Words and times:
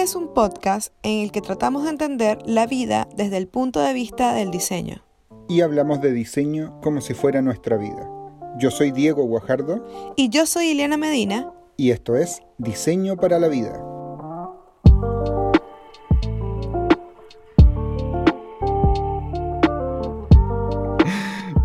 Este 0.00 0.12
es 0.12 0.16
un 0.16 0.32
podcast 0.32 0.94
en 1.02 1.24
el 1.24 1.30
que 1.30 1.42
tratamos 1.42 1.84
de 1.84 1.90
entender 1.90 2.38
la 2.46 2.66
vida 2.66 3.06
desde 3.18 3.36
el 3.36 3.48
punto 3.48 3.80
de 3.80 3.92
vista 3.92 4.32
del 4.32 4.50
diseño. 4.50 5.04
Y 5.46 5.60
hablamos 5.60 6.00
de 6.00 6.10
diseño 6.10 6.80
como 6.80 7.02
si 7.02 7.12
fuera 7.12 7.42
nuestra 7.42 7.76
vida. 7.76 8.08
Yo 8.58 8.70
soy 8.70 8.92
Diego 8.92 9.24
Guajardo. 9.24 9.86
Y 10.16 10.30
yo 10.30 10.46
soy 10.46 10.68
Ileana 10.68 10.96
Medina. 10.96 11.52
Y 11.76 11.90
esto 11.90 12.16
es 12.16 12.40
Diseño 12.56 13.18
para 13.18 13.38
la 13.38 13.48
Vida. 13.48 13.78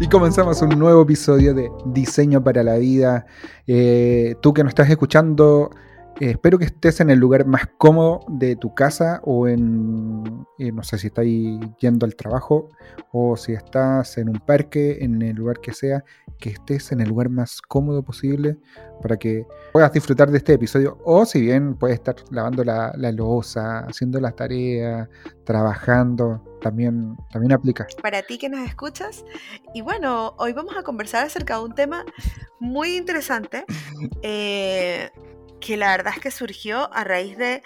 Y 0.02 0.09
comenzamos 0.09 0.61
un 0.61 0.77
nuevo 0.77 1.04
episodio 1.04 1.54
de 1.54 1.71
Diseño 1.86 2.43
para 2.43 2.63
la 2.63 2.75
Vida. 2.75 3.27
Eh, 3.66 4.36
tú 4.41 4.53
que 4.53 4.61
nos 4.61 4.72
estás 4.72 4.89
escuchando, 4.89 5.70
eh, 6.19 6.31
espero 6.31 6.57
que 6.57 6.65
estés 6.65 6.99
en 6.99 7.09
el 7.09 7.19
lugar 7.19 7.45
más 7.45 7.67
cómodo 7.77 8.21
de 8.29 8.55
tu 8.55 8.73
casa 8.73 9.21
o 9.23 9.47
en, 9.47 10.45
eh, 10.59 10.71
no 10.71 10.83
sé 10.83 10.97
si 10.97 11.07
estás 11.07 11.25
yendo 11.79 12.05
al 12.05 12.15
trabajo 12.15 12.69
o 13.11 13.35
si 13.35 13.53
estás 13.53 14.17
en 14.17 14.29
un 14.29 14.39
parque, 14.39 14.99
en 15.01 15.21
el 15.21 15.35
lugar 15.35 15.59
que 15.59 15.73
sea, 15.73 16.03
que 16.39 16.51
estés 16.51 16.91
en 16.91 17.01
el 17.01 17.09
lugar 17.09 17.29
más 17.29 17.61
cómodo 17.61 18.03
posible 18.03 18.57
para 19.01 19.17
que 19.17 19.45
puedas 19.73 19.91
disfrutar 19.91 20.31
de 20.31 20.38
este 20.38 20.53
episodio. 20.53 20.97
O 21.03 21.25
si 21.25 21.41
bien 21.41 21.75
puedes 21.75 21.95
estar 21.95 22.16
lavando 22.31 22.63
la, 22.63 22.93
la 22.95 23.11
losa, 23.11 23.79
haciendo 23.79 24.19
las 24.19 24.35
tareas, 24.35 25.09
trabajando, 25.43 26.41
también, 26.61 27.16
también 27.31 27.52
aplica. 27.52 27.88
Para 28.02 28.21
ti 28.23 28.38
que 28.38 28.49
nos 28.49 28.67
escuchas. 28.67 29.23
Y 29.73 29.81
bueno, 29.81 30.33
hoy 30.38 30.53
vamos 30.53 30.75
a 30.77 30.83
conversar 30.83 31.25
acerca 31.25 31.57
de 31.57 31.66
un 31.66 31.75
tema 31.75 32.05
muy 32.59 32.95
interesante. 32.95 33.66
Eh, 34.21 35.11
que 35.66 35.77
la 35.77 35.89
verdad 35.89 36.13
es 36.16 36.21
que 36.21 36.30
surgió 36.30 36.94
a 36.94 37.03
raíz 37.03 37.38
de 37.38 37.63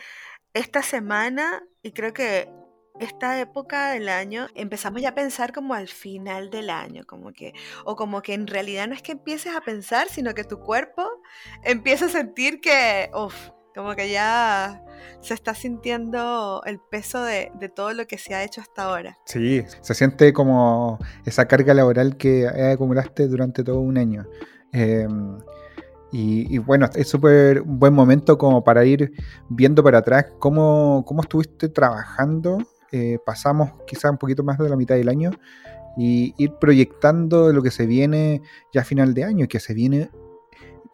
esta 0.54 0.82
semana 0.82 1.64
y 1.84 1.92
creo 1.92 2.14
que 2.14 2.50
esta 3.02 3.40
época 3.42 3.92
del 3.92 4.08
año 4.08 4.48
empezamos 4.56 5.02
ya 5.02 5.10
a 5.10 5.16
pensar 5.16 5.52
como 5.52 5.74
al 5.74 5.90
final 5.90 6.50
del 6.50 6.70
año, 6.70 7.04
como 7.06 7.34
que, 7.34 7.54
o 7.84 7.98
como 7.98 8.22
que 8.22 8.34
en 8.34 8.48
realidad 8.48 8.88
no 8.88 8.94
es 8.94 9.02
que 9.02 9.12
empieces 9.14 9.54
a 9.54 9.60
pensar, 9.60 10.08
sino 10.08 10.34
que 10.34 10.46
tu 10.46 10.60
cuerpo 10.60 11.04
empieza 11.64 12.06
a 12.06 12.10
sentir 12.10 12.62
que, 12.62 13.12
uff, 13.14 13.36
como 13.76 13.94
que 13.96 14.10
ya 14.10 14.82
se 15.22 15.34
está 15.34 15.54
sintiendo 15.54 16.62
el 16.66 16.80
peso 16.80 17.24
de, 17.24 17.52
de, 17.56 17.68
todo 17.68 17.94
lo 17.94 18.08
que 18.08 18.18
se 18.18 18.34
ha 18.34 18.44
hecho 18.46 18.62
hasta 18.62 18.84
ahora. 18.84 19.18
Sí, 19.26 19.64
se 19.82 19.94
siente 19.94 20.32
como 20.32 21.00
esa 21.26 21.48
carga 21.50 21.74
laboral 21.74 22.16
que 22.16 22.48
acumulaste 22.48 23.28
durante 23.28 23.64
todo 23.64 23.80
un 23.82 23.98
año. 23.98 24.26
Eh, 24.72 25.08
y, 26.12 26.58
bueno, 26.58 26.90
es 26.96 27.08
súper 27.08 27.62
un 27.62 27.78
buen 27.78 27.94
momento 27.94 28.38
como 28.38 28.64
para 28.64 28.84
ir 28.84 29.12
viendo 29.48 29.84
para 29.84 30.00
atrás 30.00 30.26
cómo, 30.40 31.04
cómo 31.06 31.22
estuviste 31.22 31.70
trabajando. 31.70 32.58
Eh, 32.92 33.20
pasamos 33.24 33.74
quizá 33.86 34.10
un 34.10 34.18
poquito 34.18 34.44
más 34.44 34.58
de 34.58 34.70
la 34.70 34.76
mitad 34.76 34.96
del 34.96 35.10
año 35.10 35.30
y 35.96 36.34
ir 36.38 36.54
proyectando 36.60 37.54
lo 37.54 37.62
que 37.62 37.70
se 37.70 37.86
viene 37.86 38.42
ya 38.74 38.82
a 38.82 38.84
final 38.86 39.14
de 39.14 39.24
año, 39.24 39.48
que 39.48 39.60
se 39.60 39.74
viene 39.76 40.10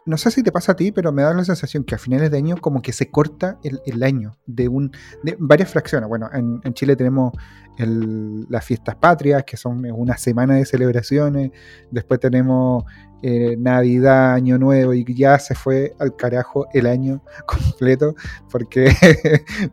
no 0.06 0.18
sé 0.18 0.30
si 0.30 0.44
te 0.44 0.52
pasa 0.52 0.74
a 0.74 0.76
ti, 0.76 0.92
pero 0.92 1.12
me 1.12 1.24
da 1.24 1.34
la 1.34 1.44
sensación 1.44 1.84
que 1.84 1.96
a 1.96 1.98
finales 1.98 2.30
de 2.30 2.38
año 2.38 2.58
como 2.58 2.82
que 2.82 2.94
se 2.94 3.10
corta 3.10 3.60
el, 3.64 4.04
año 4.04 4.38
de, 4.46 4.68
un, 4.68 4.92
de 5.24 5.36
varias 5.40 5.72
fracciones. 5.72 6.08
Bueno, 6.08 6.30
en, 6.32 6.62
Chile 6.74 6.96
tenemos 6.96 7.34
las 7.78 8.64
fiestas 8.64 8.96
patrias, 8.96 9.44
que 9.44 9.58
son 9.58 9.84
una 9.92 10.18
semana 10.18 10.56
de 10.56 10.66
celebraciones. 10.66 11.52
Después 11.90 12.20
tenemos 12.20 12.86
eh, 13.24 13.56
Navidad, 13.58 14.34
Año 14.34 14.60
Nuevo, 14.60 14.94
y 14.94 15.04
ya 15.16 15.40
se 15.40 15.56
fue 15.56 15.96
al 16.00 16.16
carajo 16.16 16.68
el 16.74 16.86
año 16.86 17.24
completo, 17.48 18.16
porque 18.52 18.92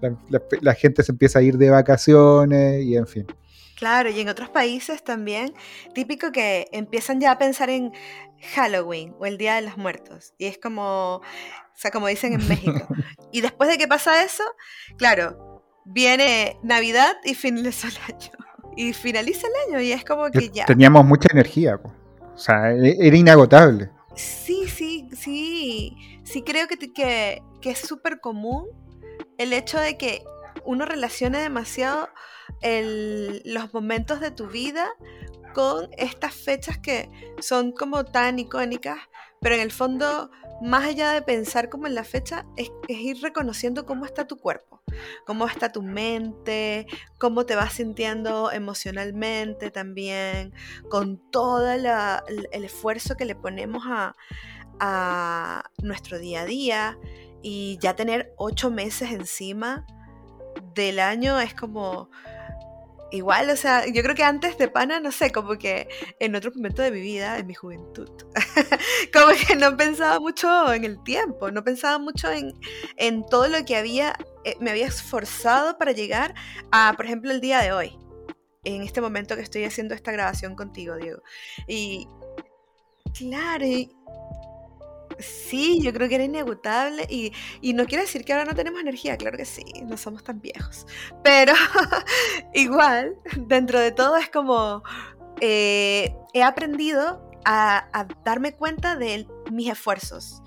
la 0.62 0.74
gente 0.74 1.02
se 1.02 1.12
empieza 1.12 1.40
a 1.40 1.42
ir 1.42 1.58
de 1.58 1.68
vacaciones 1.68 2.82
y 2.82 2.96
en 2.96 3.06
fin. 3.06 3.26
Claro, 3.82 4.10
y 4.10 4.20
en 4.20 4.28
otros 4.28 4.48
países 4.48 5.02
también, 5.02 5.54
típico 5.92 6.30
que 6.30 6.68
empiezan 6.70 7.20
ya 7.20 7.32
a 7.32 7.38
pensar 7.38 7.68
en 7.68 7.90
Halloween 8.54 9.12
o 9.18 9.26
el 9.26 9.38
Día 9.38 9.56
de 9.56 9.62
los 9.62 9.76
Muertos. 9.76 10.34
Y 10.38 10.46
es 10.46 10.56
como, 10.56 11.16
o 11.16 11.22
sea, 11.74 11.90
como 11.90 12.06
dicen 12.06 12.32
en 12.34 12.46
México. 12.46 12.86
Y 13.32 13.40
después 13.40 13.68
de 13.68 13.78
que 13.78 13.88
pasa 13.88 14.22
eso, 14.22 14.44
claro, 14.98 15.64
viene 15.84 16.60
Navidad 16.62 17.16
y 17.24 17.34
finaliza 17.34 17.88
el 17.88 18.14
año. 18.14 18.30
Y 18.76 18.92
finaliza 18.92 19.48
el 19.48 19.72
año 19.72 19.80
y 19.82 19.90
es 19.90 20.04
como 20.04 20.30
que 20.30 20.48
ya. 20.50 20.64
Teníamos 20.64 21.04
mucha 21.04 21.30
energía, 21.32 21.74
o 21.74 22.38
sea, 22.38 22.70
e, 22.70 22.96
era 23.00 23.16
inagotable. 23.16 23.90
Sí, 24.14 24.68
sí, 24.68 25.08
sí. 25.12 26.20
Sí 26.22 26.42
creo 26.42 26.68
que, 26.68 26.76
que, 26.92 27.42
que 27.60 27.70
es 27.70 27.80
súper 27.80 28.20
común 28.20 28.64
el 29.38 29.52
hecho 29.52 29.80
de 29.80 29.98
que 29.98 30.22
uno 30.64 30.84
relacione 30.84 31.38
demasiado 31.38 32.08
los 32.62 33.72
momentos 33.74 34.20
de 34.20 34.30
tu 34.30 34.46
vida 34.48 34.88
con 35.54 35.88
estas 35.98 36.34
fechas 36.34 36.78
que 36.78 37.10
son 37.40 37.72
como 37.72 38.04
tan 38.04 38.38
icónicas, 38.38 38.98
pero 39.40 39.54
en 39.54 39.60
el 39.60 39.72
fondo, 39.72 40.30
más 40.62 40.84
allá 40.84 41.12
de 41.12 41.22
pensar 41.22 41.68
como 41.68 41.86
en 41.86 41.94
la 41.94 42.04
fecha, 42.04 42.46
es, 42.56 42.70
ir 42.88 43.20
reconociendo 43.20 43.84
cómo 43.84 44.06
está 44.06 44.26
tu 44.26 44.38
cuerpo, 44.38 44.82
cómo 45.26 45.46
está 45.46 45.70
tu 45.70 45.82
mente, 45.82 46.86
cómo 47.18 47.44
te 47.44 47.54
vas 47.54 47.74
sintiendo 47.74 48.50
emocionalmente 48.50 49.70
también, 49.70 50.54
con 50.88 51.18
todo 51.30 51.70
el 51.70 52.64
esfuerzo 52.64 53.16
que 53.16 53.24
le 53.24 53.34
ponemos 53.34 53.84
a, 53.86 54.14
a 54.80 55.64
nuestro 55.82 56.18
día 56.18 56.42
a 56.42 56.44
día 56.44 56.98
y 57.42 57.78
ya 57.80 57.94
tener 57.94 58.32
ocho 58.36 58.70
meses 58.70 59.10
encima 59.10 59.86
del 60.74 61.00
año 61.00 61.38
es 61.40 61.54
como 61.54 62.10
igual, 63.12 63.50
o 63.50 63.56
sea, 63.56 63.86
yo 63.86 64.02
creo 64.02 64.14
que 64.14 64.24
antes 64.24 64.58
de 64.58 64.68
pana, 64.68 64.98
no 64.98 65.12
sé, 65.12 65.30
como 65.30 65.56
que 65.58 65.88
en 66.18 66.34
otro 66.34 66.50
momento 66.54 66.82
de 66.82 66.90
mi 66.90 67.00
vida, 67.00 67.38
en 67.38 67.46
mi 67.46 67.54
juventud, 67.54 68.10
como 69.12 69.32
que 69.46 69.54
no 69.54 69.76
pensaba 69.76 70.18
mucho 70.18 70.72
en 70.72 70.84
el 70.84 71.02
tiempo, 71.04 71.50
no 71.50 71.62
pensaba 71.62 71.98
mucho 71.98 72.30
en, 72.32 72.52
en 72.96 73.24
todo 73.24 73.48
lo 73.48 73.64
que 73.64 73.76
había, 73.76 74.14
eh, 74.44 74.56
me 74.60 74.70
había 74.70 74.86
esforzado 74.86 75.78
para 75.78 75.92
llegar 75.92 76.34
a, 76.72 76.94
por 76.96 77.06
ejemplo, 77.06 77.30
el 77.30 77.40
día 77.40 77.60
de 77.60 77.72
hoy, 77.72 77.98
en 78.64 78.82
este 78.82 79.00
momento 79.00 79.36
que 79.36 79.42
estoy 79.42 79.64
haciendo 79.64 79.94
esta 79.94 80.10
grabación 80.12 80.56
contigo, 80.56 80.96
Diego. 80.96 81.22
Y 81.68 82.08
claro, 83.14 83.66
y, 83.66 83.94
Sí, 85.22 85.80
yo 85.82 85.92
creo 85.92 86.08
que 86.08 86.16
era 86.16 86.24
inagotable 86.24 87.06
y, 87.08 87.32
no 87.72 87.86
quiere 87.86 88.04
decir 88.04 88.24
que 88.24 88.32
ahora 88.32 88.44
no 88.44 88.54
tenemos 88.54 88.80
energía, 88.80 89.16
claro 89.16 89.36
que 89.36 89.44
sí, 89.44 89.64
no 89.84 89.96
somos 89.96 90.24
tan 90.24 90.40
viejos, 90.40 90.86
pero 91.22 91.54
igual, 92.54 93.16
dentro 93.36 93.80
de 93.80 93.92
todo 93.92 94.16
es 94.16 94.28
como, 94.28 94.82
eh, 95.40 96.14
he 96.34 96.42
aprendido 96.42 97.30
a, 97.44 98.08
darme 98.24 98.52
cuenta 98.54 98.96
de 98.96 99.26
mis 99.50 99.70
esfuerzos 99.70 100.42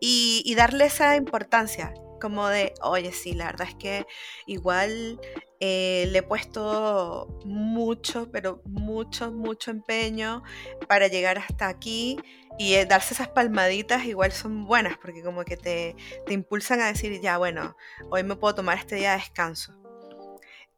y, 0.00 0.42
y 0.44 0.54
darle 0.54 0.86
esa 0.86 1.16
importancia, 1.16 1.92
como 2.20 2.48
de, 2.48 2.74
oye, 2.82 3.12
sí, 3.12 3.32
la 3.32 3.46
verdad 3.46 3.68
es 3.68 3.74
que 3.74 4.06
igual 4.46 5.20
eh, 5.60 6.08
le 6.10 6.18
he 6.18 6.22
puesto 6.22 7.38
mucho, 7.44 8.30
pero 8.32 8.62
mucho, 8.64 9.30
mucho 9.30 9.70
empeño 9.70 10.42
para 10.88 11.06
llegar 11.08 11.36
hasta 11.38 11.68
aquí 11.68 12.18
y 12.58 12.74
eh, 12.74 12.86
darse 12.86 13.12
esas 13.12 13.28
palmaditas 13.28 14.06
igual 14.06 14.32
son 14.32 14.66
buenas 14.66 14.96
porque 14.96 15.22
como 15.22 15.44
que 15.44 15.58
te, 15.58 15.96
te 16.26 16.32
impulsan 16.32 16.80
a 16.80 16.86
decir, 16.86 17.20
ya, 17.20 17.36
bueno, 17.36 17.76
hoy 18.10 18.22
me 18.22 18.36
puedo 18.36 18.54
tomar 18.54 18.78
este 18.78 18.96
día 18.96 19.12
de 19.12 19.18
descanso. 19.18 19.74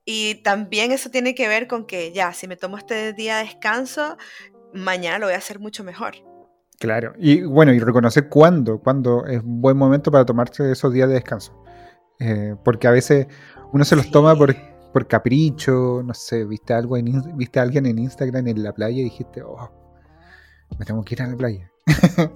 Y 0.04 0.43
también 0.43 0.91
eso 0.91 1.10
tiene 1.10 1.37
que 1.37 1.47
ver 1.47 1.69
con 1.69 1.87
que 1.87 2.12
ya, 2.12 2.32
si 2.32 2.49
me 2.49 2.56
tomo 2.56 2.76
este 2.76 3.12
día 3.12 3.37
de 3.37 3.44
descanso, 3.44 4.16
mañana 4.75 5.20
lo 5.20 5.26
voy 5.26 5.34
a 5.34 5.38
hacer 5.38 5.60
mucho 5.60 5.84
mejor. 5.84 6.14
Claro, 6.81 7.12
y 7.16 7.43
bueno, 7.43 7.73
y 7.73 7.79
reconocer 7.79 8.29
cuándo, 8.29 8.81
cuándo 8.81 9.26
es 9.26 9.40
un 9.44 9.61
buen 9.61 9.76
momento 9.76 10.11
para 10.11 10.25
tomarse 10.25 10.73
esos 10.73 10.93
días 10.93 11.06
de 11.08 11.14
descanso. 11.14 11.56
Eh, 12.19 12.56
porque 12.64 12.88
a 12.88 12.90
veces 12.90 13.29
uno 13.73 13.84
se 13.84 13.94
los 13.94 14.11
toma 14.11 14.37
por, 14.37 14.55
por 14.93 15.06
capricho, 15.06 16.03
no 16.05 16.15
sé, 16.15 16.44
viste 16.44 16.75
algo 16.75 16.97
en, 16.97 17.37
viste 17.37 17.59
a 17.59 17.62
alguien 17.62 17.87
en 17.87 17.99
Instagram 17.99 18.47
en 18.49 18.62
la 18.62 18.73
playa 18.73 19.00
y 19.00 19.05
dijiste, 19.05 19.43
oh, 19.43 19.71
me 20.79 20.85
tengo 20.85 21.03
que 21.03 21.15
ir 21.15 21.23
a 21.23 21.27
la 21.27 21.37
playa. 21.37 21.71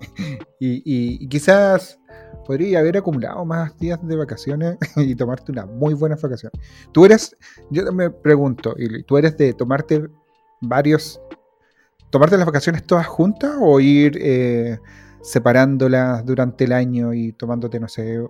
y, 0.60 1.28
quizás 1.28 1.98
podría 2.44 2.80
haber 2.80 2.96
acumulado 2.96 3.44
más 3.44 3.76
días 3.78 3.98
de 4.06 4.16
vacaciones 4.16 4.76
y 4.96 5.14
tomarte 5.14 5.52
una 5.52 5.66
muy 5.66 5.94
buena 5.94 6.16
vacación. 6.20 6.52
Tú 6.92 7.04
eres, 7.04 7.36
yo 7.70 7.90
me 7.92 8.10
pregunto, 8.10 8.74
¿tú 9.06 9.18
eres 9.18 9.36
de 9.36 9.52
tomarte 9.52 10.08
varios, 10.60 11.20
tomarte 12.10 12.36
las 12.36 12.46
vacaciones 12.46 12.86
todas 12.86 13.06
juntas 13.06 13.56
o 13.60 13.80
ir 13.80 14.18
eh, 14.20 14.78
separándolas 15.22 16.24
durante 16.24 16.64
el 16.64 16.72
año 16.72 17.12
y 17.12 17.32
tomándote, 17.32 17.80
no 17.80 17.88
sé, 17.88 18.20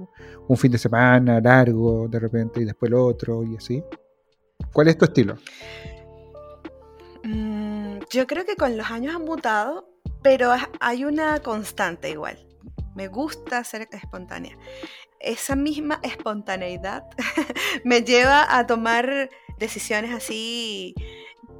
un 0.49 0.57
fin 0.57 0.73
de 0.73 0.79
semana 0.79 1.41
largo 1.41 2.09
de 2.09 2.19
repente 2.19 2.61
y 2.61 2.65
después 2.65 2.91
el 2.91 2.95
otro 2.95 3.45
y 3.45 3.57
así? 3.57 3.83
¿Cuál 4.73 4.89
es 4.89 4.99
tu 4.99 5.05
estilo? 5.07 5.37
Mm, 7.25 7.99
yo 8.11 8.27
creo 8.27 8.45
que 8.45 8.57
con 8.57 8.77
los 8.77 8.91
años 8.91 9.15
han 9.15 9.25
mutado, 9.25 9.89
pero 10.23 10.53
hay 10.81 11.05
una 11.05 11.41
constante 11.41 12.11
igual. 12.11 12.47
Me 12.95 13.09
gusta 13.09 13.63
ser 13.65 13.89
espontánea. 13.93 14.57
esa 15.19 15.57
misma 15.57 15.99
espontaneidad 16.03 17.05
me 17.85 18.03
lleva 18.03 18.57
a 18.57 18.67
tomar 18.67 19.31
decisiones 19.59 20.13
así 20.13 20.95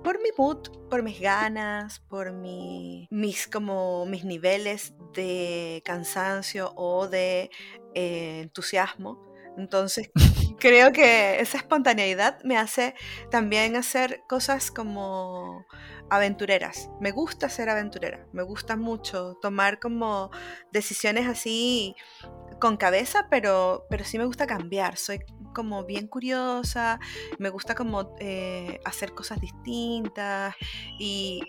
por 0.05 0.21
mi 0.21 0.29
mood, 0.39 0.69
por 0.89 1.03
mis 1.03 1.21
ganas, 1.21 1.99
por 1.99 2.33
mi, 2.33 3.09
mis, 3.11 3.49
como, 3.49 4.07
mis 4.07 4.25
niveles 4.25 4.95
de 5.15 5.83
cansancio 5.85 6.73
o 6.77 7.09
de 7.09 7.51
eh, 7.95 8.43
entusiasmo. 8.43 9.26
Entonces, 9.57 10.11
creo 10.59 10.93
que 10.93 11.41
esa 11.41 11.59
espontaneidad 11.59 12.43
me 12.45 12.57
hace 12.57 12.95
también 13.31 13.77
hacer 13.77 14.23
cosas 14.29 14.71
como 14.71 15.65
aventureras. 16.11 16.91
Me 17.01 17.11
gusta 17.11 17.49
ser 17.49 17.69
aventurera, 17.69 18.27
me 18.33 18.43
gusta 18.43 18.77
mucho 18.77 19.35
tomar 19.41 19.79
como 19.79 20.31
decisiones 20.73 21.27
así 21.27 21.95
con 22.61 22.77
cabeza, 22.77 23.27
pero, 23.31 23.87
pero 23.91 24.05
sí 24.05 24.19
me 24.19 24.25
gusta 24.25 24.47
cambiar. 24.47 24.97
Soy 24.97 25.21
como 25.55 25.85
bien 25.85 26.07
curiosa, 26.07 27.01
me 27.39 27.49
gusta 27.49 27.75
como 27.75 28.15
eh, 28.21 28.81
hacer 28.85 29.13
cosas 29.13 29.41
distintas 29.41 30.55
y... 30.99 31.43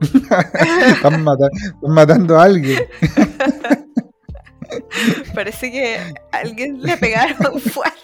están, 0.94 1.24
matando 1.82 2.38
a 2.38 2.44
alguien. 2.44 2.80
Parece 5.34 5.70
que 5.70 6.14
alguien 6.32 6.82
le 6.82 6.96
pegaron 6.96 7.60
fuerte. 7.60 7.98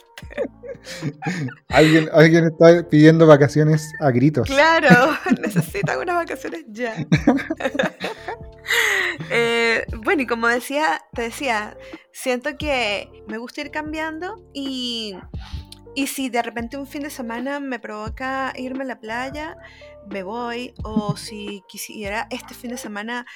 alguien, 1.68 2.08
alguien 2.12 2.46
está 2.46 2.88
pidiendo 2.88 3.26
vacaciones 3.26 3.92
a 4.00 4.10
gritos. 4.10 4.46
Claro, 4.46 5.16
necesitan 5.42 5.98
unas 5.98 6.16
vacaciones 6.16 6.64
ya. 6.68 6.94
Eh, 9.30 9.84
bueno, 10.04 10.22
y 10.22 10.26
como 10.26 10.48
decía, 10.48 11.00
te 11.14 11.22
decía, 11.22 11.76
siento 12.12 12.56
que 12.58 13.08
me 13.28 13.38
gusta 13.38 13.60
ir 13.60 13.70
cambiando 13.70 14.44
y, 14.52 15.16
y 15.94 16.08
si 16.08 16.28
de 16.28 16.42
repente 16.42 16.76
un 16.76 16.86
fin 16.86 17.02
de 17.02 17.10
semana 17.10 17.60
me 17.60 17.78
provoca 17.78 18.52
irme 18.56 18.84
a 18.84 18.86
la 18.86 19.00
playa, 19.00 19.56
me 20.08 20.22
voy. 20.22 20.74
O 20.82 21.16
si 21.16 21.62
quisiera 21.68 22.26
este 22.30 22.54
fin 22.54 22.70
de 22.70 22.76
semana 22.76 23.26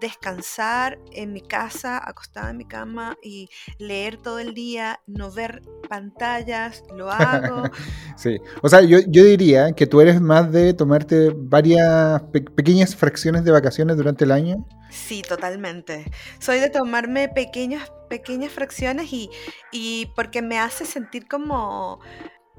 descansar 0.00 0.98
en 1.12 1.32
mi 1.32 1.40
casa, 1.40 2.00
acostada 2.04 2.50
en 2.50 2.56
mi 2.56 2.64
cama 2.64 3.16
y 3.22 3.48
leer 3.78 4.16
todo 4.16 4.38
el 4.38 4.54
día, 4.54 5.00
no 5.06 5.30
ver 5.30 5.62
pantallas, 5.88 6.82
lo 6.94 7.10
hago. 7.10 7.62
sí, 8.16 8.38
o 8.62 8.68
sea, 8.68 8.80
yo, 8.82 9.00
diría 9.00 9.72
que 9.72 9.86
tú 9.86 10.00
eres 10.00 10.20
más 10.20 10.50
de 10.52 10.74
tomarte 10.74 11.30
varias 11.34 12.22
pequeñas 12.54 12.94
fracciones 12.96 13.44
de 13.44 13.52
vacaciones 13.52 13.96
durante 13.96 14.24
el 14.24 14.32
año. 14.32 14.66
Sí, 14.90 15.22
totalmente. 15.22 16.10
Soy 16.38 16.60
de 16.60 16.70
tomarme 16.70 17.28
pequeñas, 17.28 17.90
pequeñas 18.08 18.52
fracciones 18.52 19.12
y, 19.12 19.30
y 19.72 20.06
porque 20.14 20.40
me 20.42 20.58
hace 20.58 20.84
sentir 20.84 21.26
como 21.26 22.00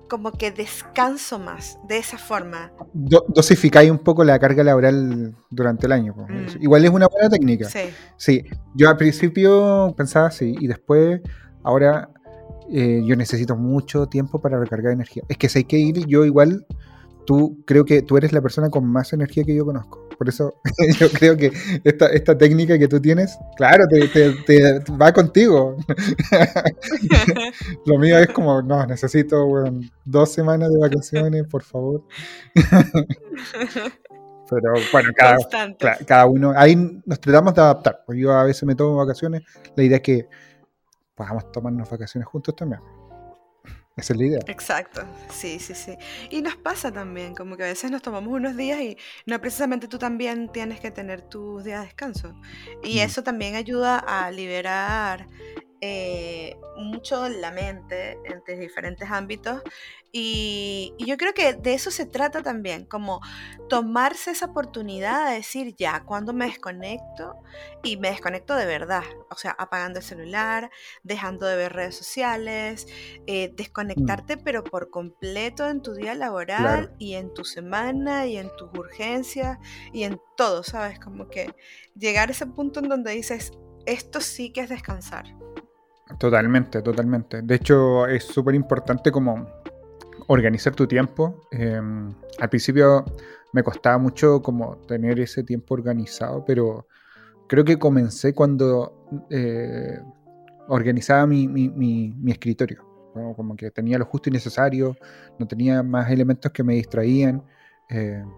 como 0.10 0.31
que 0.31 0.52
descanso 0.52 1.40
más 1.40 1.78
de 1.88 1.98
esa 1.98 2.18
forma. 2.18 2.72
dosificáis 2.94 3.90
un 3.92 4.00
poco 4.00 4.24
la 4.24 4.40
carga 4.40 4.63
laboral 4.63 5.36
durante 5.50 5.86
el 5.86 5.92
año. 5.92 6.13
Mm. 6.13 6.62
Igual 6.62 6.86
es 6.86 6.92
una 6.92 7.07
buena 7.07 7.30
técnica. 7.30 7.69
Sí. 7.69 7.80
Sí, 8.18 8.46
yo 8.74 8.90
al 8.90 8.98
principio 8.98 9.94
pensaba 9.98 10.28
así 10.28 10.56
y 10.60 10.68
después, 10.68 11.22
ahora 11.63 12.10
eh, 12.72 13.02
yo 13.06 13.16
necesito 13.16 13.56
mucho 13.56 14.07
tiempo 14.07 14.40
para 14.40 14.60
recargar 14.60 14.92
energía. 14.92 15.24
Es 15.30 15.38
que 15.38 15.50
si 15.50 15.60
hay 15.60 15.63
que 15.66 15.78
ir, 15.78 16.06
yo 16.08 16.25
igual 16.25 16.66
tú 17.25 17.63
creo 17.66 17.86
que 17.86 18.01
tú 18.01 18.18
eres 18.18 18.31
la 18.34 18.42
persona 18.42 18.69
con 18.69 18.86
más 18.86 19.13
energía 19.13 19.44
que 19.44 19.56
yo 19.56 19.66
conozco. 19.66 20.05
Por 20.18 20.30
eso 20.30 20.54
yo 21.00 21.10
creo 21.10 21.36
que 21.38 21.52
esta, 21.84 22.08
esta 22.08 22.38
técnica 22.38 22.78
que 22.80 22.88
tú 22.88 23.02
tienes, 23.02 23.38
claro, 23.56 23.86
te, 23.88 24.08
te, 24.46 24.80
va 24.92 25.12
contigo. 25.14 25.78
Lo 27.86 27.98
mío 27.98 28.18
es 28.20 28.30
como, 28.30 28.62
no, 28.62 28.86
necesito 28.86 29.46
dos 30.06 30.32
semanas 30.32 30.72
de 30.72 30.80
vacaciones, 30.80 31.44
por 31.48 31.64
favor. 31.64 32.04
Pero 34.48 34.74
bueno, 34.92 35.10
cada, 35.16 35.38
cada, 36.06 36.26
uno, 36.28 36.54
ahí 36.56 36.76
nos 37.04 37.20
tratamos 37.20 37.56
de 37.56 37.62
adaptar. 37.62 38.04
Pues 38.06 38.20
yo 38.20 38.32
a 38.32 38.44
veces 38.44 38.64
me 38.64 38.76
tomo 38.76 38.96
vacaciones, 38.96 39.42
la 39.76 39.84
idea 39.84 39.98
es 39.98 40.04
que 40.04 40.28
podamos 41.16 41.52
tomarnos 41.52 41.90
vacaciones 41.90 42.28
juntos 42.28 42.56
también. 42.56 42.80
Esa 43.96 44.12
es 44.12 44.20
la 44.20 44.26
idea. 44.26 44.40
Exacto, 44.48 45.04
sí, 45.32 45.58
sí, 45.60 45.74
sí. 45.74 45.98
Y 46.30 46.42
nos 46.42 46.58
pasa 46.58 46.92
también, 46.92 47.34
como 47.34 47.56
que 47.56 47.64
a 47.64 47.68
veces 47.68 47.90
nos 47.92 48.02
tomamos 48.02 48.34
unos 48.34 48.58
días 48.58 48.82
y 48.82 48.98
no 49.26 49.40
precisamente 49.40 49.88
tú 49.88 49.98
también 49.98 50.52
tienes 50.52 50.82
que 50.82 50.92
tener 50.92 51.22
tus 51.22 51.64
días 51.64 51.80
de 51.80 51.86
descanso. 51.86 52.36
Y 52.84 52.98
mm. 52.98 53.04
eso 53.04 53.24
también 53.24 53.56
ayuda 53.56 54.00
a 54.00 54.30
liberar 54.32 55.28
eh, 55.88 56.58
mucho 56.78 57.30
la 57.30 57.52
mente 57.52 58.18
entre 58.26 58.58
diferentes 58.58 59.10
ámbitos 59.12 59.62
y, 60.12 60.94
yo 60.98 61.18
creo 61.18 61.34
que 61.34 61.54
de 61.54 61.74
eso 61.74 61.92
se 61.92 62.06
trata 62.06 62.42
también, 62.42 62.86
como 62.86 63.20
tomarse 63.68 64.32
esa 64.32 64.46
oportunidad 64.46 65.28
de 65.28 65.36
decir 65.36 65.76
ya, 65.78 66.06
cuando 66.06 66.32
me 66.32 66.46
desconecto 66.46 67.36
y 67.84 67.98
me 67.98 68.10
desconecto 68.10 68.56
de 68.56 68.66
verdad, 68.66 69.04
o 69.30 69.36
sea, 69.36 69.52
apagando 69.52 70.00
el 70.00 70.06
celular, 70.06 70.72
dejando 71.04 71.46
de 71.46 71.58
ver 71.58 71.74
redes 71.74 71.96
sociales, 71.96 72.88
eh, 73.28 73.50
mm. 73.52 73.56
desconectarte 73.58 74.38
pero 74.38 74.64
por 74.64 74.90
completo 74.90 75.68
en 75.68 75.82
tu 75.82 75.94
día 75.94 76.16
laboral 76.16 76.96
y 76.98 77.16
en 77.16 77.34
tu 77.34 77.44
semana 77.44 78.26
y 78.26 78.38
en 78.38 78.50
tus 78.56 78.70
urgencias 78.74 79.60
y 79.94 80.04
en 80.04 80.20
todo, 80.38 80.64
¿sabes? 80.64 80.98
Como 80.98 81.28
que 81.28 81.54
llegar 81.94 82.30
a 82.30 82.32
ese 82.32 82.48
punto 82.48 82.80
en 82.80 82.88
donde 82.88 83.12
dices, 83.12 83.52
esto 83.86 84.22
sí 84.22 84.52
que 84.52 84.62
es 84.62 84.70
descansar. 84.70 85.26
Totalmente, 86.19 86.81
totalmente. 86.81 87.42
De 87.42 87.56
hecho, 87.56 88.06
es 88.07 88.25
súper 88.25 88.54
importante 88.56 89.12
como 89.12 89.48
organizar 90.28 90.75
tu 90.75 90.88
tiempo. 90.88 91.48
Em, 91.52 92.13
al 92.40 92.50
principio 92.50 93.04
me 93.54 93.63
costaba 93.63 93.98
mucho 93.98 94.42
como 94.42 94.78
tener 94.88 95.19
ese 95.19 95.44
tiempo 95.44 95.74
organizado, 95.74 96.46
pero 96.46 96.88
creo 97.48 97.66
que 97.66 97.80
comencé 97.80 98.34
cuando 98.34 99.07
eh, 99.30 100.00
organizaba 100.68 101.25
mi, 101.25 102.13
escritorio. 102.28 102.84
Como 103.36 103.56
que 103.56 103.72
tenía 103.72 103.98
lo 103.98 104.06
justo 104.06 104.30
y 104.30 104.34
necesario, 104.34 104.96
no 105.40 105.48
tenía 105.48 105.81
más 105.84 106.12
elementos 106.12 106.51
que 106.51 106.63
me 106.63 106.75
distraían. 106.75 107.44
Em, 107.90 108.30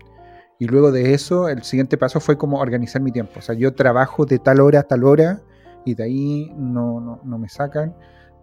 y 0.60 0.66
luego 0.68 0.92
de 0.92 1.14
eso, 1.14 1.50
el 1.50 1.64
siguiente 1.64 1.98
paso 1.98 2.20
fue 2.20 2.38
como 2.38 2.60
organizar 2.60 3.02
mi 3.02 3.12
tiempo. 3.12 3.40
O 3.40 3.42
sea, 3.42 3.56
yo 3.56 3.74
trabajo 3.74 4.26
de 4.26 4.40
tal 4.40 4.62
hora 4.62 4.82
a 4.82 4.84
tal 4.84 5.04
hora 5.04 5.42
y 5.88 5.96
de 5.96 6.04
ahí 6.04 6.54
no, 6.58 7.22
me 7.24 7.48
sacan. 7.48 7.96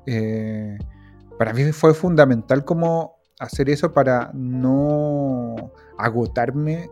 Eh, 0.06 0.78
para 1.38 1.52
mí 1.52 1.70
fue 1.72 1.92
fundamental 1.92 2.64
como 2.64 3.16
hacer 3.38 3.68
eso 3.68 3.92
para 3.92 4.30
no 4.32 5.54
agotarme 5.98 6.88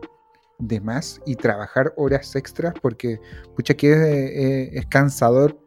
de 0.59 0.79
más 0.79 1.19
y 1.25 1.35
trabajar 1.35 1.91
horas 1.97 2.35
extras 2.35 2.73
porque 2.81 3.19
pucha 3.55 3.73
que 3.73 3.93
es, 3.93 3.97
eh, 3.97 4.83
cansador 4.89 5.57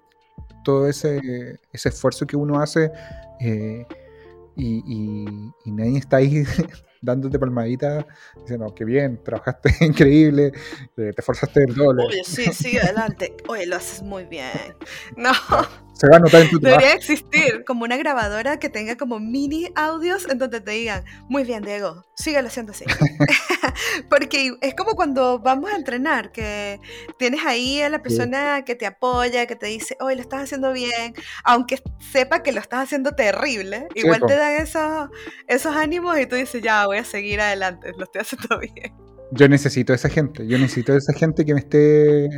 todo 0.63 0.89
ese, 0.89 1.59
ese, 1.73 1.89
esfuerzo 1.89 2.25
que 2.27 2.37
uno 2.37 2.61
hace 2.61 2.93
eh, 3.41 3.85
y, 4.55 5.25
nadie 5.65 5.99
está 5.99 6.19
ahí 6.19 6.45
dándote 7.01 7.39
palmaditas, 7.39 8.05
diciendo, 8.41 8.75
que 8.75 8.85
bien, 8.85 9.23
trabajaste 9.23 9.75
increíble, 9.85 10.53
eh, 10.97 11.13
te 11.15 11.21
esforzaste 11.21 11.65
el 11.65 11.75
doble. 11.75 12.05
Oye, 12.05 12.25
sí, 12.25 12.53
sigue 12.53 12.81
adelante. 12.81 13.37
Oye, 13.49 13.67
lo 13.67 13.77
haces 13.77 14.03
muy 14.03 14.25
bien. 14.25 14.77
No. 15.17 15.33
Se 15.99 16.09
va 16.09 16.17
a 16.17 16.19
notar 16.19 16.43
en 16.43 16.51
tu 16.51 16.61
Debería 16.61 16.93
existir 16.93 17.65
como 17.67 17.85
una 17.85 17.97
grabadora 17.97 18.59
que 18.59 18.69
tenga 18.69 18.97
como 18.97 19.19
mini 19.19 19.69
audios 19.75 20.29
en 20.29 20.39
donde 20.39 20.61
te 20.61 20.73
digan, 20.73 21.05
muy 21.29 21.45
bien, 21.45 21.63
Diego, 21.63 22.05
síguelo 22.15 22.49
haciendo 22.49 22.73
así. 22.73 22.85
Porque 24.11 24.57
es 24.61 24.75
como 24.75 24.93
cuando 24.93 25.39
vamos 25.39 25.71
a 25.71 25.77
entrenar, 25.77 26.33
que 26.33 26.81
tienes 27.19 27.45
ahí 27.45 27.81
a 27.81 27.89
la 27.89 28.03
persona 28.03 28.65
que 28.65 28.75
te 28.75 28.87
apoya, 28.87 29.47
que 29.47 29.57
te 29.57 29.67
dice, 29.67 29.97
oye, 30.01 30.17
lo 30.17 30.23
estás 30.23 30.45
haciendo 30.45 30.73
bien, 30.73 31.15
aunque 31.45 31.83
sepa 32.13 32.43
que 32.43 32.53
lo 32.53 32.61
estás 32.61 32.85
haciendo 32.85 33.13
terrible, 33.13 33.89
igual 33.95 34.21
te 34.27 34.37
dan 34.37 34.55
esos, 34.55 35.09
esos 35.47 35.75
ánimos 35.75 36.19
y 36.19 36.27
tú 36.27 36.37
dices, 36.37 36.63
ya, 36.63 36.87
voy 36.87 36.99
a 36.99 37.05
seguir 37.05 37.41
adelante, 37.41 37.93
lo 37.97 38.05
estoy 38.05 38.23
haciendo 38.23 38.59
bien. 38.75 39.06
Yo 39.33 39.49
necesito 39.49 39.93
esa 39.93 40.09
gente, 40.09 40.47
yo 40.47 40.57
necesito 40.59 40.97
esa 40.97 41.13
gente 41.13 41.45
que 41.45 41.53
me 41.53 41.61
esté 41.61 42.29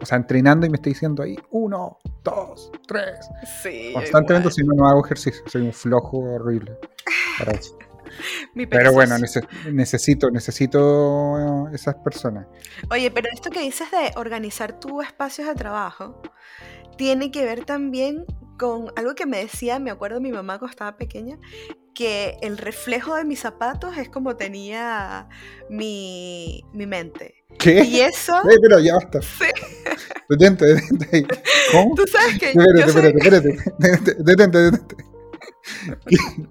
o 0.00 0.06
sea, 0.06 0.16
entrenando 0.16 0.64
y 0.64 0.70
me 0.70 0.76
esté 0.76 0.90
diciendo 0.90 1.22
ahí, 1.22 1.36
uno, 1.50 1.98
dos, 2.22 2.70
tres. 2.86 3.28
Sí. 3.62 3.90
Constantemente, 3.92 4.50
si 4.50 4.62
no, 4.62 4.74
no 4.74 4.86
hago 4.86 5.04
ejercicio, 5.04 5.42
soy 5.46 5.62
un 5.62 5.72
flojo 5.72 6.18
horrible 6.18 6.78
para 7.38 7.52
eso. 7.52 7.76
pero 8.70 8.92
bueno, 8.92 9.16
necesito, 9.72 10.30
necesito 10.30 11.68
esas 11.72 11.96
personas. 11.96 12.46
Oye, 12.90 13.10
pero 13.10 13.28
esto 13.32 13.50
que 13.50 13.60
dices 13.60 13.90
de 13.90 14.18
organizar 14.18 14.78
tus 14.78 15.04
espacios 15.04 15.48
de 15.48 15.54
trabajo 15.54 16.22
tiene 16.96 17.30
que 17.30 17.44
ver 17.44 17.64
también 17.64 18.24
con 18.58 18.92
algo 18.96 19.14
que 19.14 19.26
me 19.26 19.38
decía, 19.38 19.78
me 19.78 19.90
acuerdo 19.90 20.20
mi 20.20 20.30
mamá 20.30 20.58
cuando 20.58 20.70
estaba 20.70 20.96
pequeña, 20.96 21.38
que 21.94 22.38
el 22.42 22.58
reflejo 22.58 23.14
de 23.16 23.24
mis 23.24 23.40
zapatos 23.40 23.96
es 23.98 24.08
como 24.08 24.36
tenía 24.36 25.28
mi, 25.68 26.64
mente. 26.72 27.44
¿Qué? 27.58 27.84
Y 27.84 28.00
eso... 28.00 28.40
pero 28.62 28.78
ya 28.78 28.94
basta. 28.94 29.20
Sí. 29.22 29.44
detente, 30.28 30.64
detente 30.66 31.08
ahí. 31.12 31.26
¿Cómo? 31.72 31.94
Tú 31.94 32.04
sabes 32.06 32.38
que 32.38 32.50
Espérate, 32.50 32.80
yo 32.80 32.88
soy- 32.88 33.06
espérate, 33.06 33.48
espérate. 33.50 34.14
Detente, 34.24 34.58
detente. 34.58 34.96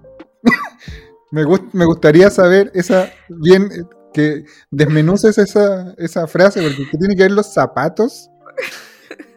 Me, 1.30 1.44
gust- 1.44 1.72
me 1.72 1.86
gustaría 1.86 2.28
saber 2.28 2.70
esa 2.74 3.10
bien 3.28 3.70
eh, 3.72 3.84
que 4.12 4.44
desmenuces 4.70 5.38
esa, 5.38 5.94
esa 5.96 6.26
frase 6.26 6.60
porque 6.60 6.90
¿qué 6.90 6.98
tiene 6.98 7.16
que 7.16 7.22
ver 7.22 7.32
los 7.32 7.54
zapatos 7.54 8.28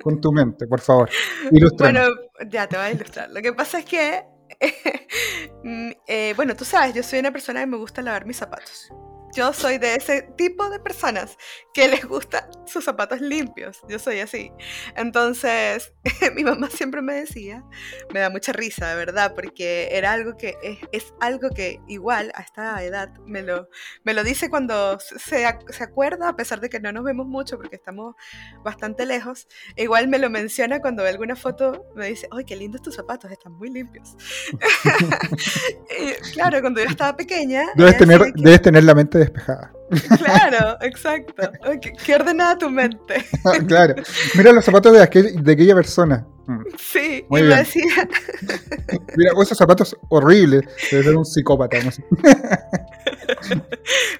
con 0.05 0.21
tu 0.21 0.31
mente, 0.31 0.67
por 0.67 0.81
favor. 0.81 1.09
Ilústrame. 1.51 1.99
Bueno, 1.99 2.15
ya 2.47 2.67
te 2.67 2.77
voy 2.77 2.85
a 2.85 2.91
ilustrar. 2.91 3.31
Lo 3.31 3.41
que 3.41 3.53
pasa 3.53 3.79
es 3.79 3.85
que, 3.85 4.23
eh, 6.07 6.33
bueno, 6.35 6.55
tú 6.55 6.65
sabes, 6.65 6.93
yo 6.93 7.03
soy 7.03 7.19
una 7.19 7.31
persona 7.31 7.61
que 7.61 7.67
me 7.67 7.77
gusta 7.77 8.01
lavar 8.01 8.25
mis 8.25 8.37
zapatos. 8.37 8.91
Yo 9.35 9.51
soy 9.51 9.77
de 9.77 9.95
ese 9.95 10.21
tipo 10.37 10.69
de 10.69 10.79
personas 10.79 11.37
que 11.73 11.89
les 11.89 12.05
gusta 12.05 12.49
sus 12.65 12.85
zapatos 12.85 13.19
limpios. 13.19 13.81
Yo 13.89 13.99
soy 13.99 14.21
así. 14.21 14.49
Entonces, 14.95 15.93
mi 16.35 16.43
mamá 16.45 16.69
siempre 16.69 17.01
me 17.01 17.15
decía, 17.15 17.63
me 18.13 18.21
da 18.21 18.29
mucha 18.29 18.53
risa, 18.53 18.87
de 18.89 18.95
verdad, 18.95 19.33
porque 19.35 19.89
era 19.91 20.13
algo 20.13 20.37
que 20.37 20.55
es, 20.63 20.77
es 20.93 21.13
algo 21.19 21.49
que 21.49 21.81
igual 21.87 22.31
a 22.35 22.41
esta 22.43 22.81
edad 22.81 23.09
me 23.25 23.41
lo, 23.41 23.67
me 24.05 24.13
lo 24.13 24.23
dice 24.23 24.49
cuando 24.49 24.97
se, 25.01 25.19
se 25.19 25.45
ac- 25.45 25.69
se 25.69 25.83
acuerda, 25.83 26.29
a 26.29 26.35
pesar 26.37 26.61
de 26.61 26.69
que 26.69 26.79
no 26.79 26.93
nos 26.93 27.03
vemos 27.03 27.27
mucho 27.27 27.57
porque 27.57 27.75
estamos 27.75 28.15
bastante 28.63 29.05
lejos. 29.05 29.47
Igual 29.75 30.07
me 30.07 30.17
lo 30.17 30.29
menciona 30.29 30.79
cuando 30.79 31.03
ve 31.03 31.09
alguna 31.09 31.35
foto, 31.35 31.85
me 31.93 32.07
dice, 32.07 32.29
¡ay, 32.31 32.45
qué 32.45 32.55
lindos 32.55 32.81
tus 32.81 32.95
zapatos! 32.95 33.29
Están 33.31 33.51
muy 33.53 33.69
limpios. 33.69 34.15
Y, 35.97 36.31
claro, 36.33 36.59
cuando 36.61 36.81
yo 36.81 36.87
estaba 36.89 37.15
pequeña... 37.15 37.63
Debes 37.75 37.97
tener, 37.97 38.21
que- 38.21 38.31
debes 38.35 38.61
tener 38.61 38.83
la 38.83 38.93
mente 38.95 39.24
despejada. 39.25 39.71
Claro, 40.17 40.77
exacto. 40.81 41.51
Qué, 41.79 41.93
qué 41.93 42.15
ordenada 42.15 42.57
tu 42.57 42.69
mente. 42.71 43.23
claro. 43.67 43.93
Mira 44.35 44.51
los 44.51 44.65
zapatos 44.65 44.91
de, 44.93 45.03
aquel- 45.03 45.43
de 45.43 45.51
aquella 45.53 45.75
persona. 45.75 46.25
Mm. 46.47 46.61
Sí, 46.77 47.25
Muy 47.29 47.41
y 47.41 47.43
me 47.43 47.47
bien. 47.49 47.59
decía, 47.59 48.09
Mira, 49.15 49.31
esos 49.41 49.57
zapatos 49.57 49.95
horribles. 50.09 50.63
Debe 50.89 51.03
ser 51.03 51.15
un 51.15 51.25
psicópata. 51.25 51.77
No 51.83 51.91
sé. 51.91 52.03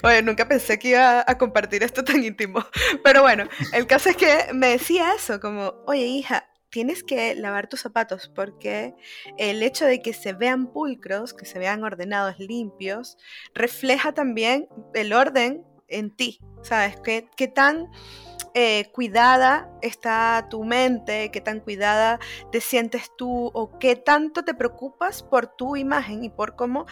oye, 0.03 0.21
nunca 0.21 0.47
pensé 0.47 0.77
que 0.79 0.89
iba 0.89 1.23
a 1.25 1.37
compartir 1.37 1.83
esto 1.83 2.03
tan 2.03 2.23
íntimo. 2.23 2.63
Pero 3.03 3.21
bueno, 3.21 3.45
el 3.73 3.87
caso 3.87 4.09
es 4.09 4.17
que 4.17 4.47
me 4.53 4.69
decía 4.69 5.07
eso, 5.17 5.39
como, 5.39 5.73
oye, 5.87 6.05
hija, 6.05 6.45
tienes 6.75 7.05
que 7.05 7.35
lavar 7.35 7.69
tus 7.69 7.79
zapatos 7.79 8.29
porque 8.35 8.95
el 9.37 9.63
hecho 9.63 9.85
de 9.85 10.01
que 10.01 10.11
se 10.11 10.33
vean 10.33 10.73
pulcros, 10.73 11.33
que 11.33 11.45
se 11.45 11.57
vean 11.57 11.85
ordenados, 11.85 12.37
limpios, 12.37 13.17
refleja 13.53 14.11
también 14.11 14.67
el 14.93 15.13
orden 15.13 15.63
en 15.87 16.15
ti, 16.15 16.39
¿sabes? 16.61 16.97
¿Qué, 17.03 17.47
tan 17.47 17.89
eh, 18.53 18.89
cuidada 18.91 19.69
está 19.81 20.47
tu 20.49 20.63
mente? 20.63 21.31
¿Qué 21.31 21.41
tan 21.41 21.59
cuidada 21.59 22.19
te 22.51 22.61
sientes 22.61 23.11
tú? 23.17 23.51
¿O 23.53 23.77
qué 23.79 23.95
tanto 23.95 24.43
te 24.43 24.53
preocupas 24.53 25.23
por 25.23 25.47
tu 25.47 25.75
imagen 25.75 26.23
y 26.23 26.29
por 26.29 26.55
cómo 26.55 26.85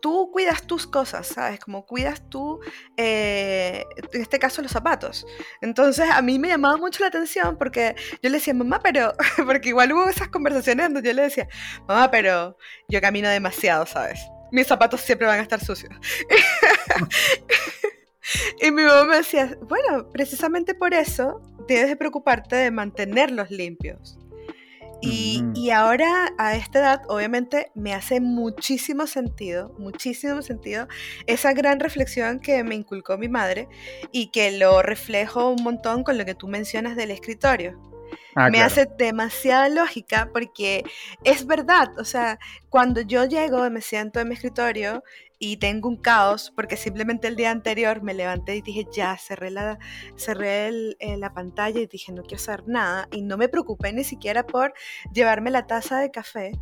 tú 0.00 0.30
cuidas 0.32 0.62
tus 0.62 0.86
cosas, 0.86 1.26
¿sabes? 1.26 1.60
Como 1.60 1.86
cuidas 1.86 2.22
tú, 2.28 2.60
eh, 2.96 3.84
en 4.12 4.22
este 4.22 4.38
caso, 4.38 4.62
los 4.62 4.72
zapatos. 4.72 5.26
Entonces, 5.60 6.08
a 6.10 6.22
mí 6.22 6.38
me 6.38 6.48
llamaba 6.48 6.76
mucho 6.76 7.02
la 7.02 7.08
atención 7.08 7.56
porque 7.56 7.94
yo 8.22 8.30
le 8.30 8.38
decía, 8.38 8.54
mamá, 8.54 8.80
pero, 8.82 9.12
porque 9.46 9.70
igual 9.70 9.92
hubo 9.92 10.08
esas 10.08 10.28
conversaciones 10.28 10.92
donde 10.92 11.08
yo 11.08 11.14
le 11.14 11.22
decía, 11.22 11.48
mamá, 11.86 12.10
pero 12.10 12.56
yo 12.88 13.00
camino 13.00 13.28
demasiado, 13.28 13.86
¿sabes? 13.86 14.20
Mis 14.50 14.66
zapatos 14.66 15.00
siempre 15.00 15.26
van 15.26 15.40
a 15.40 15.42
estar 15.42 15.64
sucios. 15.64 15.92
y 18.62 18.70
mi 18.70 18.82
mamá 18.82 19.04
me 19.04 19.16
decía, 19.18 19.56
bueno, 19.62 20.08
precisamente 20.10 20.74
por 20.74 20.94
eso 20.94 21.40
debes 21.68 21.88
de 21.88 21.96
preocuparte 21.96 22.56
de 22.56 22.70
mantenerlos 22.70 23.50
limpios. 23.50 24.16
Y, 25.02 25.42
Ujú. 25.42 25.52
y 25.54 25.70
ahora 25.70 26.30
a 26.36 26.56
esta 26.56 26.78
edad, 26.78 27.02
obviamente, 27.08 27.70
me 27.74 27.94
hace 27.94 28.20
muchísimo 28.20 29.06
sentido, 29.06 29.74
muchísimo 29.78 30.42
sentido 30.42 30.88
esa 31.26 31.54
gran 31.54 31.80
reflexión 31.80 32.38
que 32.38 32.62
me 32.64 32.74
inculcó 32.74 33.16
mi 33.16 33.28
madre 33.28 33.66
y 34.12 34.30
que 34.30 34.52
lo 34.52 34.82
reflejo 34.82 35.50
un 35.50 35.62
montón 35.62 36.04
con 36.04 36.18
lo 36.18 36.26
que 36.26 36.34
tú 36.34 36.48
mencionas 36.48 36.96
del 36.96 37.12
escritorio. 37.12 37.89
Ah, 38.40 38.50
me 38.50 38.58
claro. 38.58 38.66
hace 38.66 38.86
demasiada 38.98 39.68
lógica 39.68 40.30
porque 40.32 40.84
es 41.24 41.46
verdad, 41.46 41.88
o 41.98 42.04
sea, 42.04 42.38
cuando 42.68 43.00
yo 43.00 43.24
llego 43.24 43.66
y 43.66 43.70
me 43.70 43.80
siento 43.80 44.20
en 44.20 44.28
mi 44.28 44.34
escritorio 44.34 45.02
y 45.38 45.56
tengo 45.56 45.88
un 45.88 45.96
caos 45.96 46.52
porque 46.54 46.76
simplemente 46.76 47.26
el 47.28 47.36
día 47.36 47.50
anterior 47.50 48.02
me 48.02 48.12
levanté 48.14 48.56
y 48.56 48.62
dije 48.62 48.86
ya, 48.92 49.16
cerré 49.16 49.50
la, 49.50 49.78
cerré 50.16 50.68
el- 50.68 50.96
eh, 51.00 51.16
la 51.16 51.32
pantalla 51.32 51.80
y 51.80 51.86
dije 51.86 52.12
no 52.12 52.22
quiero 52.22 52.36
hacer 52.42 52.66
nada 52.68 53.08
y 53.10 53.22
no 53.22 53.36
me 53.38 53.48
preocupé 53.48 53.92
ni 53.92 54.04
siquiera 54.04 54.46
por 54.46 54.74
llevarme 55.12 55.50
la 55.50 55.66
taza 55.66 55.98
de 56.00 56.10
café 56.10 56.52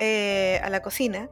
eh, 0.00 0.60
a 0.62 0.70
la 0.70 0.80
cocina 0.80 1.28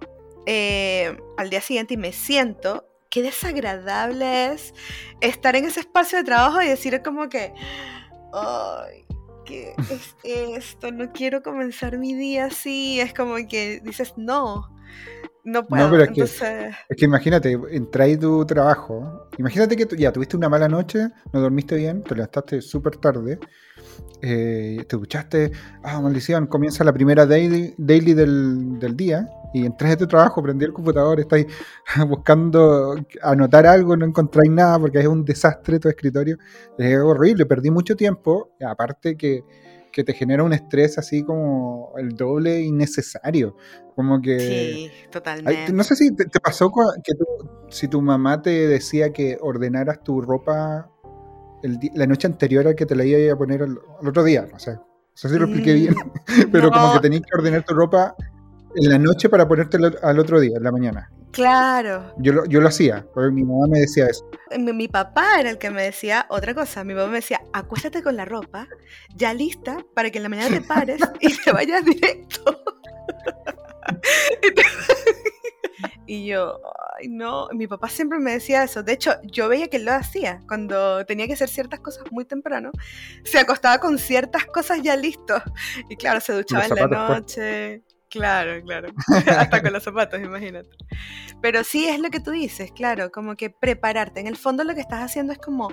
eh, 0.47 1.17
al 1.39 1.49
día 1.51 1.61
siguiente 1.63 1.95
y 1.95 1.97
me 1.97 2.13
siento, 2.13 2.87
qué 3.11 3.23
desagradable 3.23 4.53
es 4.53 4.75
estar 5.23 5.57
en 5.57 5.65
ese 5.65 5.81
espacio 5.81 6.19
de 6.19 6.25
trabajo 6.25 6.61
y 6.61 6.67
decir 6.69 7.01
como 7.03 7.29
que, 7.31 7.55
ay, 8.33 9.05
¿qué 9.45 9.75
es 9.91 10.15
esto? 10.25 10.91
No 10.93 11.13
quiero 11.13 11.43
comenzar 11.43 11.99
mi 11.99 12.15
día 12.15 12.47
así. 12.47 13.01
Es 13.01 13.13
como 13.15 13.35
que 13.49 13.81
dices, 13.85 14.15
no, 14.17 14.69
no 15.45 15.67
puedo. 15.67 15.91
pero 15.91 16.03
es 16.05 16.09
que- 16.09 16.21
Entonces, 16.23 16.75
Es 16.89 16.97
que 16.97 17.05
imagínate, 17.05 17.59
entráis 17.71 18.19
tu 18.19 18.45
trabajo. 18.47 19.29
Imagínate 19.39 19.77
que 19.77 19.87
ya 19.97 20.13
tuviste 20.13 20.37
una 20.37 20.49
mala 20.49 20.69
noche, 20.69 21.09
no 21.33 21.41
dormiste 21.41 21.77
bien, 21.77 22.03
te 22.03 22.15
levantaste 22.15 22.61
súper 22.63 22.97
tarde, 22.97 23.39
eh, 24.23 24.85
te 24.89 24.97
duchaste, 24.97 25.53
ah, 25.83 26.01
maldición, 26.01 26.47
comienza 26.47 26.85
la 26.85 26.93
primera 26.93 27.27
daily, 27.27 27.75
daily 27.79 28.15
del, 28.15 28.79
del 28.79 28.97
día 28.97 29.29
y 29.55 29.65
entras 29.65 29.91
de 29.93 29.97
tu 29.99 30.07
trabajo, 30.09 30.43
prendí 30.43 30.65
el 30.65 30.73
computador, 30.73 31.21
estáis 31.21 31.47
buscando 32.09 32.97
anotar 33.23 33.67
algo, 33.67 33.97
no 33.97 34.05
encontráis 34.05 34.51
nada 34.51 34.79
porque 34.81 34.99
es 34.99 35.07
un 35.07 35.25
desastre 35.25 35.79
tu 35.79 35.89
escritorio. 35.89 36.37
Es 36.77 36.99
horrible, 36.99 37.47
perdí 37.47 37.71
mucho 37.71 37.95
tiempo, 37.95 38.51
aparte 38.67 39.17
que, 39.17 39.45
que 39.93 40.03
te 40.03 40.13
genera 40.13 40.43
un 40.43 40.53
estrés 40.53 40.99
así 40.99 41.23
como 41.23 41.93
el 41.97 42.17
doble 42.17 42.61
innecesario. 42.63 43.57
Como 43.95 44.21
que... 44.21 44.41
sí, 44.41 44.91
totalmente. 45.09 45.73
no 45.73 45.85
sé 45.85 45.95
si 45.95 46.13
te, 46.17 46.25
te 46.25 46.41
pasó 46.41 46.73
que 47.05 47.15
tu- 47.15 47.49
si 47.71 47.87
tu 47.87 48.03
mamá 48.03 48.43
te 48.43 48.67
decía 48.67 49.13
que 49.13 49.39
ordenaras 49.41 50.03
tu 50.03 50.21
ropa 50.21 50.91
el 51.63 51.79
la 51.95 52.09
noche 52.09 52.27
anterior 52.27 52.67
a 52.67 52.75
que 52.75 52.87
te 52.87 52.97
la 52.97 53.05
iba 53.05 53.33
a 53.33 53.39
poner 53.39 53.63
al, 53.63 53.79
al 54.01 54.09
otro 54.09 54.25
día. 54.25 54.49
O 54.53 54.59
sea, 54.59 54.75
no 54.75 54.83
sé 55.15 55.29
si 55.29 55.39
lo 55.39 55.45
expliqué 55.45 55.75
bien, 55.75 55.95
pero 56.51 56.73
como 56.73 56.93
que 56.93 56.99
tenías 56.99 57.23
que 57.23 57.39
ordenar 57.39 57.65
tu 57.65 57.73
ropa 57.73 58.17
en 58.77 58.91
la 58.91 58.99
noche 58.99 59.29
para 59.29 59.47
ponértela 59.47 59.93
al 60.03 60.19
otro 60.19 60.41
día, 60.41 60.57
en 60.57 60.63
la 60.63 60.73
mañana. 60.73 61.11
Claro. 61.33 62.15
Yo 62.19 62.33
lo, 62.33 62.45
yo 62.47 62.61
lo 62.61 62.69
hacía, 62.69 63.05
porque 63.13 63.31
mi 63.31 63.43
mamá 63.43 63.67
me 63.69 63.81
decía 63.81 64.07
eso. 64.07 64.25
Mi, 64.57 64.73
mi 64.73 64.89
papá 64.89 65.41
era 65.41 65.51
el 65.51 65.59
que 65.59 65.71
me 65.71 65.83
decía 65.83 66.27
otra 66.29 66.55
cosa. 66.55 66.85
Mi 66.85 66.95
papá 66.95 67.09
me 67.09 67.17
decía, 67.17 67.41
acuéstate 67.53 68.03
con 68.03 68.17
la 68.17 68.25
ropa 68.25 68.69
ya 69.17 69.35
lista 69.35 69.79
para 69.95 70.11
que 70.11 70.19
en 70.19 70.25
la 70.25 70.29
mañana 70.29 70.57
te 70.57 70.61
pares 70.61 71.01
y 71.21 71.37
te 71.37 71.53
vayas 71.53 71.85
directo. 71.85 72.63
y, 76.07 76.27
yo, 76.27 76.61
ay, 76.99 77.09
no. 77.09 77.49
Mi 77.53 77.67
papá 77.67 77.89
siempre 77.89 78.19
me 78.19 78.33
decía 78.33 78.65
eso. 78.65 78.83
De 78.83 78.93
hecho, 78.93 79.13
yo 79.23 79.49
veía 79.49 79.69
que 79.69 79.79
él 79.79 79.85
lo 79.85 79.93
hacía 79.93 80.41
cuando 80.49 81.05
tenía 81.05 81.27
que 81.27 81.35
hacer 81.35 81.49
ciertas 81.49 81.81
cosas 81.81 82.05
muy 82.11 82.25
temprano. 82.25 82.71
Se 83.25 83.39
acostaba 83.39 83.79
con 83.79 83.99
ciertas 83.99 84.47
cosas 84.47 84.83
ya 84.83 84.97
listos. 84.97 85.43
Y 85.89 85.97
claro, 85.97 86.21
se 86.21 86.33
duchaba 86.33 86.67
en 86.67 86.91
la 86.91 87.07
puestos. 87.07 87.94
Claro, 88.15 88.63
claro. 88.63 88.89
Hasta 89.27 89.61
con 89.61 89.73
los 89.73 89.83
zapatos, 89.83 90.21
imagínate. 90.21 90.71
Pero 91.43 91.65
sí 91.65 91.89
es 91.89 91.99
lo 91.99 92.11
que 92.11 92.21
tú 92.21 92.31
dices, 92.31 92.71
claro, 92.71 93.11
como 93.11 93.35
que 93.35 93.51
prepararte. 93.51 94.21
En 94.21 94.29
el 94.29 94.37
fondo 94.37 94.63
lo 94.63 94.73
que 94.75 94.81
estás 94.81 95.03
haciendo 95.03 95.33
es 95.33 95.39
como 95.39 95.73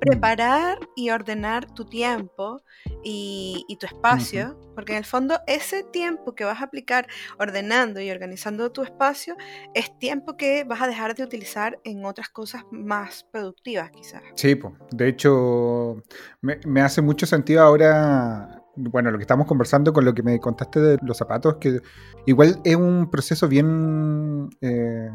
preparar 0.00 0.78
y 0.94 1.10
ordenar 1.10 1.66
tu 1.74 1.84
tiempo 1.84 2.62
y, 3.02 3.64
y 3.68 3.76
tu 3.76 3.86
espacio, 3.86 4.56
porque 4.74 4.92
en 4.92 4.98
el 4.98 5.04
fondo 5.04 5.40
ese 5.48 5.82
tiempo 5.82 6.34
que 6.36 6.44
vas 6.44 6.60
a 6.60 6.64
aplicar 6.64 7.08
ordenando 7.38 8.00
y 8.00 8.10
organizando 8.10 8.70
tu 8.70 8.82
espacio 8.82 9.36
es 9.74 9.98
tiempo 9.98 10.36
que 10.36 10.62
vas 10.62 10.80
a 10.80 10.86
dejar 10.86 11.16
de 11.16 11.24
utilizar 11.24 11.80
en 11.84 12.04
otras 12.04 12.28
cosas 12.28 12.62
más 12.70 13.26
productivas 13.32 13.90
quizás. 13.90 14.22
Sí, 14.36 14.54
po. 14.54 14.74
de 14.92 15.08
hecho, 15.08 16.02
me, 16.40 16.60
me 16.64 16.82
hace 16.82 17.02
mucho 17.02 17.26
sentido 17.26 17.62
ahora, 17.62 18.62
bueno, 18.90 19.10
lo 19.10 19.18
que 19.18 19.22
estamos 19.24 19.46
conversando 19.46 19.92
con 19.92 20.04
lo 20.04 20.14
que 20.14 20.22
me 20.22 20.38
contaste 20.40 20.80
de 20.80 20.98
los 21.02 21.16
zapatos, 21.16 21.56
que 21.56 21.80
igual 22.26 22.60
es 22.64 22.76
un 22.76 23.10
proceso 23.10 23.48
bien 23.48 24.48
eh, 24.60 25.10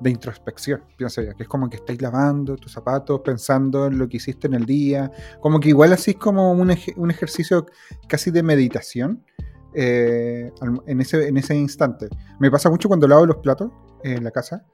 de 0.00 0.10
introspección, 0.10 0.82
pienso 0.96 1.22
yo, 1.22 1.34
que 1.36 1.42
es 1.42 1.48
como 1.48 1.68
que 1.68 1.76
estáis 1.76 2.00
lavando 2.00 2.56
tus 2.56 2.72
zapatos, 2.72 3.20
pensando 3.20 3.86
en 3.86 3.98
lo 3.98 4.08
que 4.08 4.16
hiciste 4.18 4.46
en 4.46 4.54
el 4.54 4.64
día, 4.66 5.10
como 5.40 5.60
que 5.60 5.68
igual 5.70 5.92
así 5.92 6.12
es 6.12 6.16
como 6.16 6.52
un, 6.52 6.70
ej- 6.70 6.94
un 6.96 7.10
ejercicio 7.10 7.66
casi 8.08 8.30
de 8.30 8.42
meditación. 8.42 9.24
eh, 9.74 10.50
en, 10.86 11.00
ese, 11.00 11.28
en 11.28 11.36
ese 11.36 11.54
instante. 11.54 12.08
Me 12.40 12.50
pasa 12.50 12.68
mucho 12.70 12.88
cuando 12.88 13.06
lavo 13.06 13.24
los 13.26 13.36
platos 13.36 13.70
en 14.02 14.24
la 14.24 14.32
casa, 14.32 14.64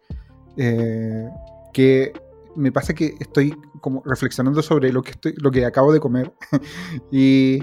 eh, 0.57 1.29
que 1.75 2.15
me 2.57 2.73
pasa 2.73 2.95
que 2.95 3.15
estoy 3.21 3.57
como 3.81 4.03
reflexionando 4.05 4.63
sobre 4.63 4.93
lo 4.93 5.03
que, 5.03 5.13
estoy, 5.13 5.35
lo 5.37 5.51
que 5.51 5.65
acabo 5.65 5.93
de 5.93 6.01
comer 6.01 6.33
y, 7.11 7.63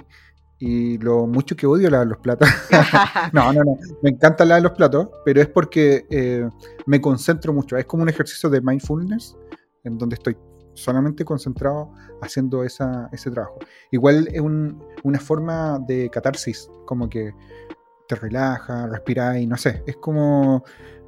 lo 0.99 1.27
mucho 1.27 1.57
que 1.57 1.67
odio 1.67 1.89
lavar 1.89 2.07
los 2.07 2.19
platos. 2.19 2.47
no, 3.33 3.51
no, 3.51 3.63
no. 3.65 3.77
Me 4.01 4.11
encanta 4.11 4.45
lavar 4.45 4.63
los 4.63 4.71
platos, 4.71 5.09
pero 5.25 5.41
es 5.41 5.49
porque 5.49 6.05
eh, 6.09 6.49
me 6.85 7.01
concentro 7.01 7.51
mucho. 7.51 7.75
Es 7.75 7.83
como 7.83 8.03
un 8.03 8.07
ejercicio 8.07 8.49
de 8.49 8.61
mindfulness 8.61 9.35
en 9.83 9.97
donde 9.97 10.15
estoy 10.15 10.37
solamente 10.73 11.25
concentrado 11.25 11.91
haciendo 12.21 12.63
esa, 12.63 13.09
ese 13.11 13.29
trabajo. 13.31 13.59
Igual 13.91 14.29
es 14.31 14.41
una 14.41 15.19
forma 15.19 15.79
de 15.79 16.09
catarsis, 16.09 16.69
como 16.85 17.09
que 17.09 17.33
te 18.07 18.15
relaja, 18.15 18.87
respiras 18.87 19.37
y 19.37 19.47
no 19.47 19.57
sé, 19.57 19.83
es 19.85 19.95
como 19.97 20.63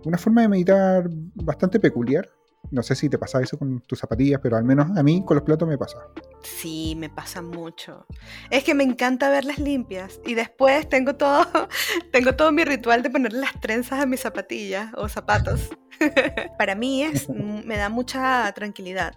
una 0.06 0.18
forma 0.18 0.42
de 0.42 0.50
meditar 0.50 1.10
bastante 1.34 1.80
peculiar. 1.80 2.30
No 2.72 2.84
sé 2.84 2.96
si 2.96 3.10
te 3.10 3.18
pasa 3.18 3.42
eso 3.42 3.58
con 3.58 3.82
tus 3.82 4.00
zapatillas, 4.00 4.40
pero 4.42 4.58
al 4.58 4.64
menos 4.64 4.98
a 4.98 5.04
mí 5.04 5.24
con 5.26 5.36
los 5.36 5.44
platos 5.44 5.68
me 5.68 5.78
pasa. 5.78 5.98
Sí, 6.44 6.96
me 6.98 7.10
pasa 7.10 7.42
mucho. 7.42 8.06
Es 8.50 8.64
que 8.64 8.74
me 8.74 8.84
encanta 8.84 9.30
verlas 9.30 9.60
limpias 9.60 10.20
y 10.26 10.34
después 10.34 10.88
tengo 10.90 11.16
todo, 11.16 11.46
tengo 12.12 12.36
todo 12.36 12.52
mi 12.52 12.64
ritual 12.64 13.04
de 13.04 13.10
ponerle 13.10 13.40
las 13.40 13.60
trenzas 13.60 14.02
a 14.02 14.06
mis 14.06 14.22
zapatillas 14.22 14.92
o 14.96 15.08
zapatos. 15.10 15.70
Para 16.58 16.76
mí 16.76 17.04
es, 17.04 17.30
me 17.30 17.78
da 17.78 17.90
mucha 17.90 18.52
tranquilidad. 18.54 19.16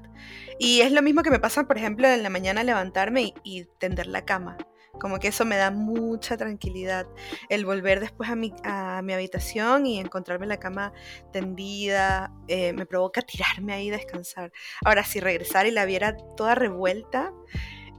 Y 0.58 0.80
es 0.80 0.92
lo 0.92 1.02
mismo 1.02 1.22
que 1.22 1.30
me 1.30 1.40
pasa, 1.40 1.64
por 1.64 1.78
ejemplo, 1.78 2.08
en 2.08 2.22
la 2.22 2.30
mañana 2.30 2.64
levantarme 2.64 3.34
y 3.44 3.64
tender 3.78 4.06
la 4.06 4.24
cama. 4.24 4.56
Como 5.00 5.18
que 5.18 5.28
eso 5.28 5.44
me 5.44 5.56
da 5.56 5.70
mucha 5.70 6.36
tranquilidad. 6.36 7.06
El 7.48 7.64
volver 7.64 8.00
después 8.00 8.30
a 8.30 8.36
mi, 8.36 8.52
a 8.64 9.00
mi 9.02 9.12
habitación 9.12 9.86
y 9.86 9.98
encontrarme 9.98 10.46
la 10.46 10.58
cama 10.58 10.92
tendida, 11.32 12.32
eh, 12.48 12.72
me 12.72 12.86
provoca 12.86 13.22
tirarme 13.22 13.72
ahí 13.72 13.88
y 13.88 13.90
descansar. 13.90 14.52
Ahora, 14.84 15.04
si 15.04 15.20
regresara 15.20 15.68
y 15.68 15.72
la 15.72 15.84
viera 15.84 16.16
toda 16.36 16.54
revuelta, 16.54 17.32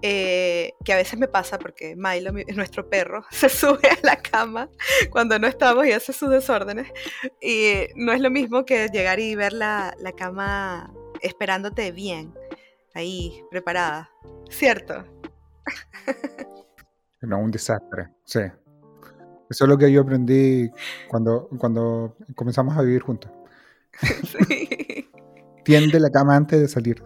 eh, 0.02 0.76
que 0.86 0.94
a 0.94 0.96
veces 0.96 1.20
me 1.20 1.28
pasa 1.28 1.60
porque 1.60 1.96
Milo, 1.98 2.32
nuestro 2.56 2.90
perro, 2.90 3.26
se 3.32 3.50
sube 3.50 3.90
a 3.90 3.98
la 4.04 4.22
cama 4.22 4.70
cuando 5.10 5.38
no 5.40 5.48
estamos 5.48 5.86
y 5.86 5.92
hace 5.92 6.14
sus 6.14 6.30
desórdenes. 6.30 6.92
Y 7.42 7.88
no 7.96 8.14
es 8.14 8.22
lo 8.22 8.30
mismo 8.30 8.66
que 8.66 8.88
llegar 8.88 9.20
y 9.20 9.36
ver 9.36 9.54
la, 9.54 9.96
la 10.00 10.14
cama 10.14 10.94
esperándote 11.22 11.92
bien, 11.92 12.34
ahí, 12.94 13.44
preparada. 13.50 14.10
¿Cierto? 14.50 15.06
No, 17.22 17.40
un 17.40 17.52
desastre, 17.52 18.10
sí. 18.24 18.42
Eso 19.50 19.66
es 19.66 19.70
lo 19.70 19.78
que 19.78 19.92
yo 19.92 20.02
aprendí 20.02 20.70
cuando, 21.08 21.50
cuando 21.58 22.16
comenzamos 22.36 22.78
a 22.78 22.82
vivir 22.82 23.02
juntos. 23.02 23.32
Sí. 24.48 25.10
Tiende 25.66 26.00
la 26.00 26.10
cama 26.10 26.36
antes 26.36 26.60
de 26.60 26.68
salir. 26.68 27.04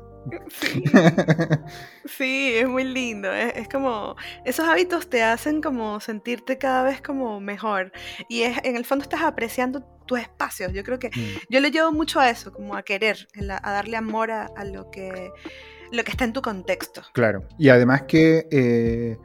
Sí. 0.49 0.83
es 2.55 2.67
muy 2.67 2.83
lindo. 2.83 3.31
Es, 3.31 3.67
como, 3.67 4.15
esos 4.45 4.67
hábitos 4.67 5.09
te 5.09 5.23
hacen 5.23 5.61
como 5.61 5.99
sentirte 5.99 6.57
cada 6.57 6.83
vez 6.83 7.01
como 7.01 7.39
mejor. 7.39 7.91
Y 8.29 8.43
es, 8.43 8.57
en 8.63 8.75
el 8.75 8.85
fondo 8.85 9.03
estás 9.03 9.21
apreciando 9.21 9.83
tus 10.05 10.19
espacios. 10.19 10.71
Yo 10.73 10.83
creo 10.83 10.99
que 10.99 11.09
mm. 11.09 11.49
yo 11.49 11.59
le 11.59 11.71
llevo 11.71 11.91
mucho 11.91 12.19
a 12.19 12.29
eso, 12.29 12.51
como 12.51 12.75
a 12.75 12.83
querer, 12.83 13.27
a, 13.49 13.71
darle 13.71 13.97
amor 13.97 14.31
a, 14.31 14.49
lo, 14.65 14.89
que, 14.91 15.31
lo 15.91 16.03
que 16.03 16.11
está 16.11 16.23
en 16.23 16.33
tu 16.33 16.41
contexto. 16.41 17.01
Claro. 17.13 17.47
Y 17.57 17.69
además 17.69 18.03
que 18.03 18.47
eh, 18.51 19.17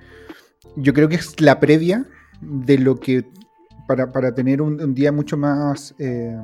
yo 0.81 0.93
creo 0.95 1.09
que 1.09 1.17
es 1.17 1.41
la 1.41 1.61
previa 1.61 2.07
de 2.41 2.79
lo 2.79 2.97
que 2.97 3.25
para, 3.87 4.35
tener 4.35 4.61
un, 4.61 4.95
día 4.95 5.13
mucho 5.13 5.37
más 5.37 5.95
eh, 5.99 6.37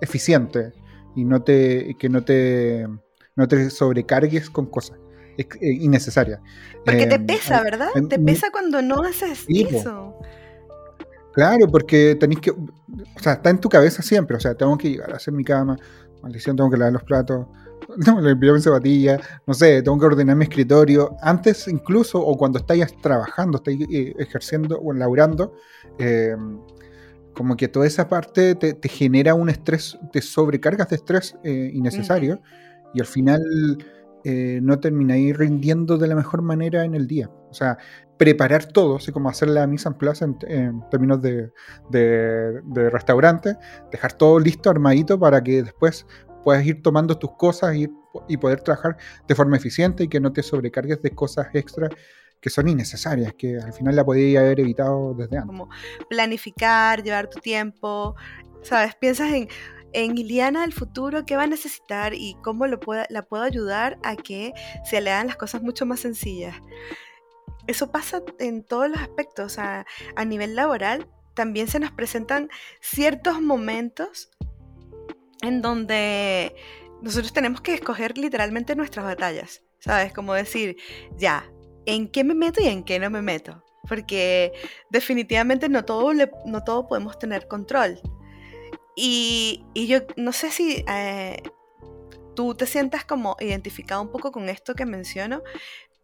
eficiente 0.00 0.72
y 1.16 1.24
no 1.24 1.42
te, 1.42 1.96
que 1.98 2.08
no 2.08 2.22
te, 2.22 2.86
no 3.34 3.48
te 3.48 3.70
sobrecargues 3.70 4.50
con 4.50 4.66
cosas 4.66 4.98
eh, 5.36 5.46
innecesarias. 5.60 6.40
Porque 6.84 7.06
te 7.06 7.16
em, 7.16 7.26
pesa, 7.26 7.62
¿verdad? 7.62 7.88
te 8.08 8.18
pesa 8.18 8.50
cuando 8.52 8.82
no 8.82 9.02
haces 9.02 9.44
eso. 9.48 10.16
Claro, 11.32 11.68
porque 11.68 12.16
tenéis 12.18 12.40
que, 12.40 12.50
o 12.50 13.20
sea, 13.20 13.34
está 13.34 13.50
en 13.50 13.58
tu 13.58 13.68
cabeza 13.68 14.00
siempre, 14.02 14.36
o 14.36 14.40
sea, 14.40 14.54
tengo 14.54 14.78
que 14.78 14.88
llegar 14.88 15.12
a 15.12 15.16
hacer 15.16 15.34
mi 15.34 15.44
cama, 15.44 15.76
maldición, 16.26 16.56
tengo 16.56 16.70
que 16.70 16.76
lavar 16.76 16.92
los 16.92 17.04
platos, 17.04 17.46
tengo 18.04 18.20
que 18.20 18.28
limpiar 18.28 18.54
mi 18.54 18.60
zapatilla, 18.60 19.20
no 19.46 19.54
sé, 19.54 19.82
tengo 19.82 19.98
que 19.98 20.06
ordenar 20.06 20.36
mi 20.36 20.44
escritorio. 20.44 21.16
Antes 21.22 21.68
incluso, 21.68 22.20
o 22.20 22.36
cuando 22.36 22.58
estáis 22.58 22.86
trabajando, 23.00 23.58
estáis 23.58 23.80
eh, 23.90 24.14
ejerciendo 24.18 24.78
o 24.80 24.92
laburando, 24.92 25.54
em, 25.98 26.58
como 27.34 27.56
que 27.56 27.68
toda 27.68 27.86
esa 27.86 28.08
parte 28.08 28.54
te, 28.54 28.88
genera 28.88 29.34
un 29.34 29.50
estrés, 29.50 29.98
te 30.12 30.22
sobrecargas 30.22 30.88
de 30.88 30.96
estrés 30.96 31.36
eh, 31.44 31.70
innecesario 31.72 32.40
y 32.94 33.00
al 33.00 33.06
final 33.06 33.42
eh, 34.24 34.58
no 34.62 34.80
termináis 34.80 35.36
rindiendo 35.36 35.98
de 35.98 36.08
la 36.08 36.14
mejor 36.14 36.40
manera 36.42 36.84
en 36.84 36.94
el 36.94 37.06
día. 37.06 37.30
O 37.56 37.58
sea, 37.58 37.78
preparar 38.18 38.66
todo, 38.66 38.96
así 38.96 39.12
como 39.12 39.30
hacer 39.30 39.48
la 39.48 39.66
mise 39.66 39.88
en 39.88 39.94
place 39.94 40.24
en, 40.24 40.82
términos 40.90 41.22
de, 41.22 41.50
de, 41.88 42.90
restaurante, 42.90 43.56
dejar 43.90 44.12
todo 44.12 44.38
listo, 44.38 44.68
armadito, 44.68 45.18
para 45.18 45.42
que 45.42 45.62
después 45.62 46.06
puedas 46.44 46.64
ir 46.66 46.82
tomando 46.82 47.18
tus 47.18 47.32
cosas 47.32 47.74
y, 47.76 47.88
y 48.28 48.36
poder 48.36 48.60
trabajar 48.60 48.98
de 49.26 49.34
forma 49.34 49.56
eficiente 49.56 50.04
y 50.04 50.08
que 50.08 50.20
no 50.20 50.32
te 50.32 50.42
sobrecargues 50.42 51.00
de 51.00 51.10
cosas 51.10 51.48
extras 51.54 51.90
que 52.40 52.50
son 52.50 52.68
innecesarias, 52.68 53.32
que 53.34 53.56
al 53.56 53.72
final 53.72 53.96
la 53.96 54.04
podías 54.04 54.42
haber 54.42 54.60
evitado 54.60 55.14
desde 55.14 55.38
antes. 55.38 55.46
Como 55.46 55.70
planificar, 56.10 57.02
llevar 57.02 57.28
tu 57.28 57.40
tiempo, 57.40 58.14
¿sabes? 58.62 58.94
Piensas 58.96 59.32
en, 59.32 59.48
en 59.92 60.18
Iliana 60.18 60.60
del 60.60 60.74
futuro, 60.74 61.24
qué 61.24 61.36
va 61.36 61.44
a 61.44 61.46
necesitar 61.46 62.12
y 62.12 62.36
cómo 62.42 62.66
lo 62.66 62.78
la 63.08 63.22
puedo 63.22 63.42
ayudar 63.42 63.98
a 64.04 64.14
que 64.14 64.52
se 64.84 65.00
le 65.00 65.10
hagan 65.10 65.28
las 65.28 65.36
cosas 65.36 65.62
mucho 65.62 65.86
más 65.86 66.00
sencillas. 66.00 66.54
Eso 67.66 67.90
pasa 67.90 68.22
en 68.38 68.62
todos 68.64 68.88
los 68.88 69.00
aspectos, 69.00 69.58
a 69.58 69.84
nivel 70.24 70.54
laboral 70.56 71.08
también 71.36 71.68
se 71.68 71.78
nos 71.78 71.92
presentan 71.92 72.48
ciertos 72.80 73.40
momentos 73.40 74.30
en 75.42 75.62
donde 75.62 76.56
nosotros 77.02 77.32
tenemos 77.32 77.60
que 77.60 77.74
escoger 77.74 78.18
literalmente 78.18 78.74
nuestras 78.74 79.04
batallas, 79.04 79.62
¿sabes? 79.78 80.12
Como 80.12 80.32
decir, 80.32 80.76
ya, 81.16 81.48
¿en 81.84 82.08
qué 82.10 82.24
me 82.24 82.34
meto 82.34 82.60
y 82.62 82.66
en 82.66 82.82
qué 82.82 82.98
no 82.98 83.10
me 83.10 83.22
meto? 83.22 83.62
Porque 83.86 84.52
definitivamente 84.90 85.68
no 85.68 85.84
todo, 85.84 86.12
no 86.46 86.64
todo 86.64 86.88
podemos 86.88 87.18
tener 87.18 87.46
control. 87.46 88.00
Y, 88.96 89.66
yo 89.74 90.00
no 90.16 90.32
sé 90.32 90.50
si 90.50 90.82
eh, 90.88 91.42
tú 92.34 92.54
te 92.54 92.66
sientas 92.66 93.04
como 93.04 93.36
identificado 93.40 94.00
un 94.00 94.10
poco 94.10 94.32
con 94.32 94.48
esto 94.48 94.74
que 94.74 94.86
menciono, 94.86 95.42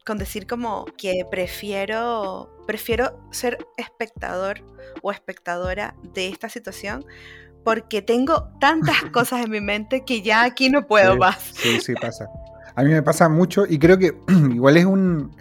con 0.05 0.19
decir 0.19 0.47
como 0.47 0.87
que 0.99 1.25
prefiero, 1.31 2.57
prefiero 2.67 3.21
ser 3.31 3.59
espectador 3.77 4.65
o 5.03 5.13
espectadora 5.13 5.95
de 6.15 6.29
esta 6.29 6.49
situación 6.49 7.05
porque 7.65 8.03
tengo 8.03 8.51
tantas 8.61 9.03
cosas 9.13 9.45
en 9.45 9.51
mi 9.51 9.61
mente 9.61 10.05
que 10.05 10.23
ya 10.23 10.45
aquí 10.45 10.71
no 10.71 10.87
puedo 10.87 11.17
más. 11.17 11.53
Sí, 11.55 11.81
sí, 11.81 11.95
pasa. 11.95 12.29
A 12.75 12.83
mí 12.83 12.91
me 12.91 13.03
pasa 13.03 13.29
mucho 13.29 13.65
y 13.69 13.79
creo 13.79 13.99
que 13.99 14.17
igual 14.55 14.77
es 14.77 14.85
un 14.85 15.37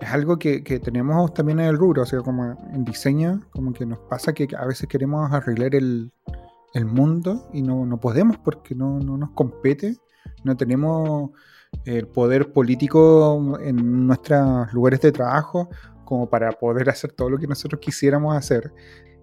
es 0.00 0.10
algo 0.10 0.38
que, 0.38 0.60
tenemos 0.60 1.32
también 1.32 1.60
en 1.60 1.66
el 1.66 1.78
rubro, 1.78 2.02
o 2.02 2.06
sea, 2.06 2.20
como 2.20 2.56
en 2.72 2.84
diseño, 2.84 3.40
como 3.50 3.72
que 3.72 3.86
nos 3.86 3.98
pasa 3.98 4.34
que 4.34 4.48
a 4.56 4.66
veces 4.66 4.88
queremos 4.88 5.32
arreglar 5.32 5.74
el, 5.74 6.12
mundo 6.84 7.48
y 7.54 7.62
no, 7.62 7.86
no 7.86 7.98
podemos 7.98 8.36
porque 8.36 8.74
no, 8.74 8.98
no, 8.98 9.16
nos 9.16 9.30
compete, 9.30 9.96
no 10.44 10.58
tenemos 10.58 11.30
el 11.84 12.08
poder 12.08 12.52
político 12.52 13.58
en 13.60 14.06
nuestros 14.06 14.72
lugares 14.72 15.00
de 15.00 15.12
trabajo 15.12 15.68
como 16.04 16.28
para 16.28 16.52
poder 16.52 16.88
hacer 16.88 17.12
todo 17.12 17.30
lo 17.30 17.38
que 17.38 17.46
nosotros 17.46 17.80
quisiéramos 17.80 18.36
hacer. 18.36 18.72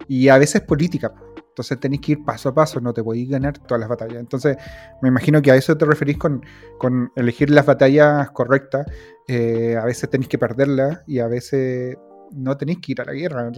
Y 0.08 0.28
a 0.28 0.38
veces 0.38 0.62
política, 0.62 1.14
entonces 1.54 1.80
tenéis 1.80 2.02
que 2.02 2.12
ir 2.14 2.26
paso 2.26 2.50
a 2.50 2.54
paso, 2.54 2.82
no 2.82 2.94
te 2.94 3.04
podéis 3.04 3.30
ganar 3.30 3.58
todas 3.60 3.80
las 3.80 3.90
batallas. 3.90 4.20
Entonces 4.20 4.58
me 5.02 5.10
imagino 5.10 5.42
que 5.42 5.52
a 5.52 5.56
eso 5.56 5.78
te 5.78 5.86
referís 5.86 6.18
con, 6.18 6.44
con 6.80 7.12
elegir 7.16 7.50
las 7.50 7.66
batallas 7.66 8.32
correctas. 8.32 8.88
Eh, 9.28 9.78
a 9.80 9.86
veces 9.86 10.10
tenéis 10.10 10.30
que 10.30 10.38
perderlas 10.38 11.02
y 11.08 11.20
a 11.20 11.28
veces 11.28 11.96
no 12.32 12.58
tenéis 12.58 12.80
que 12.80 12.94
ir 12.94 13.02
a 13.02 13.06
la 13.06 13.14
guerra 13.14 13.52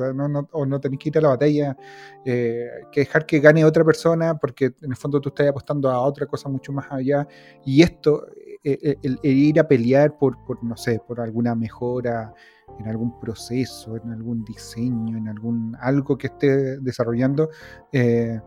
o 0.52 0.66
no 0.66 0.80
tenéis 0.82 1.00
que 1.00 1.10
ir 1.10 1.18
a 1.18 1.22
la 1.22 1.30
batalla, 1.30 1.78
eh, 2.26 2.68
que 2.92 3.02
dejar 3.02 3.26
que 3.26 3.40
gane 3.40 3.64
otra 3.64 3.86
persona 3.86 4.38
porque 4.38 4.66
en 4.66 4.92
el 4.92 4.98
fondo 4.98 5.22
tú 5.22 5.30
estás 5.30 5.48
apostando 5.48 5.90
a 5.90 6.02
otra 6.02 6.26
cosa 6.26 6.50
mucho 6.50 6.72
más 6.74 6.88
allá. 6.92 7.28
Y 7.66 7.82
esto, 7.82 8.28
eh, 8.66 8.98
el, 9.04 9.20
ir 9.24 9.60
a 9.60 9.68
pelear 9.68 10.18
por, 10.18 10.44
por, 10.44 10.64
no 10.64 10.76
sé, 10.76 11.00
por 11.08 11.22
alguna 11.22 11.54
mejora 11.54 12.34
en 12.80 12.88
algún 12.88 13.20
proceso, 13.20 13.96
en 13.96 14.12
algún 14.12 14.44
diseño, 14.44 15.18
en 15.18 15.28
algún 15.28 15.78
algo 15.80 16.18
que 16.18 16.28
esté 16.28 16.80
desarrollando, 16.80 17.50
eh, 17.92 18.42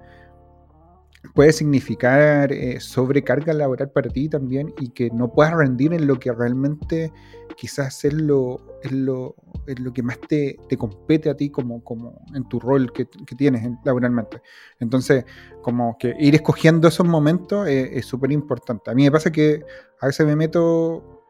puede 1.35 1.53
significar 1.53 2.53
eh, 2.53 2.81
sobrecarga 2.81 3.53
laboral 3.53 3.91
para 3.91 4.09
ti 4.09 4.29
también 4.29 4.75
y 4.79 4.91
que 4.91 5.11
no 5.11 5.33
puedas 5.33 5.55
rendir 5.55 5.93
en 5.93 6.07
lo 6.07 6.19
que 6.19 6.33
realmente 6.33 7.13
quizás 7.57 8.05
es 8.05 8.13
lo, 8.13 8.79
es 8.83 8.93
lo, 8.93 9.35
es 9.67 9.79
lo 9.81 9.93
que 9.93 10.03
más 10.03 10.21
te, 10.21 10.57
te, 10.69 10.77
compete 10.77 11.29
a 11.31 11.37
ti 11.37 11.51
como, 11.51 11.83
como 11.83 12.21
en 12.35 12.49
tu 12.49 12.61
rol 12.61 12.93
que, 12.93 13.07
que 13.07 13.35
tienes 13.35 13.69
laboralmente. 13.85 14.41
Entonces, 14.79 15.25
como 15.63 15.97
que 15.99 16.15
ir 16.19 16.35
escogiendo 16.35 16.89
esos 16.89 17.07
momentos 17.07 17.67
es 17.69 18.07
súper 18.07 18.31
importante. 18.31 18.91
A 18.91 18.95
mí 18.95 19.05
me 19.05 19.11
pasa 19.11 19.33
que 19.33 19.65
a 20.01 20.07
veces 20.07 20.25
me 20.25 20.37
meto 20.37 21.25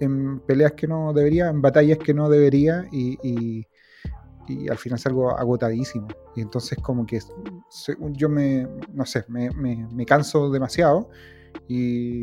en 0.00 0.40
peleas 0.40 0.72
que 0.72 0.86
no 0.86 1.12
debería, 1.12 1.48
en 1.48 1.62
batallas 1.62 1.98
que 1.98 2.12
no 2.12 2.28
debería 2.28 2.86
y 2.92 3.66
y 4.48 4.68
al 4.68 4.78
final 4.78 4.98
salgo 4.98 5.30
agotadísimo. 5.30 6.08
Y 6.34 6.40
entonces 6.40 6.78
como 6.78 7.06
que 7.06 7.20
yo 8.12 8.28
me, 8.28 8.66
no 8.92 9.06
sé, 9.06 9.24
me, 9.28 9.50
me, 9.50 10.06
canso 10.06 10.50
demasiado 10.50 11.10
y, 11.68 12.22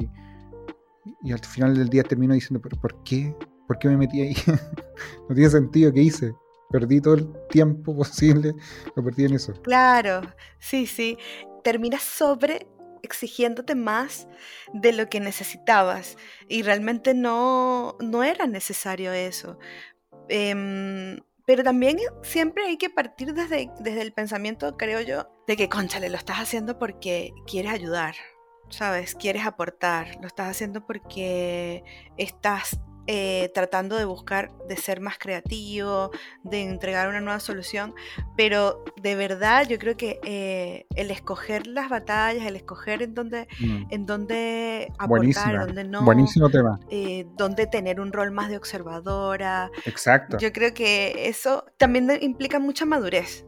y, 1.24 1.32
al 1.32 1.40
final 1.40 1.76
del 1.76 1.90
día 1.90 2.04
termino 2.04 2.34
diciendo, 2.34 2.62
pero 2.62 2.80
¿por 2.80 3.04
qué? 3.04 3.36
¿Por 3.68 3.78
qué 3.78 3.88
me 3.88 3.98
metí 3.98 4.22
ahí? 4.22 4.36
no 5.30 5.36
tiene 5.36 5.50
sentido, 5.50 5.94
¿qué 5.94 6.02
hice? 6.02 6.34
Perdí 6.72 7.02
todo 7.02 7.16
el 7.16 7.32
tiempo 7.50 7.96
posible, 7.98 8.54
lo 8.96 9.04
perdí 9.04 9.26
en 9.26 9.36
eso. 9.36 9.54
Claro, 9.62 10.22
sí, 10.60 10.86
sí. 10.86 11.18
Terminas 11.64 12.02
sobre 12.04 12.68
exigiéndote 13.02 13.76
más 13.76 14.28
de 14.74 14.92
lo 14.92 15.10
que 15.10 15.22
necesitabas 15.22 16.18
y 16.50 16.64
realmente 16.64 17.14
no, 17.14 17.96
no 18.02 18.24
era 18.24 18.46
necesario 18.46 19.14
eso. 19.14 19.58
Eh, 20.28 21.18
pero 21.50 21.64
también 21.64 21.98
siempre 22.22 22.64
hay 22.66 22.78
que 22.78 22.92
partir 22.92 23.34
desde, 23.34 23.72
desde 23.80 24.04
el 24.04 24.14
pensamiento, 24.14 24.78
creo 24.78 25.02
yo, 25.02 25.32
de 25.48 25.58
que, 25.58 25.68
conchale, 25.68 26.12
lo 26.12 26.16
estás 26.16 26.38
haciendo 26.38 26.78
porque 26.78 27.34
quieres 27.48 27.72
ayudar, 27.72 28.14
¿sabes? 28.70 29.16
Quieres 29.16 29.48
aportar, 29.48 30.20
lo 30.22 30.28
estás 30.28 30.48
haciendo 30.48 30.86
porque 30.86 31.84
estás 32.18 32.80
eh, 33.12 33.50
tratando 33.56 33.96
de 33.96 34.06
buscar, 34.06 34.52
de 34.68 34.78
ser 34.78 35.02
más 35.02 35.18
creativo, 35.18 36.12
de 36.44 36.62
entregar 36.62 37.10
una 37.10 37.20
nueva 37.20 37.40
solución, 37.40 37.96
pero 38.38 38.86
de 39.02 39.16
verdad 39.16 39.68
yo 39.68 39.80
creo 39.80 39.98
que 39.98 40.20
eh, 40.24 40.86
el 40.96 41.10
escoger 41.10 41.66
las 41.66 41.90
batallas, 41.90 42.46
el 42.46 42.56
escoger 42.56 43.02
en 43.02 43.16
dónde, 43.16 43.48
mm. 43.60 43.86
en 43.90 44.06
dónde 44.06 44.94
aportar, 45.00 45.66
dónde 45.66 45.86
no, 45.86 46.04
buenísimo 46.04 46.52
tema, 46.52 46.80
eh, 46.92 47.26
dónde 47.36 47.66
tener 47.66 48.00
un 48.00 48.14
rol 48.14 48.30
más 48.30 48.48
de 48.50 48.58
observadora, 48.58 49.72
exacto, 49.88 50.38
yo 50.38 50.54
creo 50.54 50.76
que 50.76 51.28
eso 51.30 51.66
también 51.78 52.12
implica 52.22 52.60
mucha 52.60 52.86
madurez, 52.86 53.44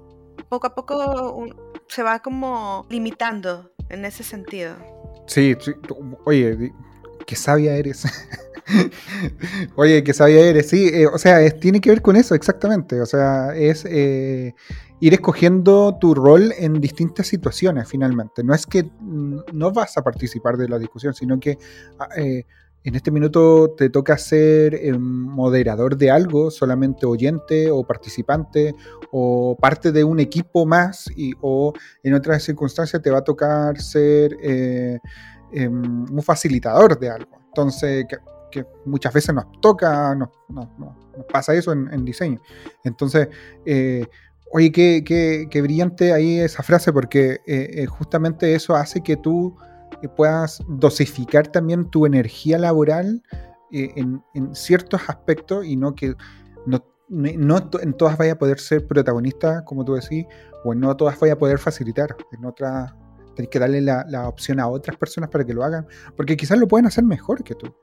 poco 0.50 0.66
a 0.66 0.74
poco 0.74 1.46
se 1.88 2.02
va 2.02 2.18
como 2.24 2.88
limitando 2.90 3.72
en 3.90 4.06
ese 4.06 4.24
sentido. 4.24 4.76
Sí, 5.28 5.56
sí 5.60 5.74
oye, 6.26 6.74
qué 7.28 7.36
sabia 7.36 7.76
eres. 7.76 8.06
Oye, 9.76 10.04
que 10.04 10.14
sabía 10.14 10.42
eres, 10.42 10.70
sí, 10.70 10.90
eh, 10.94 11.08
o 11.08 11.18
sea, 11.18 11.50
tiene 11.52 11.82
que 11.82 11.90
ver 11.90 12.02
con 12.02 12.16
eso, 12.16 12.36
exactamente. 12.36 13.02
O 13.02 13.06
sea, 13.06 13.56
es 13.56 13.86
eh, 13.86 14.54
ir 15.00 15.14
escogiendo 15.14 15.98
tu 16.00 16.14
rol 16.14 16.54
en 16.58 16.80
distintas 16.80 17.28
situaciones, 17.28 17.88
finalmente. 17.88 18.44
No 18.44 18.54
es 18.54 18.66
que 18.66 18.90
no 19.02 19.72
vas 19.72 19.98
a 19.98 20.04
participar 20.04 20.58
de 20.58 20.70
la 20.70 20.80
discusión, 20.80 21.14
sino 21.14 21.40
que 21.40 21.58
ah, 22.00 22.10
eh, 22.18 22.46
en 22.84 22.96
este 22.96 23.12
minuto 23.12 23.76
te 23.78 23.90
toca 23.90 24.18
ser 24.18 24.98
moderador 24.98 25.98
de 25.98 26.10
algo, 26.10 26.50
solamente 26.50 27.06
oyente 27.06 27.70
o 27.70 27.84
participante 27.84 28.74
o 29.12 29.56
parte 29.60 29.92
de 29.92 30.04
un 30.04 30.20
equipo 30.20 30.66
más, 30.66 31.06
y, 31.16 31.34
o 31.42 31.74
en 32.02 32.16
otras 32.16 32.42
circunstancias 32.44 33.00
te 33.00 33.12
va 33.12 33.20
a 33.20 33.24
tocar 33.24 33.80
ser 33.80 34.36
em, 34.42 35.00
un 36.12 36.24
facilitador 36.24 36.98
de 36.98 37.10
algo. 37.12 37.40
Entonces, 37.50 38.06
que 38.52 38.66
muchas 38.86 39.14
veces 39.14 39.34
nos 39.34 39.46
toca, 39.62 40.16
nos, 40.16 40.30
pasa 41.32 41.54
eso 41.54 41.72
en, 41.72 42.06
diseño. 42.06 42.40
Entonces, 42.84 43.30
eh, 43.66 44.06
oye, 44.52 44.72
qué, 44.72 45.04
qué, 45.50 45.62
brillante 45.62 46.14
ahí 46.14 46.40
esa 46.40 46.62
frase, 46.62 46.94
porque 46.94 47.40
eh, 47.48 47.70
eh, 47.74 47.86
justamente 47.88 48.54
eso 48.54 48.76
hace 48.76 49.02
que 49.02 49.18
tú 49.18 49.56
puedas 50.16 50.62
dosificar 50.68 51.48
también 51.48 51.90
tu 51.90 52.06
energía 52.06 52.58
laboral 52.58 53.22
en, 53.72 54.22
ciertos 54.54 55.02
aspectos 55.08 55.66
y 55.66 55.76
no 55.78 55.96
que 55.96 56.16
no, 56.66 57.70
en 57.82 57.94
todas 57.94 58.18
vaya 58.18 58.34
a 58.34 58.38
poder 58.38 58.58
ser 58.60 58.88
protagonista, 58.88 59.66
como 59.66 59.84
tú 59.84 59.96
decís, 59.96 60.26
o 60.64 60.74
no 60.74 60.96
todas 60.96 61.20
vaya 61.20 61.34
a 61.34 61.38
poder 61.38 61.58
facilitar. 61.58 62.16
En 62.32 62.46
otras 62.46 62.94
tenés 63.36 63.50
que 63.50 63.60
darle 63.60 63.82
la, 63.82 64.06
la, 64.08 64.28
opción 64.28 64.60
a 64.60 64.68
otras 64.68 64.98
personas 64.98 65.30
para 65.30 65.46
que 65.46 65.54
lo 65.54 65.64
hagan, 65.64 65.86
porque 66.16 66.38
quizás 66.38 66.58
lo 66.58 66.68
pueden 66.68 66.86
hacer 66.86 67.04
mejor 67.04 67.44
que 67.44 67.56
tú. 67.56 67.74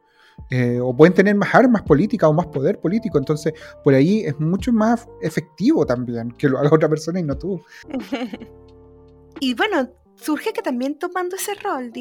Eh, 0.51 0.81
o 0.81 0.97
pueden 0.97 1.13
tener 1.13 1.35
más 1.35 1.55
armas 1.55 1.83
políticas 1.83 2.31
o 2.31 2.33
más 2.33 2.47
poder 2.47 2.81
político. 2.81 3.19
Entonces, 3.19 3.53
por 3.85 3.95
ahí 3.95 4.21
es 4.21 4.39
mucho 4.41 4.73
más 4.73 5.07
efectivo 5.21 5.85
también 5.85 6.33
que 6.33 6.49
lo 6.49 6.59
haga 6.59 6.71
otra 6.73 6.89
persona 6.89 7.21
y 7.21 7.23
no 7.23 7.37
tú. 7.37 7.61
y 9.41 9.55
bueno, 9.55 9.91
surge 10.17 10.53
que 10.53 10.63
también 10.63 10.99
tomando 10.99 11.37
ese 11.37 11.55
rol 11.55 11.93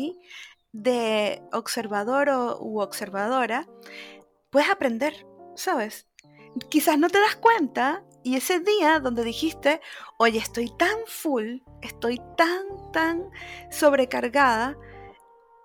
de 0.71 1.41
observador 1.51 2.29
o, 2.29 2.59
u 2.61 2.79
observadora, 2.81 3.67
puedes 4.49 4.69
aprender, 4.69 5.13
¿sabes? 5.55 6.07
Quizás 6.69 6.97
no 6.97 7.09
te 7.09 7.19
das 7.19 7.35
cuenta 7.35 8.03
y 8.23 8.35
ese 8.35 8.59
día 8.59 8.99
donde 8.99 9.23
dijiste, 9.23 9.79
oye, 10.17 10.39
estoy 10.39 10.69
tan 10.77 10.97
full, 11.05 11.59
estoy 11.81 12.19
tan, 12.35 12.91
tan 12.91 13.29
sobrecargada, 13.71 14.77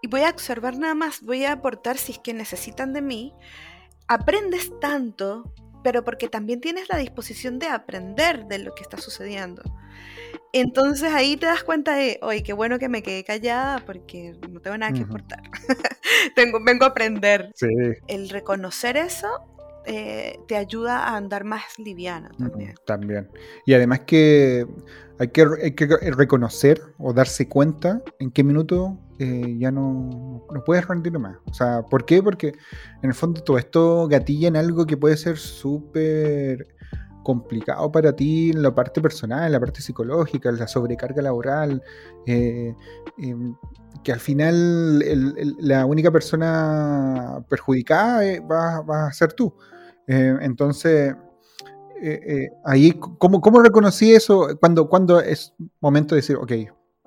y 0.02 0.08
voy 0.08 0.22
a 0.22 0.30
observar 0.30 0.76
nada 0.76 0.94
más, 0.94 1.22
voy 1.22 1.44
a 1.44 1.52
aportar 1.52 1.96
si 1.96 2.12
es 2.12 2.18
que 2.18 2.34
necesitan 2.34 2.92
de 2.92 3.00
mí, 3.00 3.32
aprendes 4.08 4.70
tanto, 4.80 5.54
pero 5.84 6.04
porque 6.04 6.28
también 6.28 6.60
tienes 6.60 6.88
la 6.88 6.98
disposición 6.98 7.58
de 7.60 7.68
aprender 7.68 8.46
de 8.46 8.58
lo 8.58 8.74
que 8.74 8.82
está 8.82 8.98
sucediendo. 8.98 9.62
Entonces 10.52 11.12
ahí 11.12 11.36
te 11.36 11.46
das 11.46 11.62
cuenta 11.62 11.94
de, 11.94 12.18
oye, 12.20 12.42
qué 12.42 12.52
bueno 12.52 12.78
que 12.78 12.88
me 12.88 13.02
quedé 13.02 13.24
callada 13.24 13.78
porque 13.86 14.36
no 14.50 14.60
tengo 14.60 14.76
nada 14.76 14.92
que 14.92 15.02
aportar. 15.02 15.40
tengo, 16.36 16.62
vengo 16.62 16.84
a 16.84 16.88
aprender. 16.88 17.52
El 18.06 18.28
reconocer 18.28 18.96
eso 18.96 19.28
eh, 19.86 20.38
te 20.48 20.56
ayuda 20.56 21.04
a 21.04 21.16
andar 21.16 21.44
más 21.44 21.78
liviano 21.78 22.28
también. 22.36 22.74
también. 22.84 23.30
Y 23.66 23.74
además 23.74 24.00
que 24.00 24.66
hay, 25.18 25.28
que 25.28 25.46
hay 25.62 25.72
que 25.72 25.86
reconocer 25.86 26.82
o 26.98 27.12
darse 27.12 27.48
cuenta 27.48 28.02
en 28.18 28.30
qué 28.30 28.44
minuto 28.44 28.98
eh, 29.22 29.56
ya 29.56 29.70
no, 29.70 30.42
no, 30.50 30.64
puedes 30.64 30.85
rendir 30.85 31.16
más. 31.16 31.37
O 31.48 31.54
sea, 31.54 31.82
¿por 31.82 32.04
qué? 32.04 32.20
Porque 32.20 32.48
en 33.02 33.11
el 33.11 33.14
fondo 33.14 33.40
todo 33.40 33.56
esto 33.56 34.08
gatilla 34.08 34.48
en 34.48 34.56
algo 34.56 34.85
que 34.85 34.96
puede 34.96 35.16
ser 35.16 35.37
súper 35.37 36.74
complicado 37.22 37.92
para 37.92 38.16
ti 38.16 38.50
en 38.50 38.62
la 38.62 38.74
parte 38.74 39.00
personal, 39.00 39.46
en 39.46 39.52
la 39.52 39.61
parte 39.61 39.80
psicológica, 39.80 40.48
en 40.48 40.58
la 40.58 40.66
sobrecarga 40.66 41.22
laboral, 41.22 41.80
eh, 42.26 42.74
em, 43.18 43.54
que 44.02 44.11
al 44.11 44.18
final 44.18 44.98
la 45.61 45.87
única 45.87 46.11
persona 46.11 47.44
perjudicada 47.48 48.40
va, 48.40 49.06
a 49.06 49.12
ser 49.12 49.35
tú. 49.35 49.54
Eh, 50.08 50.37
entonces, 50.40 51.14
ahí, 52.64 52.92
¿cómo, 53.18 53.40
¿cómo, 53.40 53.62
reconocí 53.62 54.12
eso 54.12 54.48
cuando, 54.58 54.88
cuando 54.88 55.20
es 55.20 55.54
momento 55.80 56.16
de 56.16 56.22
decir, 56.22 56.35
ok, 56.35 56.52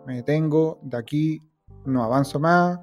me 0.07 0.15
detengo 0.15 0.79
de 0.81 0.97
aquí 0.97 1.41
no 1.85 2.03
avanzo 2.03 2.39
más, 2.39 2.79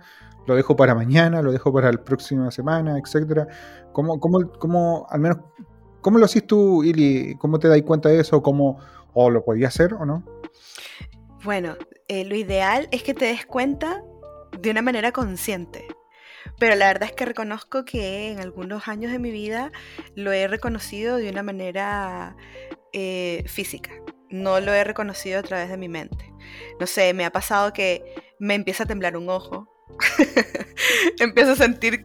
lo 0.47 0.57
dejo 0.57 0.77
para 0.77 0.95
mañana, 0.95 1.43
lo 1.43 1.53
dejo 1.53 1.73
para 1.73 1.91
la 1.91 2.03
próxima 2.03 2.51
semana, 2.51 2.99
etcétera. 2.99 3.47
¿Cómo, 3.93 4.19
cómo, 4.19 4.51
cómo, 4.59 5.07
al 5.11 5.21
menos, 5.21 5.39
cómo 6.01 6.19
lo 6.19 6.25
haces 6.25 6.47
tú, 6.47 6.83
Ili? 6.83 7.37
¿Cómo 7.37 7.59
te 7.59 7.69
das 7.69 7.83
cuenta 7.83 8.09
de 8.09 8.21
eso? 8.21 8.43
¿Cómo, 8.43 8.79
¿O 9.15 9.31
lo 9.31 9.45
podía 9.45 9.69
hacer 9.69 9.95
o 9.95 10.05
no? 10.05 10.25
Bueno, 11.45 11.77
eh, 12.09 12.25
lo 12.25 12.35
ideal 12.35 12.89
es 12.91 13.03
que 13.03 13.15
te 13.15 13.27
des 13.27 13.47
cuenta 13.47 14.03
de 14.61 14.71
una 14.71 14.83
manera 14.83 15.13
consciente. 15.13 15.87
Pero 16.59 16.75
la 16.75 16.87
verdad 16.87 17.09
es 17.09 17.15
que 17.15 17.25
reconozco 17.25 17.85
que 17.85 18.31
en 18.31 18.41
algunos 18.41 18.89
años 18.89 19.13
de 19.13 19.19
mi 19.19 19.31
vida 19.31 19.71
lo 20.15 20.33
he 20.33 20.49
reconocido 20.49 21.17
de 21.17 21.31
una 21.31 21.43
manera 21.43 22.37
eh, 22.93 23.45
física. 23.47 23.93
No 24.29 24.61
lo 24.61 24.73
he 24.73 24.85
reconocido 24.85 25.39
a 25.41 25.43
través 25.43 25.69
de 25.69 25.77
mi 25.77 25.89
mente. 25.89 26.33
No 26.81 26.87
sé, 26.87 27.15
me 27.15 27.25
ha 27.25 27.31
pasado 27.31 27.73
que 27.73 28.32
me 28.43 28.57
empieza 28.57 28.83
a 28.83 28.87
temblar 28.87 29.17
un 29.17 29.31
ojo. 29.31 29.69
empiezo 31.21 31.53
a 31.53 31.57
sentir 31.57 32.05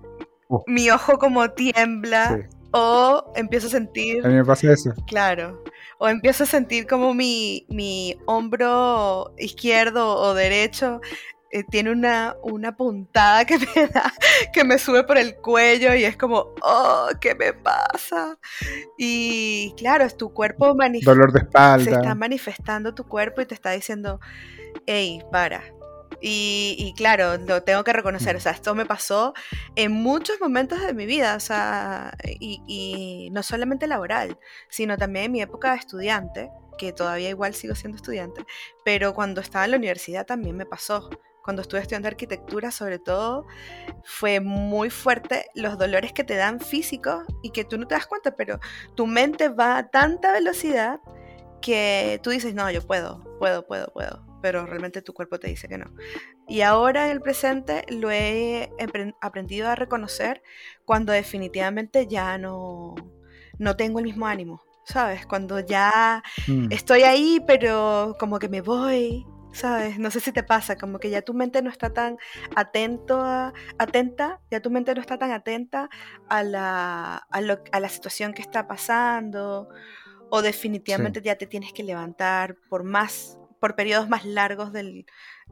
oh. 0.49 0.63
mi 0.67 0.89
ojo 0.91 1.17
como 1.17 1.49
tiembla. 1.49 2.47
O 2.71 3.31
empiezo 3.35 3.67
a 3.67 3.69
sentir. 3.71 4.23
A 4.23 4.29
mí 4.29 4.35
me 4.35 4.45
pasa 4.45 4.71
eso. 4.71 4.93
Claro. 5.07 5.63
O 5.97 6.07
empiezo 6.07 6.43
a 6.43 6.47
sentir 6.47 6.85
como 6.85 7.15
mi, 7.15 7.65
mi 7.69 8.19
hombro 8.27 9.33
izquierdo 9.37 10.15
o 10.15 10.35
derecho 10.35 11.01
eh, 11.49 11.63
tiene 11.63 11.91
una, 11.91 12.35
una 12.43 12.75
puntada 12.75 13.45
que 13.45 13.57
me 13.75 13.87
da, 13.87 14.13
que 14.53 14.63
me 14.63 14.77
sube 14.77 15.05
por 15.05 15.17
el 15.17 15.37
cuello 15.37 15.95
y 15.95 16.03
es 16.03 16.17
como, 16.17 16.53
oh, 16.61 17.09
¿qué 17.19 17.33
me 17.33 17.53
pasa? 17.53 18.37
Y 18.97 19.73
claro, 19.75 20.03
es 20.03 20.15
tu 20.15 20.33
cuerpo 20.33 20.75
Dolor 21.03 21.31
de 21.31 21.39
espalda. 21.39 21.83
Se 21.83 21.91
está 21.91 22.13
manifestando 22.13 22.93
tu 22.93 23.07
cuerpo 23.07 23.41
y 23.41 23.47
te 23.47 23.55
está 23.55 23.71
diciendo, 23.71 24.19
hey, 24.85 25.21
para, 25.31 25.63
Y, 26.21 26.93
claro, 26.97 27.37
lo 27.37 27.61
tengo 27.63 27.83
que 27.83 27.93
reconocer, 27.93 28.35
o 28.35 28.39
sea, 28.39 28.51
esto 28.51 28.73
me 28.73 28.85
pasó 28.85 29.33
en 29.75 29.91
muchos 29.91 30.39
momentos 30.41 30.81
de 30.81 30.93
mi 30.93 31.05
vida, 31.05 31.35
o 31.35 31.39
sea, 31.39 32.17
y, 32.23 32.61
y 32.67 33.29
no 33.31 33.43
solamente 33.43 33.87
laboral, 33.87 34.39
sino 34.69 34.97
también 34.97 35.25
en 35.25 35.31
mi 35.31 35.41
época 35.41 35.71
de 35.71 35.77
estudiante, 35.77 36.49
que 36.77 36.93
todavía 36.93 37.29
igual 37.29 37.53
sigo 37.53 37.75
siendo 37.75 37.97
estudiante, 37.97 38.45
pero 38.85 39.13
cuando 39.13 39.41
estaba 39.41 39.65
en 39.65 39.71
la 39.71 39.77
universidad 39.77 40.25
también 40.25 40.55
me 40.55 40.65
pasó. 40.65 41.09
Cuando 41.43 41.61
estuve 41.61 41.79
estudiando 41.79 42.09
arquitectura 42.09 42.71
sobre 42.71 42.99
todo, 42.99 43.45
fue 44.03 44.41
muy 44.41 44.89
fuerte 44.89 45.45
los 45.55 45.77
dolores 45.77 46.11
que 46.11 46.25
te 46.25 46.35
dan 46.35 46.59
físicos 46.59 47.23
y 47.41 47.51
que 47.51 47.63
tú 47.63 47.77
no 47.77 47.87
te 47.87 47.95
das 47.95 48.05
cuenta, 48.05 48.35
pero 48.35 48.59
tu 48.95 49.07
mente 49.07 49.47
va 49.47 49.77
a 49.77 49.89
tanta 49.89 50.33
velocidad 50.33 50.99
que 51.61 52.19
tú 52.21 52.31
dices, 52.31 52.53
no, 52.53 52.69
yo 52.69 52.85
puedo, 52.85 53.23
puedo, 53.39 53.65
puedo, 53.65 53.87
puedo, 53.93 54.26
pero 54.41 54.65
realmente 54.65 55.01
tu 55.01 55.13
cuerpo 55.13 55.39
te 55.39 55.47
dice 55.47 55.67
que 55.67 55.77
no. 55.77 55.93
Y 56.47 56.61
ahora 56.61 57.05
en 57.05 57.11
el 57.11 57.21
presente 57.21 57.83
lo 57.89 58.11
he 58.11 58.69
aprendido 59.21 59.69
a 59.69 59.75
reconocer 59.75 60.41
cuando 60.85 61.13
definitivamente 61.13 62.07
ya 62.07 62.37
no, 62.37 62.95
no 63.57 63.75
tengo 63.75 63.99
el 63.99 64.05
mismo 64.05 64.27
ánimo. 64.27 64.63
¿Sabes? 64.85 65.25
Cuando 65.25 65.59
ya 65.59 66.23
mm. 66.47 66.71
estoy 66.71 67.03
ahí, 67.03 67.43
pero 67.45 68.15
como 68.17 68.39
que 68.39 68.47
me 68.47 68.61
voy, 68.61 69.25
¿sabes? 69.51 69.97
No 69.99 70.11
sé 70.11 70.19
si 70.19 70.31
te 70.31 70.43
pasa, 70.43 70.77
como 70.77 70.99
que 70.99 71.09
ya 71.09 71.21
tu 71.23 71.33
mente 71.33 71.61
no 71.61 71.69
está 71.69 71.91
tan 71.91 72.17
atento 72.55 73.21
atenta, 73.77 74.39
ya 74.51 74.61
tu 74.61 74.69
mente 74.69 74.93
no 74.93 75.01
está 75.01 75.17
tan 75.17 75.31
atenta 75.31 75.89
a 76.29 76.43
la, 76.43 77.17
a, 77.17 77.79
la 77.79 77.89
situación 77.89 78.33
que 78.33 78.41
está 78.41 78.67
pasando, 78.67 79.67
o 80.29 80.41
definitivamente 80.41 81.21
ya 81.21 81.37
te 81.37 81.47
tienes 81.47 81.73
que 81.73 81.83
levantar 81.83 82.55
por 82.69 82.83
más, 82.83 83.39
por 83.59 83.75
periodos 83.75 84.09
más 84.09 84.25
largos 84.25 84.71
del, 84.73 85.05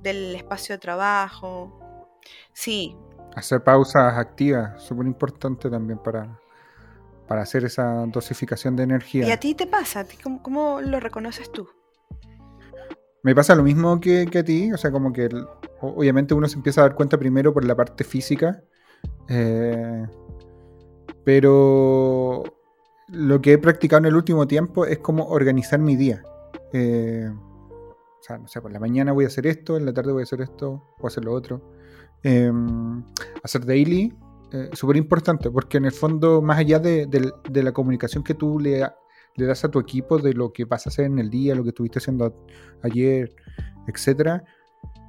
espacio 0.04 0.76
de 0.76 0.80
trabajo. 0.80 2.20
Sí. 2.54 2.96
Hacer 3.36 3.64
pausas 3.64 4.18
activas, 4.18 4.82
súper 4.82 5.08
importante 5.08 5.70
también 5.70 6.00
para, 6.00 6.40
para 7.28 7.42
hacer 7.42 7.66
esa 7.66 8.06
dosificación 8.08 8.76
de 8.76 8.84
energía. 8.84 9.28
¿Y 9.28 9.32
a 9.32 9.40
ti 9.40 9.56
te 9.56 9.68
pasa? 9.68 10.06
cómo 10.42 10.82
lo 10.82 11.00
reconoces 11.00 11.52
tú? 11.52 11.68
Me 13.26 13.34
pasa 13.34 13.56
lo 13.56 13.64
mismo 13.64 14.00
que, 14.00 14.30
a 14.38 14.44
ti, 14.44 14.72
o 14.72 14.78
sea, 14.78 14.92
como 14.92 15.12
que 15.12 15.28
obviamente 15.82 16.36
uno 16.36 16.48
se 16.48 16.58
empieza 16.58 16.82
a 16.82 16.84
dar 16.84 16.96
cuenta 16.96 17.18
primero 17.18 17.52
por 17.52 17.66
la 17.66 17.76
parte 17.76 18.04
física, 18.04 18.62
eh, 19.28 20.06
pero 21.24 22.44
lo 23.08 23.42
que 23.42 23.54
he 23.54 23.58
practicado 23.58 24.02
en 24.02 24.06
el 24.06 24.16
último 24.16 24.46
tiempo 24.46 24.86
es 24.86 25.00
como 25.00 25.26
organizar 25.26 25.80
mi 25.80 25.96
día. 25.96 26.24
Eh, 26.72 27.32
sea, 28.26 28.38
no 28.38 28.48
sé, 28.48 28.62
por 28.62 28.72
la 28.72 28.80
mañana 28.80 29.12
voy 29.12 29.26
a 29.26 29.28
hacer 29.28 29.46
esto, 29.48 29.78
en 29.78 29.86
la 29.86 29.94
tarde 29.94 30.12
voy 30.12 30.22
a 30.22 30.24
hacer 30.24 30.42
esto, 30.42 30.96
voy 30.98 31.06
a 31.06 31.08
hacer 31.08 31.26
lo 31.26 31.34
otro. 31.34 31.62
Em, 32.24 33.04
hacer 33.44 33.66
daily, 33.66 34.14
eh, 34.52 34.70
súper 34.74 34.98
importante, 34.98 35.52
porque 35.52 35.78
en 35.78 35.86
el 35.86 35.92
fondo, 35.92 36.42
más 36.42 36.58
allá 36.58 36.80
de, 36.80 37.08
la 37.52 37.72
comunicación 37.72 38.24
que 38.24 38.34
tú 38.34 38.60
le, 38.60 38.88
le 39.36 39.46
das 39.46 39.64
a 39.64 39.70
tu 39.70 39.80
equipo 39.80 40.18
de 40.18 40.34
lo 40.34 40.52
que 40.52 40.66
vas 40.66 40.88
a 40.88 40.90
hacer 40.90 41.06
en 41.06 41.20
el 41.20 41.30
día, 41.30 41.54
lo 41.56 41.64
que 41.64 41.70
estuviste 41.70 42.00
haciendo 42.00 42.34
ayer, 42.82 43.36
etcétera, 43.88 44.44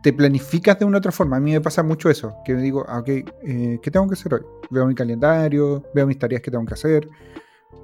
te 0.02 0.12
planificas 0.12 0.78
de 0.78 0.84
una 0.84 0.98
otra 0.98 1.12
forma. 1.12 1.36
A 1.36 1.40
mí 1.40 1.52
me 1.52 1.60
pasa 1.60 1.82
mucho 1.82 2.10
eso, 2.10 2.36
que 2.44 2.54
me 2.54 2.60
digo, 2.60 2.84
ah, 2.86 3.00
ok, 3.00 3.08
eh, 3.08 3.78
¿qué 3.82 3.90
tengo 3.90 4.06
que 4.08 4.14
hacer 4.14 4.34
hoy? 4.34 4.42
Veo 4.70 4.86
mi 4.86 4.94
calendario, 4.94 5.82
veo 5.94 6.06
mis 6.06 6.18
tareas 6.18 6.42
que 6.42 6.50
tengo 6.50 6.64
que 6.64 6.74
hacer. 6.74 7.08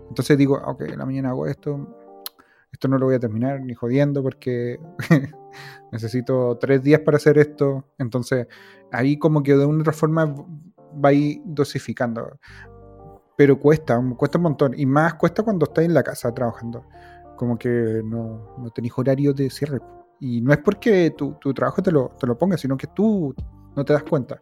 Entonces 0.09 0.37
digo, 0.37 0.59
ah, 0.59 0.73
ok, 0.73 0.83
en 0.83 0.99
la 0.99 1.07
mañana 1.07 1.31
hago 1.31 1.47
esto, 1.47 2.02
esto 2.73 2.89
no 2.89 2.99
lo 2.99 3.07
voy 3.07 3.15
a 3.15 3.21
terminar 3.21 3.61
ni 3.61 3.75
jodiendo 3.75 4.23
porque 4.23 4.81
necesito 5.93 6.59
tres 6.59 6.83
días 6.83 7.01
para 7.01 7.19
hacer 7.19 7.39
esto. 7.39 7.85
Entonces 7.99 8.47
ahí 8.91 9.19
como 9.19 9.43
que 9.43 9.55
de 9.55 9.67
una 9.67 9.81
otra 9.81 9.93
forma 9.93 10.27
va 10.27 11.11
a 11.11 11.13
ir 11.13 11.41
dosificando 11.45 12.39
pero 13.37 13.59
cuesta, 13.59 14.01
cuesta 14.17 14.39
un 14.39 14.45
montón. 14.45 14.75
Y 14.77 14.87
más 14.87 15.15
cuesta 15.15 15.43
cuando 15.43 15.65
estás 15.65 15.85
en 15.85 15.95
la 15.95 16.03
casa 16.03 16.33
trabajando. 16.33 16.85
Como 17.37 17.59
que 17.59 18.03
no, 18.05 18.55
no 18.59 18.71
tenés 18.71 18.93
horario 18.97 19.33
de 19.33 19.51
cierre. 19.51 19.81
Y 20.21 20.41
no 20.41 20.53
es 20.53 20.59
porque 20.59 21.11
tu, 21.11 21.35
tu 21.41 21.53
trabajo 21.53 21.83
te 21.83 21.91
lo, 21.91 22.11
te 22.11 22.27
lo 22.27 22.39
ponga, 22.39 22.57
sino 22.57 22.77
que 22.77 22.87
tú 22.89 23.35
no 23.75 23.85
te 23.85 23.93
das 23.93 24.05
cuenta. 24.05 24.41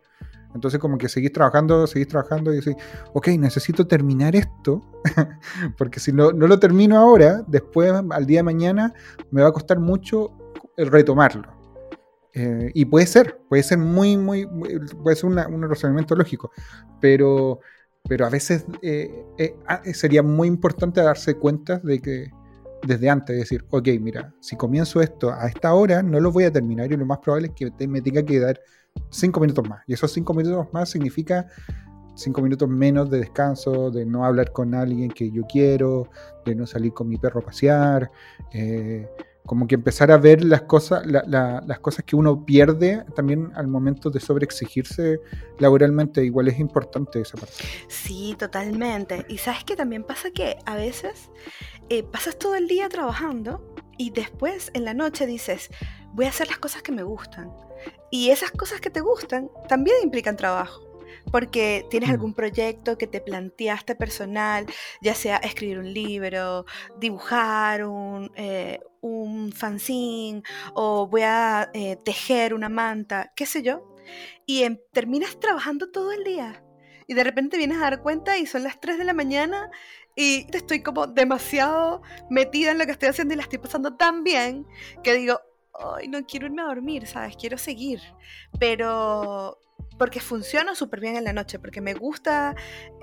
Entonces 0.55 0.81
como 0.81 0.99
que 0.99 1.09
seguís 1.09 1.33
trabajando, 1.33 1.87
seguís 1.87 2.09
trabajando 2.09 2.53
y 2.53 2.57
decís, 2.57 2.75
ok, 3.13 3.29
necesito 3.39 3.87
terminar 3.87 4.35
esto, 4.35 4.83
porque 5.79 6.01
si 6.01 6.13
no, 6.13 6.33
no 6.33 6.47
lo 6.47 6.59
termino 6.59 6.99
ahora, 6.99 7.45
después 7.47 7.93
al 7.93 8.27
día 8.27 8.41
de 8.41 8.45
mañana 8.45 8.95
me 9.31 9.43
va 9.43 9.49
a 9.49 9.53
costar 9.53 9.79
mucho 9.79 10.33
retomarlo. 10.77 11.49
Eh, 12.33 12.71
y 12.75 12.85
puede 12.85 13.07
ser, 13.07 13.41
puede 13.49 13.63
ser 13.63 13.79
muy, 13.79 14.17
muy, 14.17 14.47
puede 15.03 15.17
ser 15.17 15.31
un 15.31 15.63
razonamiento 15.69 16.15
lógico, 16.15 16.53
pero 17.01 17.61
pero 18.09 18.27
a 18.27 18.31
veces 18.31 18.65
eh, 18.83 19.25
eh, 19.39 19.57
ah, 19.67 19.83
sería 19.93 20.23
muy 20.23 20.49
importante 20.49 21.01
darse 21.03 21.35
cuenta 21.35 21.79
de 21.79 22.01
que 22.01 22.31
desde 22.87 23.11
antes, 23.11 23.37
decir, 23.37 23.65
ok, 23.71 23.89
mira, 24.01 24.33
si 24.41 24.57
comienzo 24.57 25.01
esto 25.01 25.33
a 25.33 25.47
esta 25.47 25.75
hora, 25.75 26.03
no 26.03 26.21
lo 26.21 26.33
voy 26.33 26.45
a 26.45 26.53
terminar 26.53 26.91
y 26.91 26.97
lo 26.97 27.07
más 27.07 27.19
probable 27.19 27.49
es 27.49 27.55
que 27.55 27.89
me 27.89 28.01
tenga 28.01 28.23
que 28.23 28.41
dar 28.41 28.61
cinco 29.11 29.41
minutos 29.41 29.69
más. 29.69 29.83
Y 29.87 29.95
esos 29.95 30.13
cinco 30.13 30.35
minutos 30.35 30.67
más 30.73 30.91
significa 30.91 31.47
cinco 32.15 32.43
minutos 32.43 32.69
menos 32.69 33.11
de 33.11 33.19
descanso, 33.19 33.91
de 33.91 34.05
no 34.05 34.25
hablar 34.25 34.53
con 34.53 34.75
alguien 34.75 35.11
que 35.11 35.31
yo 35.31 35.43
quiero, 35.51 36.09
de 36.45 36.55
no 36.55 36.67
salir 36.67 36.93
con 36.93 37.09
mi 37.09 37.17
perro 37.17 37.41
a 37.41 37.45
pasear. 37.45 38.11
Eh, 38.53 39.09
como 39.47 39.67
que 39.67 39.75
empezar 39.75 40.13
a 40.13 40.19
ver 40.19 40.45
las 40.45 40.63
cosas, 40.63 41.05
las 41.07 41.79
cosas 41.81 42.05
que 42.05 42.15
uno 42.15 42.45
pierde 42.45 43.05
también 43.17 43.51
al 43.57 43.67
momento 43.67 44.11
de 44.11 44.21
sobreexigirse 44.21 45.19
laboralmente, 45.59 46.25
igual 46.25 46.49
es 46.49 46.61
importante 46.61 47.21
esa 47.21 47.37
parte. 47.37 47.55
Sí, 47.89 48.37
totalmente. 48.39 49.27
Y 49.29 49.39
sabes 49.39 49.65
que 49.65 49.75
también 49.75 50.05
pasa 50.05 50.31
que 50.31 50.59
a 50.67 50.77
veces 50.77 51.31
eh, 51.91 52.03
pasas 52.03 52.39
todo 52.39 52.55
el 52.55 52.69
día 52.69 52.89
trabajando 52.89 53.75
y 53.99 54.11
después 54.11 54.71
en 54.75 54.85
la 54.85 54.95
noche 54.95 55.27
dices, 55.27 55.69
voy 56.13 56.27
a 56.27 56.31
hacer 56.31 56.49
las 56.49 56.59
cosas 56.59 56.83
que 56.83 56.93
me 56.93 57.03
gustan. 57.03 57.53
Y 58.11 58.31
esas 58.31 58.51
cosas 58.51 58.81
que 58.81 58.91
te 58.91 59.01
gustan 59.01 59.51
también 59.69 59.97
implican 60.03 60.37
trabajo 60.37 60.91
porque 61.31 61.87
tienes 61.91 62.09
mm. 62.09 62.13
algún 62.13 62.35
proyecto 62.35 62.97
que 62.97 63.07
te 63.07 63.21
planteaste 63.21 63.95
personal, 63.95 64.67
ya 65.01 65.15
sea 65.15 65.37
escribir 65.37 65.79
un 65.79 65.93
libro, 65.93 66.65
dibujar 66.99 67.85
un, 67.85 68.31
eh, 68.37 68.81
un 69.01 69.53
fanzine 69.53 70.43
o 70.75 71.07
voy 71.07 71.23
a 71.23 71.71
eh, 71.75 71.97
tejer 72.05 72.55
una 72.55 72.69
manta, 72.69 73.33
qué 73.37 73.47
sé 73.47 73.63
yo, 73.63 73.97
y 74.47 74.65
terminas 74.93 75.39
trabajando 75.39 75.91
todo 75.91 76.13
el 76.13 76.25
día. 76.25 76.63
Y 77.11 77.15
de 77.15 77.25
repente 77.25 77.57
vienes 77.57 77.79
a 77.79 77.91
dar 77.91 78.03
cuenta 78.03 78.39
y 78.39 78.47
son 78.47 78.63
las 78.63 78.81
3 78.81 78.97
de 78.97 79.03
la 79.03 79.13
mañana 79.13 79.69
y 80.15 80.47
estoy 80.57 80.81
como 80.81 81.09
demasiado 81.09 82.03
metida 82.31 82.71
en 82.71 82.79
lo 82.79 82.87
que 82.87 82.93
estoy 82.93 83.09
haciendo 83.09 83.35
y 83.35 83.37
la 83.37 83.43
estoy 83.43 83.59
pasando 83.59 83.97
tan 83.97 84.23
bien 84.23 84.65
que 85.03 85.15
digo, 85.15 85.41
ay, 85.75 86.07
no 86.07 86.25
quiero 86.25 86.47
irme 86.47 86.63
a 86.63 86.67
dormir, 86.67 87.09
¿sabes? 87.09 87.35
Quiero 87.37 87.59
seguir. 87.59 88.01
Pero 88.61 89.59
porque 89.99 90.21
funciona 90.21 90.77
súper 90.77 91.01
bien 91.01 91.17
en 91.17 91.25
la 91.25 91.33
noche, 91.33 91.59
porque 91.59 91.81
me 91.81 91.95
gusta 91.95 92.55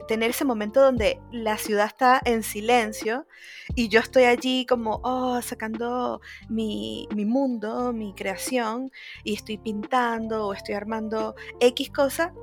tener 0.08 0.30
ese 0.30 0.46
momento 0.46 0.82
donde 0.82 1.20
la 1.34 1.58
ciudad 1.58 1.88
está 1.88 2.22
en 2.24 2.43
silencio 2.43 3.28
y 3.76 3.89
yo 3.89 4.00
estoy 4.00 4.24
allí 4.24 4.65
como, 4.65 5.02
oh, 5.04 5.41
sacando 5.41 6.22
mi, 6.48 7.10
mi 7.13 7.26
mundo, 7.26 7.91
mi 7.91 8.13
creación, 8.13 8.89
y 9.26 9.34
estoy 9.34 9.58
pintando 9.58 10.48
o 10.48 10.54
estoy 10.54 10.76
armando 10.76 11.36
X 11.60 11.91
cosa 11.91 12.34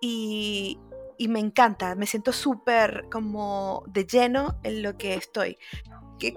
y, 0.00 0.80
y 1.22 1.28
me 1.28 1.40
encanta, 1.40 1.94
me 1.94 2.06
siento 2.06 2.32
súper 2.32 3.06
como 3.10 3.84
de 3.86 4.04
lleno 4.04 4.58
en 4.62 4.82
lo 4.82 4.96
que 4.96 5.14
estoy. 5.14 5.56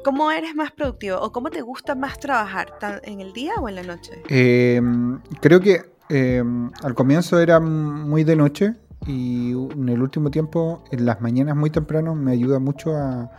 ¿Cómo 0.03 0.31
eres 0.31 0.55
más 0.55 0.71
productivo 0.71 1.19
o 1.19 1.31
cómo 1.31 1.51
te 1.51 1.61
gusta 1.61 1.93
más 1.93 2.19
trabajar, 2.19 2.73
en 3.03 3.21
el 3.21 3.33
día 3.33 3.53
o 3.59 3.69
en 3.69 3.75
la 3.75 3.83
noche? 3.83 4.23
Em, 4.29 5.21
creo 5.41 5.59
que 5.59 5.95
Em, 6.09 6.71
al 6.83 6.93
comienzo 6.93 7.39
era 7.39 7.59
muy 7.59 8.23
de 8.23 8.35
noche 8.35 8.75
y 9.07 9.51
en 9.51 9.89
el 9.89 10.01
último 10.01 10.29
tiempo, 10.29 10.83
en 10.91 11.05
las 11.05 11.19
mañanas 11.21 11.55
muy 11.55 11.69
temprano, 11.69 12.15
me 12.15 12.31
ayuda 12.31 12.59
mucho 12.59 12.95
a... 12.95 13.31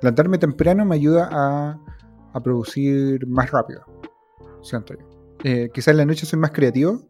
Plantarme 0.00 0.38
temprano 0.38 0.84
me 0.84 0.94
ayuda 0.94 1.28
a, 1.30 1.78
a 2.32 2.40
producir 2.42 3.26
más 3.26 3.50
rápido, 3.50 3.84
siento 4.62 4.94
yo. 4.94 5.04
Eh, 5.44 5.70
quizás 5.74 5.88
en 5.88 5.98
la 5.98 6.04
noche 6.04 6.26
soy 6.26 6.38
más 6.38 6.52
creativo, 6.52 7.02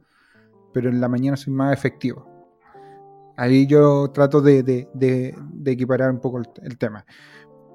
pero 0.73 0.89
en 0.89 1.01
la 1.01 1.09
mañana 1.09 1.37
soy 1.37 1.53
más 1.53 1.73
efectivo. 1.73 2.30
Ahí 3.41 3.67
yo 3.67 4.11
trato 4.13 4.43
de, 4.43 4.63
de, 4.63 4.87
de, 4.93 5.73
equiparar 5.73 6.11
un 6.11 6.21
poco 6.21 6.43
el, 6.63 6.77
tema. 6.77 7.07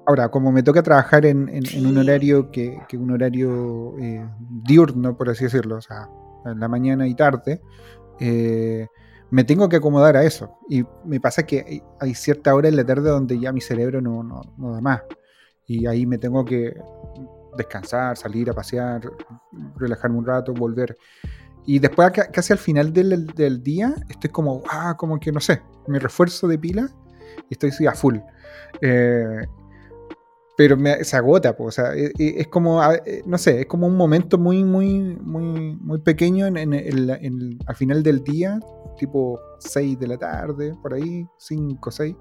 Ahora, 0.06 0.28
como 0.28 0.52
me 0.52 0.62
toca 0.62 0.80
trabajar 0.80 1.26
en, 1.26 1.48
en, 1.48 1.86
un 1.86 1.98
horario 1.98 2.52
que, 2.52 2.78
que 2.88 2.96
un 2.96 3.10
horario 3.10 3.98
eh, 3.98 4.24
diurno, 4.62 5.16
por 5.16 5.28
así 5.28 5.42
decirlo, 5.42 5.78
o 5.78 5.80
sea, 5.80 6.08
en 6.44 6.60
la 6.60 6.68
mañana 6.68 7.08
y 7.08 7.16
tarde, 7.16 7.60
eh, 8.20 8.86
me 9.30 9.42
tengo 9.42 9.68
que 9.68 9.78
acomodar 9.78 10.16
a 10.16 10.22
eso. 10.22 10.56
Y 10.68 10.84
me 11.04 11.18
pasa 11.18 11.44
que 11.44 11.82
hay 11.98 12.14
cierta 12.14 12.54
hora 12.54 12.68
en 12.68 12.76
la 12.76 12.86
tarde 12.86 13.10
donde 13.10 13.36
ya 13.36 13.50
mi 13.50 13.60
cerebro 13.60 14.00
no, 14.00 14.22
no, 14.22 14.72
da 14.72 14.80
más. 14.80 15.02
Y 15.66 15.88
ahí 15.88 16.06
me 16.06 16.18
tengo 16.18 16.44
que 16.44 16.80
descansar, 17.56 18.16
salir 18.16 18.48
a 18.50 18.52
pasear, 18.52 19.00
relajarme 19.74 20.16
un 20.16 20.26
rato, 20.26 20.54
volver. 20.54 20.96
Y 21.66 21.80
después, 21.80 22.12
casi 22.32 22.52
al 22.52 22.58
final 22.58 22.92
del, 22.92 23.26
del, 23.26 23.62
día, 23.62 23.94
estoy 24.08 24.30
como, 24.30 24.62
ah, 24.70 24.96
como 24.96 25.18
que 25.18 25.32
no 25.32 25.40
sé, 25.40 25.60
mi 25.88 25.98
refuerzo 25.98 26.46
de 26.46 26.58
pila 26.58 26.88
y 27.50 27.54
estoy 27.54 27.86
a 27.86 27.92
full. 27.92 28.18
Eh, 28.80 29.46
pero 30.56 30.76
me, 30.76 31.04
se 31.04 31.16
agota, 31.16 31.56
pues, 31.56 31.78
o 31.78 31.82
sea, 31.82 31.94
es, 31.94 32.12
e, 32.18 32.40
es, 32.40 32.48
como, 32.48 32.82
eh, 32.82 33.22
no 33.26 33.36
sé, 33.36 33.60
es 33.60 33.66
como 33.66 33.86
un 33.86 33.96
momento 33.96 34.38
muy, 34.38 34.64
muy, 34.64 35.16
muy, 35.20 35.76
muy 35.76 35.98
pequeño 35.98 36.46
en, 36.46 36.56
en, 36.56 37.58
al 37.66 37.76
final 37.76 38.02
del 38.02 38.24
día, 38.24 38.58
tipo 38.96 39.38
6 39.58 39.98
de 39.98 40.06
la 40.06 40.16
tarde, 40.16 40.74
por 40.80 40.94
ahí, 40.94 41.26
5, 41.38 41.90
6, 41.90 42.16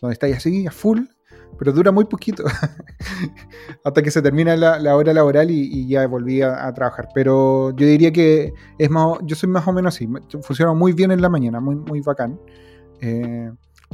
donde 0.00 0.12
estáis 0.14 0.36
así, 0.38 0.66
a 0.66 0.70
full, 0.72 1.00
pero 1.58 1.72
dura 1.72 1.90
muy 1.90 2.04
poquito, 2.04 2.44
hasta 3.84 4.02
que 4.02 4.10
se 4.10 4.22
termina 4.22 4.56
la, 4.56 4.96
hora 4.96 5.12
laboral 5.12 5.50
y, 5.50 5.86
ya 5.88 6.06
volví 6.06 6.42
a, 6.42 6.72
trabajar. 6.74 7.08
Pero 7.14 7.70
yo 7.76 7.86
diría 7.86 8.12
que 8.12 8.52
es 8.78 8.90
más, 8.90 9.18
yo 9.22 9.36
soy 9.36 9.48
más 9.48 9.66
o 9.66 9.72
menos 9.72 9.94
así, 9.94 10.08
funciona 10.42 10.72
muy 10.72 10.92
bien 10.92 11.10
en 11.10 11.20
la 11.20 11.28
mañana, 11.28 11.60
muy, 11.60 11.76
muy 11.76 12.00
bacán. 12.00 12.40
Eh, 13.00 13.50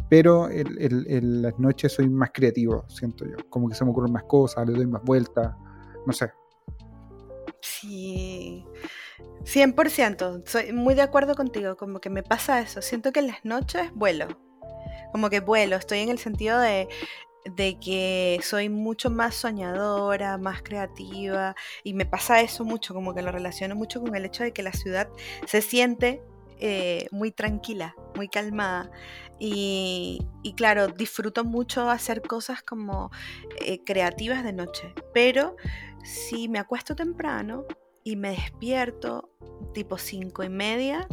pero 0.08 0.48
en 0.50 1.42
las 1.42 1.58
noches 1.58 1.92
soy 1.92 2.08
más 2.08 2.30
creativo, 2.32 2.84
siento 2.88 3.24
yo. 3.24 3.36
Como 3.48 3.68
que 3.68 3.74
se 3.74 3.84
me 3.84 3.90
ocurren 3.90 4.12
más 4.12 4.24
cosas, 4.24 4.66
le 4.66 4.74
doy 4.74 4.86
más 4.86 5.02
vueltas, 5.02 5.54
no 6.06 6.12
sé. 6.12 6.30
Sí, 7.60 8.64
100%, 9.44 10.42
soy 10.46 10.72
muy 10.72 10.94
de 10.94 11.02
acuerdo 11.02 11.34
contigo, 11.34 11.76
como 11.76 12.00
que 12.00 12.10
me 12.10 12.22
pasa 12.22 12.60
eso, 12.60 12.82
siento 12.82 13.12
que 13.12 13.20
en 13.20 13.28
las 13.28 13.44
noches 13.44 13.90
vuelo, 13.94 14.28
como 15.12 15.30
que 15.30 15.40
vuelo, 15.40 15.76
estoy 15.76 16.00
en 16.00 16.10
el 16.10 16.18
sentido 16.18 16.58
de, 16.60 16.88
de 17.44 17.78
que 17.78 18.40
soy 18.42 18.68
mucho 18.68 19.10
más 19.10 19.34
soñadora, 19.34 20.38
más 20.38 20.62
creativa, 20.62 21.54
y 21.82 21.94
me 21.94 22.06
pasa 22.06 22.40
eso 22.40 22.64
mucho, 22.64 22.94
como 22.94 23.14
que 23.14 23.22
lo 23.22 23.32
relaciono 23.32 23.74
mucho 23.74 24.00
con 24.00 24.14
el 24.14 24.24
hecho 24.24 24.44
de 24.44 24.52
que 24.52 24.62
la 24.62 24.72
ciudad 24.72 25.08
se 25.46 25.60
siente 25.60 26.22
eh, 26.58 27.06
muy 27.10 27.30
tranquila, 27.32 27.94
muy 28.14 28.28
calmada. 28.28 28.90
Y, 29.38 30.20
claro, 30.56 30.88
disfruto 30.88 31.44
mucho 31.44 31.90
hacer 31.90 32.22
cosas 32.22 32.62
como 32.62 33.10
eh, 33.60 33.80
creativas 33.84 34.44
de 34.44 34.52
noche. 34.52 34.94
Pero 35.12 35.56
si 36.04 36.48
me 36.48 36.58
acuesto 36.58 36.94
temprano 36.94 37.64
y 38.04 38.16
me 38.16 38.30
despierto 38.30 39.30
tipo 39.74 39.98
cinco 39.98 40.44
y 40.44 40.48
media, 40.48 41.06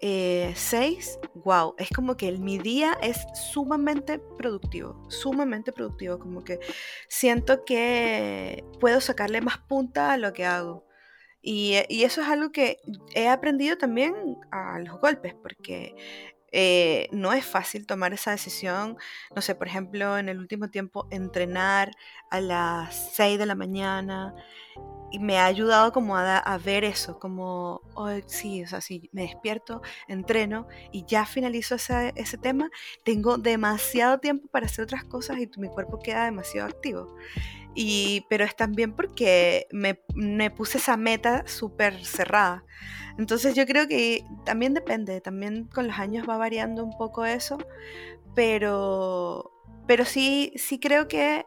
eh, 0.00 0.52
seis, 0.56 1.18
wow, 1.34 1.74
es 1.78 1.90
como 1.90 2.16
que 2.16 2.32
mi 2.32 2.58
día 2.58 2.96
es 3.02 3.24
sumamente 3.34 4.18
productivo, 4.18 5.02
sumamente 5.08 5.72
productivo, 5.72 6.18
como 6.18 6.42
que 6.44 6.58
siento 7.08 7.64
que 7.64 8.64
puedo 8.80 9.00
sacarle 9.00 9.40
más 9.40 9.58
punta 9.58 10.12
a 10.12 10.16
lo 10.16 10.32
que 10.32 10.44
hago. 10.44 10.84
Y, 11.44 11.74
y 11.88 12.04
eso 12.04 12.20
es 12.20 12.28
algo 12.28 12.52
que 12.52 12.78
he 13.14 13.28
aprendido 13.28 13.76
también 13.76 14.14
a 14.52 14.78
los 14.78 15.00
golpes, 15.00 15.34
porque 15.34 15.96
eh, 16.52 17.08
no 17.12 17.32
es 17.32 17.44
fácil 17.44 17.86
tomar 17.86 18.12
esa 18.12 18.30
decisión. 18.30 18.96
No 19.34 19.42
sé, 19.42 19.54
por 19.54 19.66
ejemplo, 19.66 20.18
en 20.18 20.28
el 20.28 20.38
último 20.38 20.68
tiempo 20.68 21.08
entrenar 21.10 21.90
a 22.30 22.40
las 22.40 23.12
6 23.14 23.38
de 23.38 23.46
la 23.46 23.54
mañana 23.54 24.34
y 25.10 25.18
me 25.18 25.38
ha 25.38 25.44
ayudado 25.44 25.92
como 25.92 26.16
a, 26.16 26.58
ver 26.64 26.84
eso, 26.84 27.18
como, 27.18 27.82
oh, 27.94 28.08
sí, 28.26 28.64
o 28.64 28.66
sea, 28.66 28.80
si 28.80 29.10
me 29.12 29.22
despierto, 29.22 29.82
entreno 30.08 30.66
y 30.90 31.04
ya 31.06 31.26
finalizo 31.26 31.74
ese, 31.74 32.12
ese 32.16 32.38
tema, 32.38 32.70
tengo 33.04 33.36
demasiado 33.36 34.18
tiempo 34.18 34.48
para 34.48 34.66
hacer 34.66 34.84
otras 34.84 35.04
cosas 35.04 35.38
y 35.38 35.50
mi 35.58 35.68
cuerpo 35.68 35.98
queda 35.98 36.24
demasiado 36.24 36.68
activo. 36.68 37.14
Y, 37.74 38.26
pero 38.28 38.44
es 38.44 38.54
también 38.54 38.92
porque 38.92 39.66
me, 39.72 40.00
me 40.14 40.50
puse 40.50 40.78
esa 40.78 40.96
meta 40.96 41.44
súper 41.46 42.04
cerrada. 42.04 42.64
Entonces 43.18 43.54
yo 43.54 43.66
creo 43.66 43.88
que 43.88 44.24
también 44.44 44.74
depende, 44.74 45.20
también 45.20 45.64
con 45.64 45.86
los 45.86 45.98
años 45.98 46.28
va 46.28 46.36
variando 46.36 46.84
un 46.84 46.96
poco 46.96 47.24
eso, 47.24 47.58
pero, 48.34 49.52
pero 49.86 50.04
sí, 50.04 50.52
sí 50.56 50.78
creo 50.78 51.08
que 51.08 51.46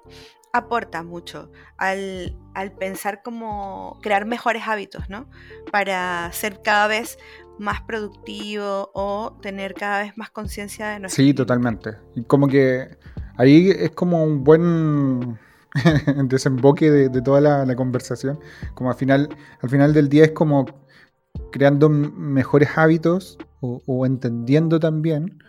aporta 0.53 1.03
mucho 1.03 1.51
al, 1.77 2.37
al 2.53 2.71
pensar 2.71 3.21
como 3.23 3.99
crear 4.01 4.25
mejores 4.25 4.63
hábitos, 4.67 5.09
¿no? 5.09 5.29
Para 5.71 6.31
ser 6.31 6.61
cada 6.61 6.87
vez 6.87 7.17
más 7.57 7.81
productivo 7.81 8.91
o 8.93 9.37
tener 9.41 9.73
cada 9.73 10.03
vez 10.03 10.17
más 10.17 10.29
conciencia 10.29 10.89
de 10.89 10.99
nuestro 10.99 11.23
Sí, 11.23 11.33
totalmente. 11.33 11.97
Y 12.15 12.23
como 12.23 12.47
que 12.47 12.97
ahí 13.37 13.69
es 13.69 13.91
como 13.91 14.23
un 14.23 14.43
buen 14.43 15.39
desemboque 16.27 16.89
de, 16.89 17.21
toda 17.21 17.65
la, 17.65 17.75
conversación. 17.75 18.39
Como 18.73 18.89
al 18.89 18.95
final, 18.95 19.29
al 19.61 19.69
final 19.69 19.93
del 19.93 20.09
día 20.09 20.25
es 20.25 20.31
como 20.31 20.65
creando 21.51 21.89
mejores 21.89 22.69
hábitos 22.75 23.37
o, 23.59 24.05
entendiendo 24.05 24.79
también, 24.79 25.39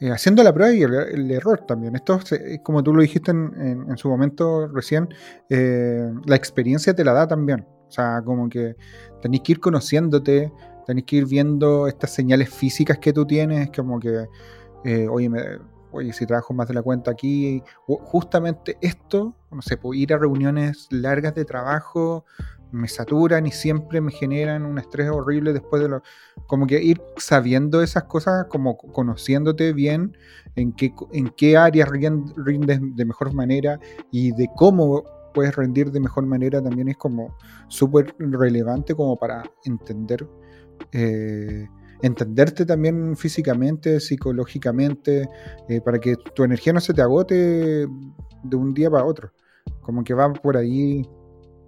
eh, 0.00 0.10
haciendo 0.10 0.42
la 0.42 0.54
prueba 0.54 0.72
y 0.72 0.82
el, 0.82 1.30
error 1.30 1.64
también. 1.66 1.96
Esto 1.96 2.18
es 2.30 2.60
como 2.62 2.82
tú 2.82 2.94
lo 2.94 3.02
dijiste 3.02 3.30
en, 3.32 3.96
su 3.96 4.08
momento 4.08 4.68
recién, 4.68 5.08
eh, 5.48 6.10
la 6.24 6.36
experiencia 6.36 6.94
te 6.94 7.04
la 7.04 7.12
da 7.12 7.26
también. 7.26 7.66
O 7.88 7.90
sea, 7.90 8.22
como 8.24 8.48
que 8.48 8.76
tenéis 9.20 9.42
que 9.42 9.52
ir 9.52 9.60
conociéndote, 9.60 10.52
tenéis 10.86 11.06
que 11.06 11.16
ir 11.16 11.26
viendo 11.26 11.86
estas 11.86 12.14
señales 12.14 12.48
físicas 12.48 12.98
que 12.98 13.12
tú 13.12 13.26
tienes, 13.26 13.70
como 13.70 14.00
que, 14.00 14.26
eh, 14.84 15.08
oye, 15.08 15.28
me, 15.28 15.42
oye, 15.92 16.12
si 16.12 16.26
trabajo 16.26 16.54
más 16.54 16.68
de 16.68 16.74
la 16.74 16.82
cuenta 16.82 17.10
aquí, 17.10 17.62
justamente 17.86 18.76
esto, 18.80 19.34
no 19.50 19.62
sé, 19.62 19.76
puedo 19.76 19.94
ir 19.94 20.12
a 20.12 20.18
reuniones 20.18 20.88
largas 20.90 21.34
de 21.34 21.44
trabajo, 21.44 22.24
me 22.72 22.88
saturan 22.88 23.46
y 23.46 23.52
siempre 23.52 24.00
me 24.00 24.10
generan 24.10 24.64
un 24.64 24.78
estrés 24.78 25.10
horrible 25.10 25.52
después 25.52 25.82
de 25.82 25.88
lo... 25.88 26.02
Como 26.46 26.66
que 26.66 26.82
ir 26.82 27.00
sabiendo 27.18 27.82
esas 27.82 28.04
cosas, 28.04 28.46
como 28.46 28.76
conociéndote 28.76 29.72
bien 29.72 30.16
en 30.56 30.72
qué, 30.72 30.94
en 31.12 31.28
qué 31.28 31.56
áreas 31.56 31.88
rindes 31.90 32.80
de 32.80 33.04
mejor 33.04 33.34
manera 33.34 33.78
y 34.10 34.32
de 34.32 34.48
cómo 34.56 35.04
puedes 35.34 35.54
rendir 35.54 35.90
de 35.90 36.00
mejor 36.00 36.26
manera 36.26 36.62
también 36.62 36.88
es 36.88 36.96
como 36.96 37.36
súper 37.68 38.14
relevante 38.18 38.94
como 38.94 39.16
para 39.16 39.42
entender 39.64 40.28
eh, 40.92 41.68
entenderte 42.02 42.66
también 42.66 43.16
físicamente, 43.16 44.00
psicológicamente, 44.00 45.28
eh, 45.68 45.80
para 45.80 45.98
que 45.98 46.16
tu 46.34 46.44
energía 46.44 46.72
no 46.72 46.80
se 46.80 46.92
te 46.92 47.02
agote 47.02 47.86
de 48.42 48.56
un 48.56 48.74
día 48.74 48.90
para 48.90 49.04
otro. 49.04 49.32
Como 49.80 50.04
que 50.04 50.14
va 50.14 50.32
por 50.32 50.56
ahí. 50.56 51.08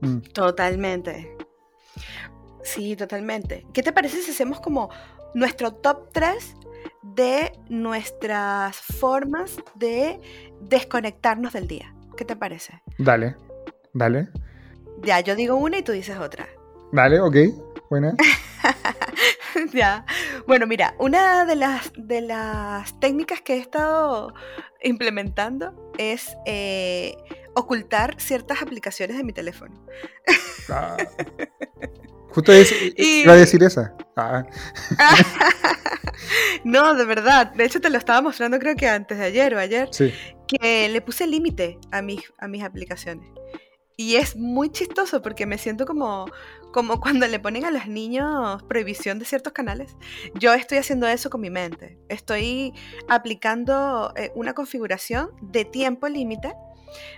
Mm. 0.00 0.18
Totalmente. 0.32 1.36
Sí, 2.62 2.96
totalmente. 2.96 3.66
¿Qué 3.72 3.82
te 3.82 3.92
parece 3.92 4.22
si 4.22 4.32
hacemos 4.32 4.60
como 4.60 4.90
nuestro 5.34 5.72
top 5.72 6.10
3 6.12 6.56
de 7.02 7.52
nuestras 7.68 8.76
formas 8.76 9.56
de 9.76 10.20
desconectarnos 10.60 11.52
del 11.52 11.68
día? 11.68 11.94
¿Qué 12.16 12.24
te 12.24 12.36
parece? 12.36 12.82
Dale, 12.98 13.36
dale. 13.92 14.28
Ya, 15.02 15.20
yo 15.20 15.34
digo 15.36 15.56
una 15.56 15.78
y 15.78 15.82
tú 15.82 15.92
dices 15.92 16.16
otra. 16.18 16.48
Dale, 16.92 17.20
ok, 17.20 17.36
buena. 17.94 18.16
ya. 19.72 20.04
Bueno, 20.48 20.66
mira, 20.66 20.94
una 20.98 21.44
de 21.44 21.54
las, 21.54 21.92
de 21.96 22.22
las 22.22 22.98
técnicas 22.98 23.40
que 23.40 23.54
he 23.54 23.58
estado 23.58 24.34
implementando 24.82 25.92
es 25.96 26.36
eh, 26.44 27.16
ocultar 27.54 28.16
ciertas 28.20 28.62
aplicaciones 28.62 29.16
de 29.16 29.22
mi 29.22 29.32
teléfono. 29.32 29.80
Ah. 30.68 30.96
Justo 32.30 32.52
iba 32.96 33.32
a 33.32 33.36
decir 33.36 33.62
esa. 33.62 33.94
Ah. 34.16 34.44
no, 36.64 36.94
de 36.94 37.04
verdad. 37.04 37.52
De 37.52 37.64
hecho, 37.64 37.80
te 37.80 37.90
lo 37.90 37.98
estaba 37.98 38.22
mostrando 38.22 38.58
creo 38.58 38.74
que 38.74 38.88
antes 38.88 39.18
de 39.18 39.24
ayer 39.24 39.54
o 39.54 39.60
ayer. 39.60 39.88
Que 40.48 40.88
le 40.88 41.00
puse 41.00 41.28
límite 41.28 41.78
a 41.92 42.02
mis, 42.02 42.20
a 42.38 42.48
mis 42.48 42.64
aplicaciones. 42.64 43.28
Y 43.96 44.16
es 44.16 44.36
muy 44.36 44.70
chistoso 44.70 45.22
porque 45.22 45.46
me 45.46 45.56
siento 45.56 45.86
como, 45.86 46.26
como 46.72 47.00
cuando 47.00 47.26
le 47.28 47.38
ponen 47.38 47.64
a 47.64 47.70
los 47.70 47.86
niños 47.86 48.62
prohibición 48.64 49.18
de 49.18 49.24
ciertos 49.24 49.52
canales. 49.52 49.96
Yo 50.34 50.52
estoy 50.52 50.78
haciendo 50.78 51.06
eso 51.06 51.30
con 51.30 51.40
mi 51.40 51.50
mente. 51.50 51.98
Estoy 52.08 52.72
aplicando 53.08 54.12
eh, 54.16 54.32
una 54.34 54.54
configuración 54.54 55.30
de 55.40 55.64
tiempo 55.64 56.08
límite, 56.08 56.54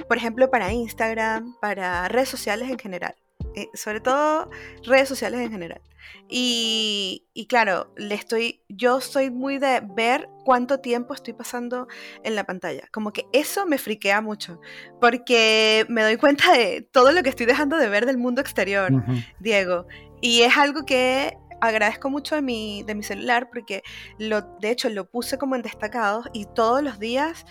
por 0.09 0.19
ejemplo, 0.19 0.51
para 0.51 0.73
Instagram, 0.73 1.57
para 1.61 2.09
redes 2.09 2.29
sociales 2.29 2.69
en 2.71 2.79
general. 2.79 3.15
Eh, 3.57 3.71
sobre 3.73 4.01
todo 4.01 4.51
redes 4.85 5.09
sociales 5.09 5.41
en 5.41 5.51
general. 5.51 5.81
Y, 6.29 7.47
claro, 7.49 7.91
le 7.97 8.15
estoy, 8.15 8.61
yo 8.69 9.01
soy 9.01 9.31
muy 9.31 9.57
de 9.59 9.81
ver 9.95 10.29
cuánto 10.45 10.81
tiempo 10.81 11.15
estoy 11.15 11.33
pasando 11.33 11.89
en 12.23 12.35
la 12.35 12.45
pantalla. 12.45 12.87
Como 12.93 13.15
que 13.15 13.25
eso 13.33 13.65
me 13.65 13.79
friquea 13.79 14.21
mucho, 14.21 14.61
porque 15.01 15.87
me 15.89 16.03
doy 16.03 16.19
cuenta 16.19 16.53
de 16.53 16.83
todo 16.83 17.13
lo 17.13 17.23
que 17.23 17.31
estoy 17.31 17.47
dejando 17.47 17.79
de 17.79 17.89
ver 17.89 18.05
del 18.05 18.19
mundo 18.19 18.43
exterior, 18.43 18.93
Diego. 19.41 19.87
Y 20.21 20.43
es 20.43 20.57
algo 20.59 20.85
que 20.85 21.39
agradezco 21.63 22.11
mucho 22.11 22.35
de 22.35 22.43
mi, 22.43 22.83
de 22.83 22.95
mi 22.95 23.03
celular, 23.03 23.49
porque 23.49 23.83
lo, 24.19 24.43
de 24.61 24.71
hecho 24.71 24.91
lo 24.91 25.09
puse 25.09 25.39
como 25.39 25.57
en 25.57 25.63
destacados 25.63 26.27
y 26.35 26.45
todos 26.45 26.83
los 26.83 26.99
días 26.99 27.47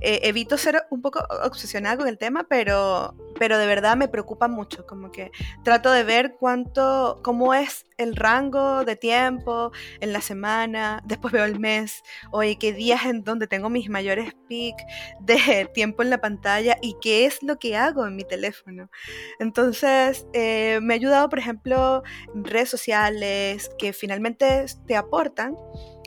eh, 0.00 0.20
evito 0.22 0.58
ser 0.58 0.84
un 0.90 1.02
poco 1.02 1.20
obsesionada 1.44 1.96
con 1.96 2.08
el 2.08 2.18
tema, 2.18 2.46
pero, 2.48 3.14
pero 3.38 3.58
de 3.58 3.66
verdad 3.66 3.96
me 3.96 4.08
preocupa 4.08 4.48
mucho, 4.48 4.86
como 4.86 5.10
que 5.10 5.30
trato 5.64 5.90
de 5.90 6.04
ver 6.04 6.36
cuánto, 6.38 7.20
cómo 7.22 7.54
es 7.54 7.86
el 7.96 8.14
rango 8.14 8.84
de 8.84 8.96
tiempo 8.96 9.72
en 10.00 10.12
la 10.12 10.20
semana, 10.20 11.02
después 11.04 11.32
veo 11.32 11.44
el 11.44 11.58
mes, 11.58 12.02
oye, 12.30 12.58
qué 12.58 12.72
días 12.72 13.06
en 13.06 13.24
donde 13.24 13.46
tengo 13.46 13.70
mis 13.70 13.88
mayores 13.88 14.34
peaks 14.48 14.84
de 15.20 15.68
tiempo 15.74 16.02
en 16.02 16.10
la 16.10 16.20
pantalla 16.20 16.76
y 16.82 16.96
qué 17.00 17.26
es 17.26 17.42
lo 17.42 17.58
que 17.58 17.76
hago 17.76 18.06
en 18.06 18.16
mi 18.16 18.24
teléfono. 18.24 18.90
Entonces, 19.38 20.26
eh, 20.32 20.78
me 20.82 20.94
ha 20.94 20.96
ayudado, 20.96 21.28
por 21.28 21.38
ejemplo, 21.38 22.02
redes 22.34 22.68
sociales 22.68 23.70
que 23.78 23.92
finalmente 23.92 24.66
te 24.86 24.96
aportan 24.96 25.56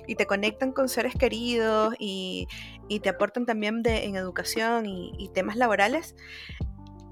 y 0.07 0.15
te 0.15 0.25
conectan 0.25 0.71
con 0.71 0.89
seres 0.89 1.13
queridos 1.15 1.93
y, 1.99 2.47
y 2.89 2.99
te 2.99 3.09
aportan 3.09 3.45
también 3.45 3.83
de, 3.83 4.05
en 4.05 4.15
educación 4.15 4.85
y, 4.85 5.29
temas 5.33 5.55
laborales, 5.55 6.15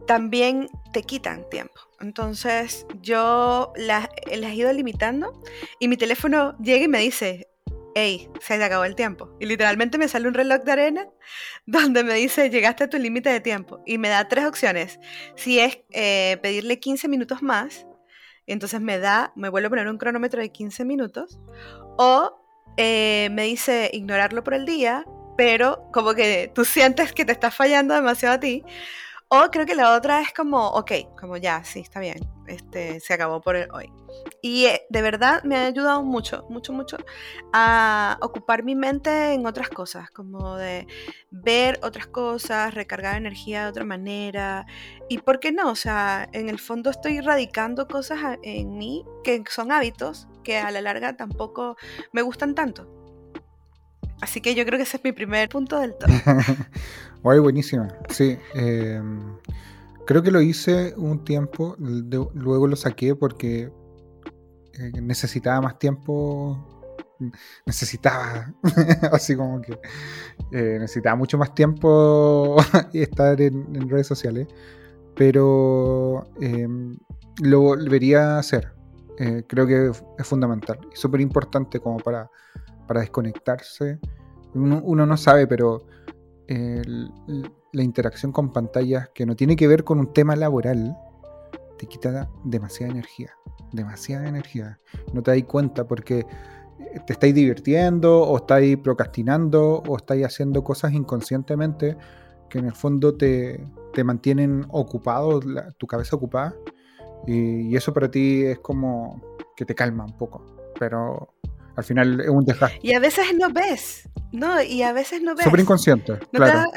también 0.07 0.67
te 0.91 1.03
quitan 1.03 1.47
tiempo. 1.49 1.81
Entonces 1.99 2.85
yo 3.01 3.71
las, 3.75 4.09
las, 4.35 4.51
he 4.51 4.55
ido 4.55 4.73
limitando 4.73 5.41
y 5.79 5.87
mi 5.87 5.97
teléfono 5.97 6.57
llega 6.59 6.85
y 6.85 6.87
me 6.87 6.99
dice, 6.99 7.47
hey, 7.95 8.29
se 8.39 8.57
te 8.57 8.63
acabó 8.63 8.85
el 8.85 8.95
tiempo. 8.95 9.35
Y 9.39 9.45
literalmente 9.45 9.97
me 9.97 10.07
sale 10.07 10.27
un 10.27 10.33
reloj 10.33 10.63
de 10.63 10.71
arena 10.71 11.07
donde 11.65 12.03
me 12.03 12.13
dice, 12.15 12.49
llegaste 12.49 12.85
a 12.85 12.89
tu 12.89 12.97
límite 12.97 13.29
de 13.29 13.39
tiempo. 13.39 13.81
Y 13.85 13.97
me 13.97 14.09
da 14.09 14.27
tres 14.27 14.45
opciones. 14.45 14.99
Si 15.35 15.59
es 15.59 15.79
eh, 15.91 16.37
pedirle 16.41 16.79
15 16.79 17.07
minutos 17.07 17.41
más, 17.41 17.87
entonces 18.45 18.81
me 18.81 18.97
da, 18.97 19.33
me 19.35 19.49
vuelve 19.49 19.67
a 19.67 19.69
poner 19.69 19.87
un 19.87 19.97
cronómetro 19.97 20.41
de 20.41 20.51
15 20.51 20.85
minutos. 20.85 21.39
O 21.97 22.39
eh, 22.77 23.29
me 23.31 23.43
dice 23.43 23.89
ignorarlo 23.91 24.43
por 24.43 24.53
el 24.53 24.65
día, 24.65 25.03
pero 25.37 25.89
como 25.93 26.13
que 26.15 26.51
tú 26.53 26.65
sientes 26.65 27.13
que 27.13 27.23
te 27.23 27.31
está 27.31 27.51
fallando 27.51 27.93
demasiado 27.93 28.35
a 28.35 28.39
ti. 28.39 28.63
O 29.29 29.49
creo 29.51 29.65
que 29.65 29.75
la 29.75 29.93
otra 29.93 30.21
es 30.21 30.33
como, 30.33 30.69
ok, 30.69 30.91
como 31.19 31.35
ya, 31.35 31.61
sí, 31.65 31.81
está 31.81 31.99
bien, 31.99 32.17
este, 32.47 33.01
se 33.01 33.13
acabó 33.13 33.41
por 33.41 33.57
hoy. 33.73 33.91
Y 34.41 34.67
eh, 34.67 34.85
de 34.89 35.01
verdad 35.01 35.43
me 35.43 35.57
ha 35.57 35.65
ayudado 35.65 36.01
mucho, 36.01 36.45
mucho, 36.49 36.71
mucho 36.71 36.95
a 37.51 38.17
ocupar 38.21 38.63
mi 38.63 38.73
mente 38.73 39.33
en 39.33 39.45
otras 39.45 39.67
cosas, 39.67 40.09
como 40.11 40.55
de 40.55 40.87
ver 41.29 41.77
otras 41.83 42.07
cosas, 42.07 42.73
recargar 42.73 43.17
energía 43.17 43.63
de 43.63 43.69
otra 43.69 43.83
manera. 43.83 44.65
Y 45.09 45.17
por 45.17 45.41
qué 45.41 45.51
no, 45.51 45.71
o 45.71 45.75
sea, 45.75 46.29
en 46.31 46.47
el 46.47 46.57
fondo 46.57 46.89
estoy 46.89 47.19
radicando 47.19 47.89
cosas 47.89 48.37
en 48.43 48.77
mí 48.77 49.03
que 49.25 49.43
son 49.49 49.73
hábitos 49.73 50.29
que 50.41 50.57
a 50.57 50.71
la 50.71 50.79
larga 50.79 51.17
tampoco 51.17 51.75
me 52.13 52.21
gustan 52.21 52.55
tanto. 52.55 52.96
Así 54.21 54.41
que 54.41 54.55
yo 54.55 54.65
creo 54.65 54.77
que 54.77 54.83
ese 54.83 54.97
es 54.97 55.03
mi 55.03 55.11
primer 55.11 55.49
punto 55.49 55.79
del 55.79 55.95
todo. 55.95 56.09
Guay, 57.23 57.39
buenísimo. 57.39 57.87
Sí. 58.09 58.37
Em, 58.53 59.37
creo 60.05 60.23
que 60.23 60.31
lo 60.31 60.41
hice 60.41 60.93
un 60.97 61.23
tiempo, 61.23 61.75
luego 61.77 62.67
lo 62.67 62.75
saqué 62.75 63.15
porque 63.15 63.71
eh, 64.79 65.01
necesitaba 65.01 65.61
más 65.61 65.79
tiempo. 65.79 66.73
Necesitaba, 67.65 68.53
así 69.11 69.35
como 69.35 69.59
que 69.59 69.73
eh, 70.51 70.77
necesitaba 70.79 71.15
mucho 71.15 71.37
más 71.37 71.55
tiempo 71.55 72.57
estar 72.93 73.41
en, 73.41 73.89
redes 73.89 74.05
sociales, 74.05 74.47
pero 75.15 76.29
em, 76.39 76.95
lo 77.41 77.61
volvería 77.61 78.35
a 78.35 78.39
hacer. 78.39 78.71
Eh, 79.19 79.43
creo 79.47 79.65
que 79.65 79.91
es 80.19 80.27
fundamental 80.27 80.79
súper 80.93 81.21
importante 81.21 81.79
como 81.79 81.97
para, 81.97 82.29
para 82.87 83.01
desconectarse. 83.01 83.99
Uno, 84.53 85.05
no 85.05 85.17
sabe, 85.17 85.45
pero 85.47 85.85
la 86.47 87.83
interacción 87.83 88.31
con 88.31 88.51
pantallas 88.51 89.09
que 89.13 89.25
no 89.25 89.35
tiene 89.35 89.55
que 89.55 89.67
ver 89.67 89.83
con 89.83 89.99
un 89.99 90.13
tema 90.13 90.35
laboral 90.35 90.97
te 91.77 91.85
quita 91.87 92.29
demasiada 92.43 92.91
energía. 92.91 93.31
Demasiada 93.73 94.27
energía. 94.27 94.79
No 95.13 95.21
te 95.21 95.31
das 95.31 95.43
cuenta 95.43 95.85
porque 95.85 96.25
te 97.05 97.13
estáis 97.13 97.35
divirtiendo 97.35 98.21
o 98.21 98.37
estáis 98.37 98.77
procrastinando 98.77 99.83
o 99.87 99.97
estáis 99.97 100.25
haciendo 100.25 100.63
cosas 100.63 100.93
inconscientemente 100.93 101.97
que 102.49 102.59
en 102.59 102.65
el 102.65 102.73
fondo 102.73 103.15
te, 103.15 103.63
te 103.93 104.03
mantienen 104.03 104.65
ocupado, 104.69 105.41
tu 105.77 105.85
cabeza 105.85 106.15
ocupada 106.15 106.55
y, 107.25 107.75
eso 107.75 107.93
para 107.93 108.09
ti 108.09 108.43
es 108.45 108.59
como 108.59 109.21
que 109.55 109.65
te 109.65 109.75
calma 109.75 110.05
un 110.05 110.15
poco, 110.17 110.45
pero 110.79 111.33
al 111.77 111.83
final 111.83 112.19
es 112.19 112.29
un 112.29 112.43
desgaste. 112.43 112.79
Y 112.81 112.93
a 112.93 112.99
veces 112.99 113.27
no 113.37 113.49
ves, 113.51 114.09
¿no? 114.33 114.61
Y 114.61 114.81
a 114.81 114.91
veces 114.91 115.21
no 115.21 115.35
ves. 115.35 115.45
Súper 115.45 115.61
inconsciente, 115.61 116.19
claro 116.31 116.69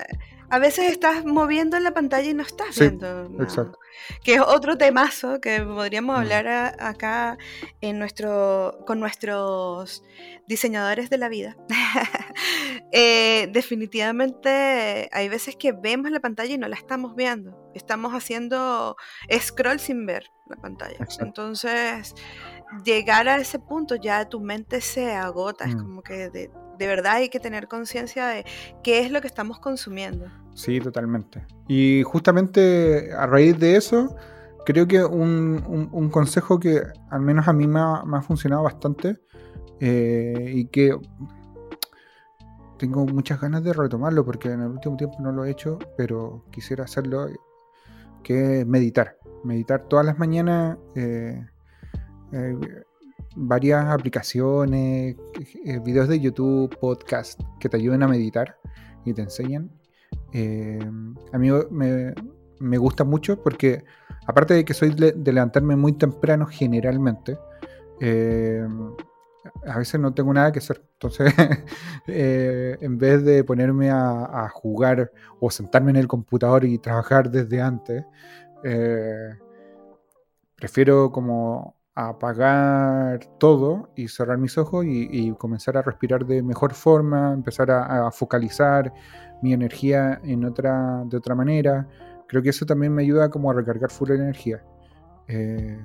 a 0.50 0.58
veces 0.58 0.90
estás 0.90 1.24
moviendo 1.24 1.76
en 1.76 1.84
la 1.84 1.92
pantalla 1.92 2.28
y 2.28 2.34
no 2.34 2.42
estás 2.42 2.76
viendo. 2.78 3.30
Exacto. 3.40 3.78
Que 4.24 4.34
es 4.34 4.40
otro 4.40 4.76
temazo 4.76 5.40
que 5.40 5.62
podríamos 5.62 6.16
mm. 6.16 6.20
hablar 6.20 6.76
acá 6.80 7.38
en 7.80 8.00
nuestro, 8.00 8.78
con 8.84 8.98
nuestros 8.98 10.02
diseñadores 10.48 11.08
de 11.08 11.18
la 11.18 11.28
vida. 11.28 11.56
Eh, 12.92 13.48
definitivamente 13.52 15.08
hay 15.12 15.28
veces 15.28 15.54
que 15.54 15.70
vemos 15.70 16.10
la 16.10 16.18
pantalla 16.18 16.54
y 16.54 16.58
no 16.58 16.66
la 16.66 16.74
estamos 16.74 17.14
viendo. 17.14 17.70
Estamos 17.72 18.14
haciendo 18.14 18.96
scroll 19.38 19.78
sin 19.78 20.06
ver 20.06 20.32
la 20.48 20.56
pantalla. 20.56 21.06
Entonces, 21.20 22.14
llegar 22.84 23.28
a 23.28 23.36
ese 23.36 23.58
punto 23.58 23.96
ya 23.96 24.28
tu 24.28 24.40
mente 24.40 24.80
se 24.80 25.12
agota. 25.12 25.64
Es 25.64 25.74
mm. 25.74 25.78
como 25.78 26.02
que 26.02 26.30
de, 26.30 26.50
de 26.80 26.86
verdad 26.86 27.16
hay 27.16 27.28
que 27.28 27.40
tener 27.40 27.68
conciencia 27.68 28.26
de 28.26 28.44
qué 28.82 29.00
es 29.00 29.10
lo 29.10 29.20
que 29.20 29.26
estamos 29.26 29.58
consumiendo. 29.58 30.26
Sí, 30.54 30.80
totalmente. 30.80 31.46
Y 31.68 32.02
justamente 32.04 33.12
a 33.12 33.26
raíz 33.26 33.58
de 33.58 33.76
eso, 33.76 34.16
creo 34.64 34.88
que 34.88 35.04
un, 35.04 36.08
consejo 36.10 36.58
que 36.58 36.82
al 37.10 37.20
menos 37.20 37.48
a 37.48 37.52
mí 37.52 37.66
me 37.66 37.80
ha, 37.80 38.22
funcionado 38.22 38.62
bastante 38.62 39.20
eh, 39.78 40.52
y 40.54 40.66
que 40.66 40.96
tengo 42.78 43.04
muchas 43.06 43.40
ganas 43.40 43.62
de 43.62 43.74
retomarlo 43.74 44.24
porque 44.24 44.50
en 44.50 44.62
el 44.62 44.68
último 44.68 44.96
tiempo 44.96 45.18
no 45.20 45.32
lo 45.32 45.44
he 45.44 45.50
hecho, 45.50 45.78
pero 45.98 46.44
quisiera 46.50 46.84
hacerlo, 46.84 47.28
que 48.22 48.60
es 48.60 48.66
meditar. 48.66 49.18
Meditar 49.44 49.86
todas 49.88 50.06
las 50.06 50.18
mañanas. 50.18 50.78
Eh, 50.94 51.44
eh, 52.32 52.56
varias 53.36 53.86
aplicaciones, 53.86 55.16
eh, 55.64 55.78
videos 55.84 56.08
de 56.08 56.20
YouTube, 56.20 56.76
podcast 56.80 57.40
que 57.58 57.68
te 57.68 57.76
ayuden 57.76 58.02
a 58.02 58.08
meditar 58.08 58.58
y 59.04 59.12
te 59.12 59.22
enseñan. 59.22 59.70
Eh, 60.32 60.80
a 61.32 61.38
mí 61.38 61.48
me, 61.70 62.78
gusta 62.78 63.04
mucho 63.04 63.42
porque, 63.42 63.84
aparte 64.26 64.54
de 64.54 64.64
que 64.64 64.74
soy 64.74 64.90
de, 64.90 65.14
levantarme 65.32 65.76
muy 65.76 65.92
temprano 65.92 66.46
generalmente, 66.46 67.38
a 69.66 69.78
veces 69.78 70.00
no 70.00 70.12
tengo 70.12 70.32
nada 70.32 70.50
que 70.52 70.58
hacer. 70.58 70.82
Entonces, 70.94 71.32
en 72.06 72.98
vez 72.98 73.24
de 73.24 73.44
ponerme 73.44 73.90
a, 73.90 74.48
jugar 74.52 75.12
o 75.40 75.50
sentarme 75.50 75.90
en 75.90 75.96
el 75.96 76.08
computador 76.08 76.64
y 76.64 76.78
trabajar 76.78 77.30
desde 77.30 77.60
antes, 77.60 78.04
prefiero 80.56 81.12
como 81.12 81.79
apagar 81.94 83.20
todo 83.38 83.90
y 83.96 84.08
cerrar 84.08 84.38
mis 84.38 84.56
ojos 84.58 84.84
y, 84.86 85.32
comenzar 85.32 85.76
a 85.76 85.82
respirar 85.82 86.24
de 86.24 86.42
mejor 86.42 86.74
forma, 86.74 87.32
empezar 87.32 87.70
a, 87.70 88.10
focalizar 88.10 88.92
mi 89.42 89.52
energía 89.52 90.20
en 90.24 90.44
otra, 90.44 91.02
de 91.06 91.16
otra 91.16 91.34
manera. 91.34 91.88
Creo 92.28 92.42
que 92.42 92.50
eso 92.50 92.64
también 92.64 92.94
me 92.94 93.02
ayuda 93.02 93.28
como 93.28 93.50
a 93.50 93.54
recargar 93.54 93.90
full 93.90 94.10
energía. 94.10 94.62
Eh, 95.28 95.78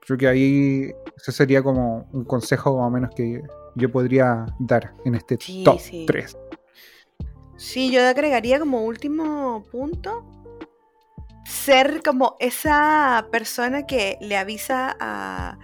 creo 0.00 0.18
que 0.18 0.28
ahí 0.28 0.92
ese 1.16 1.32
sería 1.32 1.62
como 1.62 2.08
un 2.12 2.24
consejo 2.24 2.78
más 2.78 2.86
o 2.86 2.90
menos 2.90 3.10
que 3.14 3.42
yo 3.74 3.90
podría 3.90 4.46
dar 4.58 4.94
en 5.04 5.14
este 5.14 5.38
top 5.64 5.80
3. 6.06 6.38
Sí, 7.56 7.90
yo 7.90 8.06
agregaría 8.06 8.58
como 8.58 8.84
último 8.84 9.64
punto 9.70 10.43
ser 11.44 12.02
como 12.02 12.36
esa 12.40 13.28
persona 13.30 13.86
que 13.86 14.18
le 14.20 14.36
avisa 14.36 14.96
a 15.00 15.58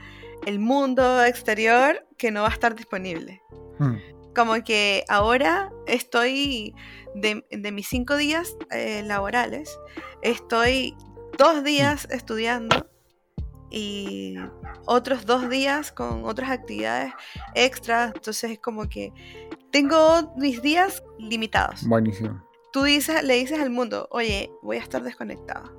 el 0.47 0.59
mundo 0.59 1.25
exterior 1.25 2.07
que 2.17 2.31
no 2.31 2.43
va 2.43 2.49
a 2.49 2.53
estar 2.53 2.75
disponible. 2.75 3.43
Hmm. 3.79 3.97
Como 4.35 4.63
que 4.63 5.05
ahora 5.09 5.73
estoy 5.87 6.75
de, 7.15 7.43
mis 7.73 7.89
cinco 7.89 8.17
días 8.17 8.57
eh, 8.71 9.03
laborales, 9.05 9.79
estoy 10.23 10.97
dos 11.37 11.65
días 11.65 12.07
estudiando 12.11 12.87
y 13.71 14.37
otros 14.87 15.27
dos 15.27 15.49
días 15.49 15.93
con 15.93 16.25
otras 16.25 16.51
actividades 16.51 17.13
extras. 17.55 18.13
Entonces 18.15 18.53
es 18.53 18.59
como 18.61 18.89
que 18.89 19.13
tengo 19.71 20.33
mis 20.37 20.63
días 20.63 21.03
limitados. 21.19 21.87
Buenísimo 21.87 22.50
tú 22.73 22.85
dices, 22.85 23.23
le 23.23 23.35
dices 23.35 23.61
al 23.61 23.71
mundo, 23.71 24.09
oye, 24.11 24.51
voy 24.63 24.77
a 24.77 24.81
estar 24.81 25.03
desconectada. 25.03 25.73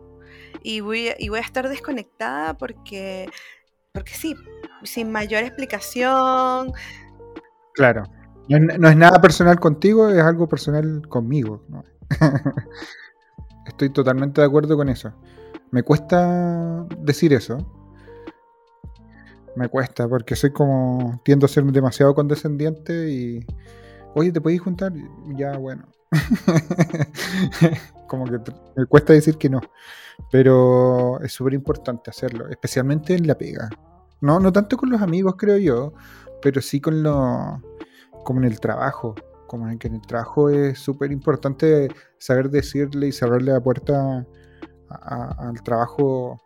Y 0.63 0.81
voy, 0.81 1.09
y 1.17 1.29
voy 1.29 1.39
a 1.39 1.43
estar 1.43 1.67
desconectada 1.69 2.57
porque, 2.57 3.29
porque 3.93 4.13
sí, 4.13 4.35
sin 4.83 5.11
mayor 5.11 5.43
explicación. 5.43 6.71
Claro. 7.73 8.03
No 8.47 8.89
es, 8.89 8.97
nada 8.97 9.21
personal 9.21 9.59
contigo, 9.59 10.09
es 10.09 10.21
algo 10.21 10.47
personal 10.47 11.07
conmigo. 11.07 11.63
Estoy 13.65 13.89
totalmente 13.91 14.41
de 14.41 14.47
acuerdo 14.47 14.75
con 14.75 14.89
eso. 14.89 15.13
Me 15.71 15.83
cuesta 15.83 16.85
decir 16.99 17.33
eso. 17.33 17.57
Me 19.55 19.69
cuesta 19.69 20.07
porque 20.07 20.35
soy 20.35 20.51
como. 20.51 21.21
tiendo 21.23 21.45
a 21.45 21.49
ser 21.49 21.63
demasiado 21.65 22.13
condescendiente 22.13 23.09
y. 23.09 23.45
Oye, 24.15 24.31
¿te 24.31 24.41
podéis 24.41 24.61
juntar? 24.61 24.91
Ya, 25.37 25.57
bueno. 25.57 25.87
como 28.07 28.26
que 28.26 28.39
me 28.76 28.86
cuesta 28.86 29.14
decir 29.14 29.38
que 29.38 29.49
no. 29.49 29.62
Pero 30.32 31.20
es 31.22 31.32
súper 31.32 31.53
importante 31.53 32.09
hacerlo, 32.09 32.47
especialmente 32.49 33.16
en 33.16 33.28
la 33.28 33.38
pega. 33.38 33.70
No, 34.22 34.39
no 34.39 34.51
tanto 34.51 34.78
con 34.78 34.89
los 34.91 35.01
amigos, 35.01 35.36
creo 35.38 35.57
yo, 35.57 35.93
pero 36.41 36.62
sí 36.62 36.80
con 36.80 37.01
lo, 37.01 37.62
como 38.24 38.39
en 38.39 38.45
el 38.45 38.59
trabajo. 38.59 39.16
Como 39.47 39.68
en 39.68 39.78
que 39.80 39.88
en 39.88 39.95
el 39.95 40.01
trabajo 40.01 40.49
es 40.49 40.80
súper 40.80 41.12
importante 41.12 41.89
saber 42.18 42.49
decirle 42.49 43.07
y 43.07 43.12
cerrarle 43.12 43.51
la 43.51 43.59
puerta 43.59 44.26
al 44.89 45.62
trabajo 45.64 46.39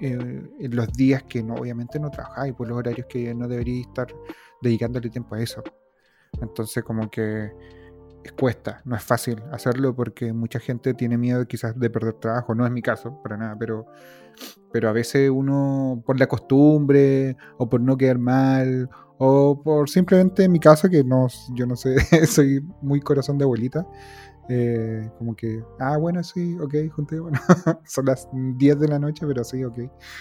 eh, 0.00 0.50
en 0.58 0.76
los 0.76 0.92
días 0.92 1.22
que 1.22 1.42
no, 1.42 1.54
obviamente 1.54 1.98
no 1.98 2.10
trabajáis, 2.10 2.54
por 2.54 2.68
los 2.68 2.78
horarios 2.78 3.06
que 3.08 3.34
no 3.34 3.48
deberíais 3.48 3.86
estar 3.86 4.08
dedicándole 4.60 5.08
tiempo 5.08 5.34
a 5.34 5.42
eso. 5.42 5.62
Entonces, 6.42 6.84
como 6.84 7.10
que 7.10 7.52
cuesta, 8.32 8.80
no 8.84 8.96
es 8.96 9.02
fácil 9.02 9.42
hacerlo 9.52 9.94
porque 9.94 10.32
mucha 10.32 10.58
gente 10.58 10.94
tiene 10.94 11.18
miedo 11.18 11.46
quizás 11.46 11.78
de 11.78 11.90
perder 11.90 12.14
trabajo, 12.14 12.54
no 12.54 12.64
es 12.64 12.72
mi 12.72 12.82
caso, 12.82 13.20
para 13.22 13.36
nada, 13.36 13.56
pero, 13.58 13.86
pero 14.72 14.88
a 14.88 14.92
veces 14.92 15.30
uno 15.30 16.02
por 16.06 16.18
la 16.18 16.26
costumbre 16.26 17.36
o 17.58 17.68
por 17.68 17.80
no 17.80 17.96
quedar 17.96 18.18
mal 18.18 18.88
o 19.18 19.60
por 19.62 19.88
simplemente 19.88 20.44
en 20.44 20.52
mi 20.52 20.60
caso 20.60 20.88
que 20.88 21.02
no, 21.04 21.26
yo 21.54 21.66
no 21.66 21.76
sé, 21.76 21.96
soy 22.26 22.60
muy 22.82 23.00
corazón 23.00 23.38
de 23.38 23.44
abuelita, 23.44 23.86
eh, 24.48 25.10
como 25.18 25.34
que, 25.34 25.64
ah, 25.80 25.96
bueno, 25.96 26.22
sí, 26.22 26.56
ok, 26.60 26.74
junté, 26.92 27.18
bueno, 27.20 27.40
son 27.84 28.04
las 28.06 28.28
10 28.32 28.78
de 28.78 28.88
la 28.88 28.98
noche, 28.98 29.26
pero 29.26 29.42
sí, 29.42 29.64
ok. 29.64 29.78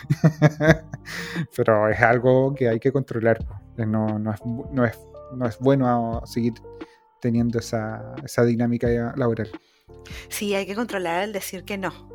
pero 1.55 1.89
es 1.89 2.01
algo 2.01 2.53
que 2.55 2.67
hay 2.69 2.79
que 2.79 2.91
controlar, 2.91 3.45
no, 3.77 4.17
no, 4.19 4.33
es, 4.33 4.39
no, 4.71 4.85
es, 4.85 4.99
no 5.35 5.45
es 5.45 5.59
bueno 5.59 6.21
seguir 6.25 6.53
teniendo 7.21 7.59
esa, 7.59 8.15
dinámica 8.45 8.87
laboral. 9.15 9.51
Sí, 10.29 10.53
hay 10.53 10.65
que 10.65 10.75
controlar 10.75 11.23
el 11.23 11.33
decir 11.33 11.63
que 11.63 11.77
no. 11.77 12.09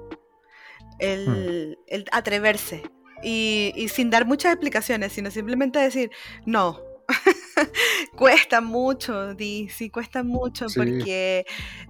El, 0.99 1.79
mm. 1.91 2.05
atreverse. 2.13 2.83
Y, 3.23 3.89
sin 3.93 4.11
dar 4.11 4.27
muchas 4.27 4.53
explicaciones, 4.53 5.13
sino 5.13 5.31
simplemente 5.31 5.79
decir, 5.79 6.11
no. 6.47 6.81
cuesta 8.17 8.61
mucho, 8.61 9.35
Di, 9.35 9.69
sí, 9.69 9.91
cuesta 9.91 10.23
mucho 10.23 10.67
porque 10.75 11.45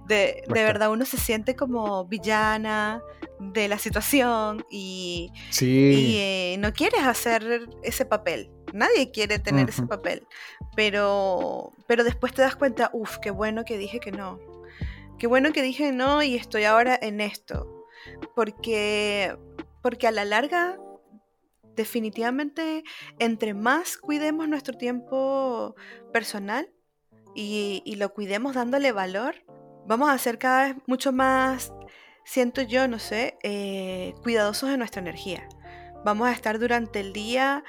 de, 0.07 0.43
verdad 0.49 0.89
uno 0.89 1.05
se 1.05 1.17
siente 1.17 1.55
como 1.55 2.05
villana 2.05 3.03
de 3.39 3.67
la 3.67 3.77
situación 3.77 4.65
y, 4.69 5.31
eh, 5.61 6.55
no 6.59 6.73
quieres 6.73 7.01
hacer 7.01 7.69
ese 7.83 8.05
papel. 8.05 8.49
Nadie 8.73 9.11
quiere 9.11 9.39
tener 9.39 9.69
ese 9.69 9.85
papel, 9.85 10.27
pero, 10.75 11.71
pero 11.87 12.03
después 12.03 12.33
te 12.33 12.41
das 12.41 12.55
cuenta, 12.55 12.89
uff, 12.93 13.17
qué 13.19 13.31
bueno 13.31 13.65
que 13.65 13.77
dije 13.77 13.99
que 13.99 14.11
no. 14.11 14.39
Qué 15.17 15.27
bueno 15.27 15.51
que 15.51 15.61
dije 15.61 15.91
no 15.91 16.23
y 16.23 16.35
estoy 16.35 16.63
ahora 16.63 16.97
en 17.01 17.21
esto. 17.21 17.85
Porque, 18.35 19.37
porque 19.81 20.07
a 20.07 20.11
la 20.11 20.25
larga, 20.25 20.79
definitivamente, 21.75 22.83
entre 23.19 23.53
más 23.53 23.97
cuidemos 23.97 24.47
nuestro 24.47 24.77
tiempo 24.77 25.75
personal 26.11 26.69
y, 27.35 27.83
y 27.85 27.95
lo 27.95 28.13
cuidemos 28.13 28.55
dándole 28.55 28.91
valor, 28.91 29.35
vamos 29.85 30.09
a 30.09 30.17
ser 30.17 30.37
cada 30.37 30.67
vez 30.67 30.75
mucho 30.87 31.11
más, 31.11 31.71
siento 32.23 32.61
yo, 32.61 32.87
no 32.87 32.99
sé, 32.99 33.37
eh, 33.43 34.13
cuidadosos 34.23 34.69
de 34.69 34.77
nuestra 34.77 35.01
energía. 35.01 35.47
Vamos 36.03 36.27
a 36.27 36.31
estar 36.31 36.59
durante 36.59 36.99
el 36.99 37.13
día 37.13 37.63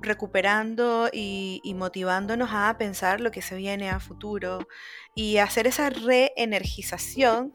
recuperando 0.00 1.08
y, 1.12 1.60
motivándonos 1.76 2.50
a 2.52 2.76
pensar 2.78 3.20
lo 3.20 3.30
que 3.30 3.42
se 3.42 3.56
viene 3.56 3.90
a 3.90 4.00
futuro 4.00 4.66
y 5.14 5.38
hacer 5.38 5.66
esa 5.66 5.90
reenergización 5.90 7.54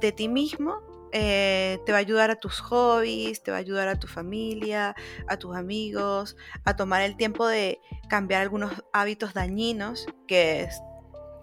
de 0.00 0.12
ti 0.12 0.28
mismo 0.28 0.80
eh, 1.12 1.78
te 1.86 1.92
va 1.92 1.98
a 1.98 2.00
ayudar 2.00 2.30
a 2.30 2.36
tus 2.36 2.60
hobbies, 2.60 3.42
te 3.42 3.50
va 3.50 3.56
a 3.56 3.60
ayudar 3.60 3.88
a 3.88 3.98
tu 3.98 4.06
familia, 4.06 4.94
a 5.26 5.38
tus 5.38 5.56
amigos, 5.56 6.36
a 6.64 6.76
tomar 6.76 7.02
el 7.02 7.16
tiempo 7.16 7.46
de 7.46 7.80
cambiar 8.08 8.42
algunos 8.42 8.84
hábitos 8.92 9.32
dañinos, 9.32 10.06
que 10.26 10.68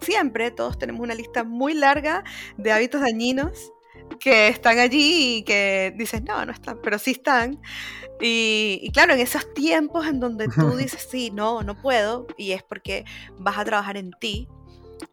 siempre 0.00 0.52
todos 0.52 0.78
tenemos 0.78 1.02
una 1.02 1.14
lista 1.14 1.42
muy 1.42 1.74
larga 1.74 2.22
de 2.56 2.70
hábitos 2.70 3.00
dañinos 3.00 3.72
que 4.20 4.48
están 4.48 4.78
allí 4.78 5.38
y 5.38 5.42
que 5.42 5.94
dices, 5.96 6.22
no, 6.22 6.44
no 6.44 6.52
están, 6.52 6.78
pero 6.82 6.98
sí 6.98 7.12
están. 7.12 7.60
Y, 8.20 8.90
claro, 8.92 9.14
en 9.14 9.20
esos 9.20 9.52
tiempos 9.54 10.06
en 10.06 10.20
donde 10.20 10.48
tú 10.48 10.70
dices, 10.76 11.06
sí, 11.10 11.30
no, 11.30 11.62
no 11.62 11.80
puedo, 11.80 12.26
y 12.36 12.52
es 12.52 12.62
porque 12.62 13.04
vas 13.38 13.58
a 13.58 13.64
trabajar 13.64 13.96
en 13.96 14.12
ti, 14.12 14.48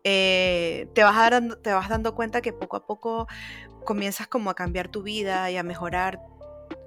eh, 0.03 0.87
te, 0.93 1.03
vas 1.03 1.29
dando, 1.29 1.57
te 1.57 1.73
vas 1.73 1.89
dando 1.89 2.15
cuenta 2.15 2.41
que 2.41 2.53
poco 2.53 2.77
a 2.77 2.85
poco 2.85 3.27
comienzas 3.83 4.27
como 4.27 4.49
a 4.49 4.55
cambiar 4.55 4.87
tu 4.87 5.03
vida 5.03 5.51
y 5.51 5.57
a 5.57 5.63
mejorar 5.63 6.21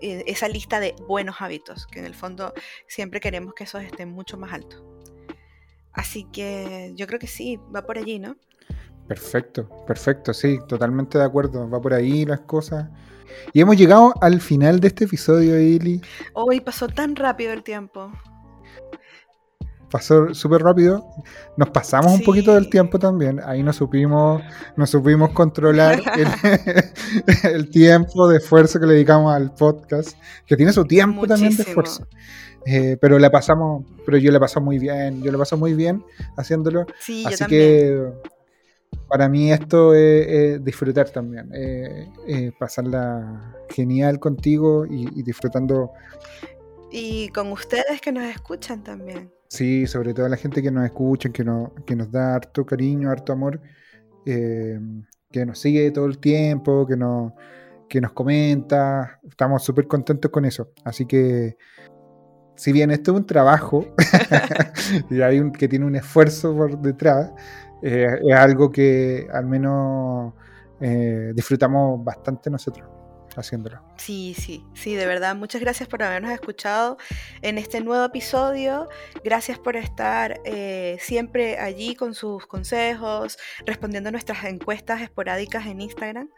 eh, 0.00 0.24
esa 0.26 0.48
lista 0.48 0.80
de 0.80 0.94
buenos 1.06 1.36
hábitos, 1.40 1.86
que 1.86 1.98
en 1.98 2.06
el 2.06 2.14
fondo 2.14 2.54
siempre 2.86 3.20
queremos 3.20 3.54
que 3.54 3.64
esos 3.64 3.82
estén 3.82 4.10
mucho 4.10 4.38
más 4.38 4.52
altos. 4.52 4.82
Así 5.92 6.24
que 6.24 6.92
yo 6.94 7.06
creo 7.06 7.18
que 7.18 7.26
sí, 7.26 7.58
va 7.74 7.86
por 7.86 7.98
allí, 7.98 8.18
¿no? 8.18 8.36
Perfecto, 9.08 9.68
perfecto, 9.86 10.34
sí, 10.34 10.58
totalmente 10.66 11.18
de 11.18 11.24
acuerdo. 11.24 11.68
Va 11.70 11.80
por 11.80 11.94
ahí 11.94 12.24
las 12.24 12.40
cosas. 12.40 12.88
Y 13.52 13.60
hemos 13.60 13.76
llegado 13.76 14.14
al 14.20 14.40
final 14.40 14.80
de 14.80 14.88
este 14.88 15.04
episodio, 15.04 15.54
Eli. 15.54 16.00
Hoy 16.32 16.60
pasó 16.60 16.88
tan 16.88 17.14
rápido 17.14 17.52
el 17.52 17.62
tiempo. 17.62 18.10
Pasó 19.90 20.34
súper 20.34 20.62
rápido. 20.62 21.06
Nos 21.56 21.70
pasamos 21.70 22.12
un 22.12 22.22
poquito 22.22 22.52
del 22.54 22.68
tiempo 22.68 22.98
también. 22.98 23.40
Ahí 23.44 23.62
nos 23.62 23.76
supimos, 23.76 24.42
nos 24.76 24.90
supimos 24.90 25.30
controlar 25.30 26.02
el, 27.44 27.70
tiempo 27.70 28.28
de 28.28 28.38
esfuerzo 28.38 28.80
que 28.80 28.86
le 28.86 28.94
dedicamos 28.94 29.32
al 29.32 29.54
podcast, 29.54 30.18
que 30.44 30.56
tiene 30.56 30.72
su 30.72 30.84
tiempo 30.84 31.26
también 31.26 31.56
de 31.56 31.62
esfuerzo. 31.62 32.06
Eh, 32.66 32.96
pero 33.00 33.20
la 33.20 33.30
pasamos, 33.30 33.84
pero 34.04 34.18
yo 34.18 34.32
la 34.32 34.40
paso 34.40 34.60
muy 34.60 34.80
bien, 34.80 35.22
yo 35.22 35.30
la 35.30 35.38
paso 35.38 35.56
muy 35.56 35.74
bien 35.74 36.04
haciéndolo. 36.36 36.84
Sí, 36.98 37.24
Así 37.24 37.36
yo 37.38 37.46
que 37.46 38.12
para 39.08 39.28
mí 39.28 39.52
esto 39.52 39.94
es, 39.94 40.62
disfrutar 40.64 41.10
también, 41.10 41.50
pasarla 42.58 43.54
genial 43.68 44.18
contigo 44.18 44.86
y, 44.86 45.22
disfrutando. 45.22 45.92
Y 46.90 47.28
con 47.28 47.52
ustedes 47.52 48.00
que 48.00 48.12
nos 48.12 48.24
escuchan 48.24 48.82
también. 48.82 49.30
Sí, 49.48 49.86
sobre 49.86 50.12
todo 50.12 50.28
la 50.28 50.36
gente 50.36 50.62
que 50.62 50.70
nos 50.70 50.84
escucha, 50.84 51.30
que, 51.30 51.44
que 51.84 51.96
nos 51.96 52.10
da 52.10 52.34
harto 52.34 52.66
cariño, 52.66 53.10
harto 53.10 53.32
amor, 53.32 53.60
eh, 54.24 54.78
que 55.30 55.46
nos 55.46 55.58
sigue 55.58 55.90
todo 55.90 56.06
el 56.06 56.18
tiempo, 56.18 56.86
que 56.86 56.96
nos, 56.96 57.32
que 57.88 58.00
nos 58.00 58.12
comenta. 58.12 59.20
Estamos 59.28 59.62
súper 59.62 59.86
contentos 59.86 60.30
con 60.30 60.44
eso. 60.44 60.72
Así 60.84 61.06
que, 61.06 61.56
si 62.56 62.72
bien 62.72 62.90
esto 62.90 63.12
es 63.12 63.18
un 63.18 63.26
trabajo 63.26 63.86
y 65.10 65.20
hay 65.20 65.38
un, 65.38 65.52
que 65.52 65.68
tiene 65.68 65.84
un 65.84 65.94
esfuerzo 65.94 66.56
por 66.56 66.78
detrás, 66.80 67.32
eh, 67.88 68.18
es 68.20 68.34
algo 68.34 68.72
que 68.72 69.28
al 69.32 69.46
menos 69.46 70.34
eh, 70.80 71.30
disfrutamos 71.32 72.02
bastante 72.02 72.50
nosotros 72.50 72.88
haciéndolo. 73.36 73.80
Sí, 73.96 74.34
sí, 74.36 74.64
sí, 74.74 74.96
de 74.96 75.06
verdad. 75.06 75.36
Muchas 75.36 75.60
gracias 75.60 75.88
por 75.88 76.02
habernos 76.02 76.32
escuchado 76.32 76.96
en 77.42 77.58
este 77.58 77.80
nuevo 77.82 78.04
episodio. 78.06 78.88
Gracias 79.22 79.58
por 79.58 79.76
estar 79.76 80.40
eh, 80.44 80.96
siempre 81.00 81.58
allí 81.58 81.94
con 81.94 82.14
sus 82.14 82.46
consejos, 82.46 83.38
respondiendo 83.66 84.08
a 84.08 84.12
nuestras 84.12 84.42
encuestas 84.46 85.00
esporádicas 85.02 85.66
en 85.66 85.82
Instagram. 85.82 86.28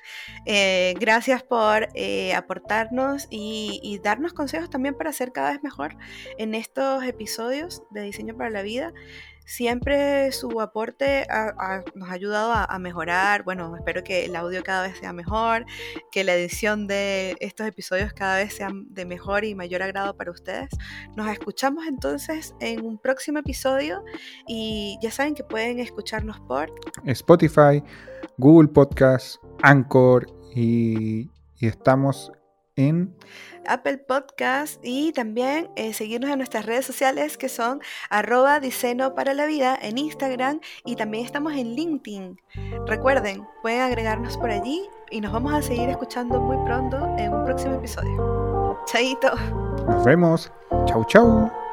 gracias 1.01 1.43
por 1.45 1.89
aportarnos 2.37 3.27
y, 3.31 3.81
y 3.83 4.01
darnos 4.01 4.35
consejos 4.35 4.69
también 4.69 4.95
para 4.95 5.13
ser 5.13 5.33
cada 5.33 5.53
vez 5.53 5.63
mejor 5.63 5.97
en 6.37 6.55
estos 6.55 7.05
episodios 7.05 7.85
de 7.91 8.03
Diseño 8.03 8.37
para 8.37 8.51
la 8.51 8.63
Vida 8.63 8.93
siempre 9.49 10.31
su 10.31 10.61
aporte 10.61 11.27
nos 11.95 12.09
ha 12.09 12.13
ayudado 12.13 12.53
a, 12.53 12.79
mejorar. 12.79 13.43
Bueno, 13.45 13.75
espero 13.77 14.05
que 14.05 14.27
el 14.27 14.37
audio 14.37 14.63
cada 14.63 14.83
vez 14.87 14.99
sea 14.99 15.13
mejor, 15.13 15.65
que 16.13 16.23
la 16.23 16.35
edición 16.35 16.87
de 16.87 17.37
estos 17.41 17.67
episodios 17.67 18.13
cada 18.13 18.37
vez 18.37 18.55
sea 18.55 18.69
de 18.73 19.07
mejor 19.07 19.45
y 19.45 19.55
mayor 19.55 19.83
agrado 19.83 20.17
para 20.17 20.31
ustedes. 20.31 20.69
Nos 21.17 21.29
escuchamos 21.29 21.87
entonces 21.87 22.55
en 22.61 22.85
un 22.85 22.99
próximo 22.99 23.39
episodio 23.39 24.05
y 24.47 24.99
ya 25.03 25.11
saben 25.11 25.35
que 25.35 25.43
pueden 25.43 25.79
escucharnos 25.79 26.39
por 26.41 26.71
Spotify, 27.07 27.83
Google 28.37 28.69
Podcast, 28.69 29.37
Anchor 29.63 30.27
y, 30.55 31.31
y 31.57 31.67
estamos 31.67 32.31
en 32.79 33.15
Apple 33.67 33.99
Podcast 33.99 34.81
y 34.83 35.13
también 35.13 35.69
eh, 35.77 35.93
seguirnos 35.93 36.31
en 36.31 36.39
nuestras 36.39 36.65
redes 36.65 36.87
sociales 36.87 37.37
que 37.37 37.49
son 37.49 37.81
arroba 38.09 38.61
diseño 38.61 39.15
para 39.15 39.35
la 39.35 39.47
vida 39.47 39.79
en 39.81 39.99
Instagram 39.99 40.61
y 40.85 40.97
también 40.97 41.25
estamos 41.25 41.53
en 41.55 41.75
LinkedIn. 41.75 42.41
Recuerden, 42.87 43.47
pueden 43.63 43.81
agregarnos 43.81 44.37
por 44.39 44.51
allí 44.51 44.83
y 45.11 45.21
nos 45.21 45.33
vamos 45.33 45.53
a 45.53 45.63
seguir 45.63 45.89
escuchando 45.89 46.41
muy 46.41 46.57
pronto 46.65 46.97
en 47.19 47.35
un 47.35 47.45
próximo 47.45 47.75
episodio. 47.75 48.79
Chaito. 48.87 49.33
Nos 49.87 50.05
vemos. 50.05 50.53
Chau, 50.87 51.05
chau. 51.05 51.68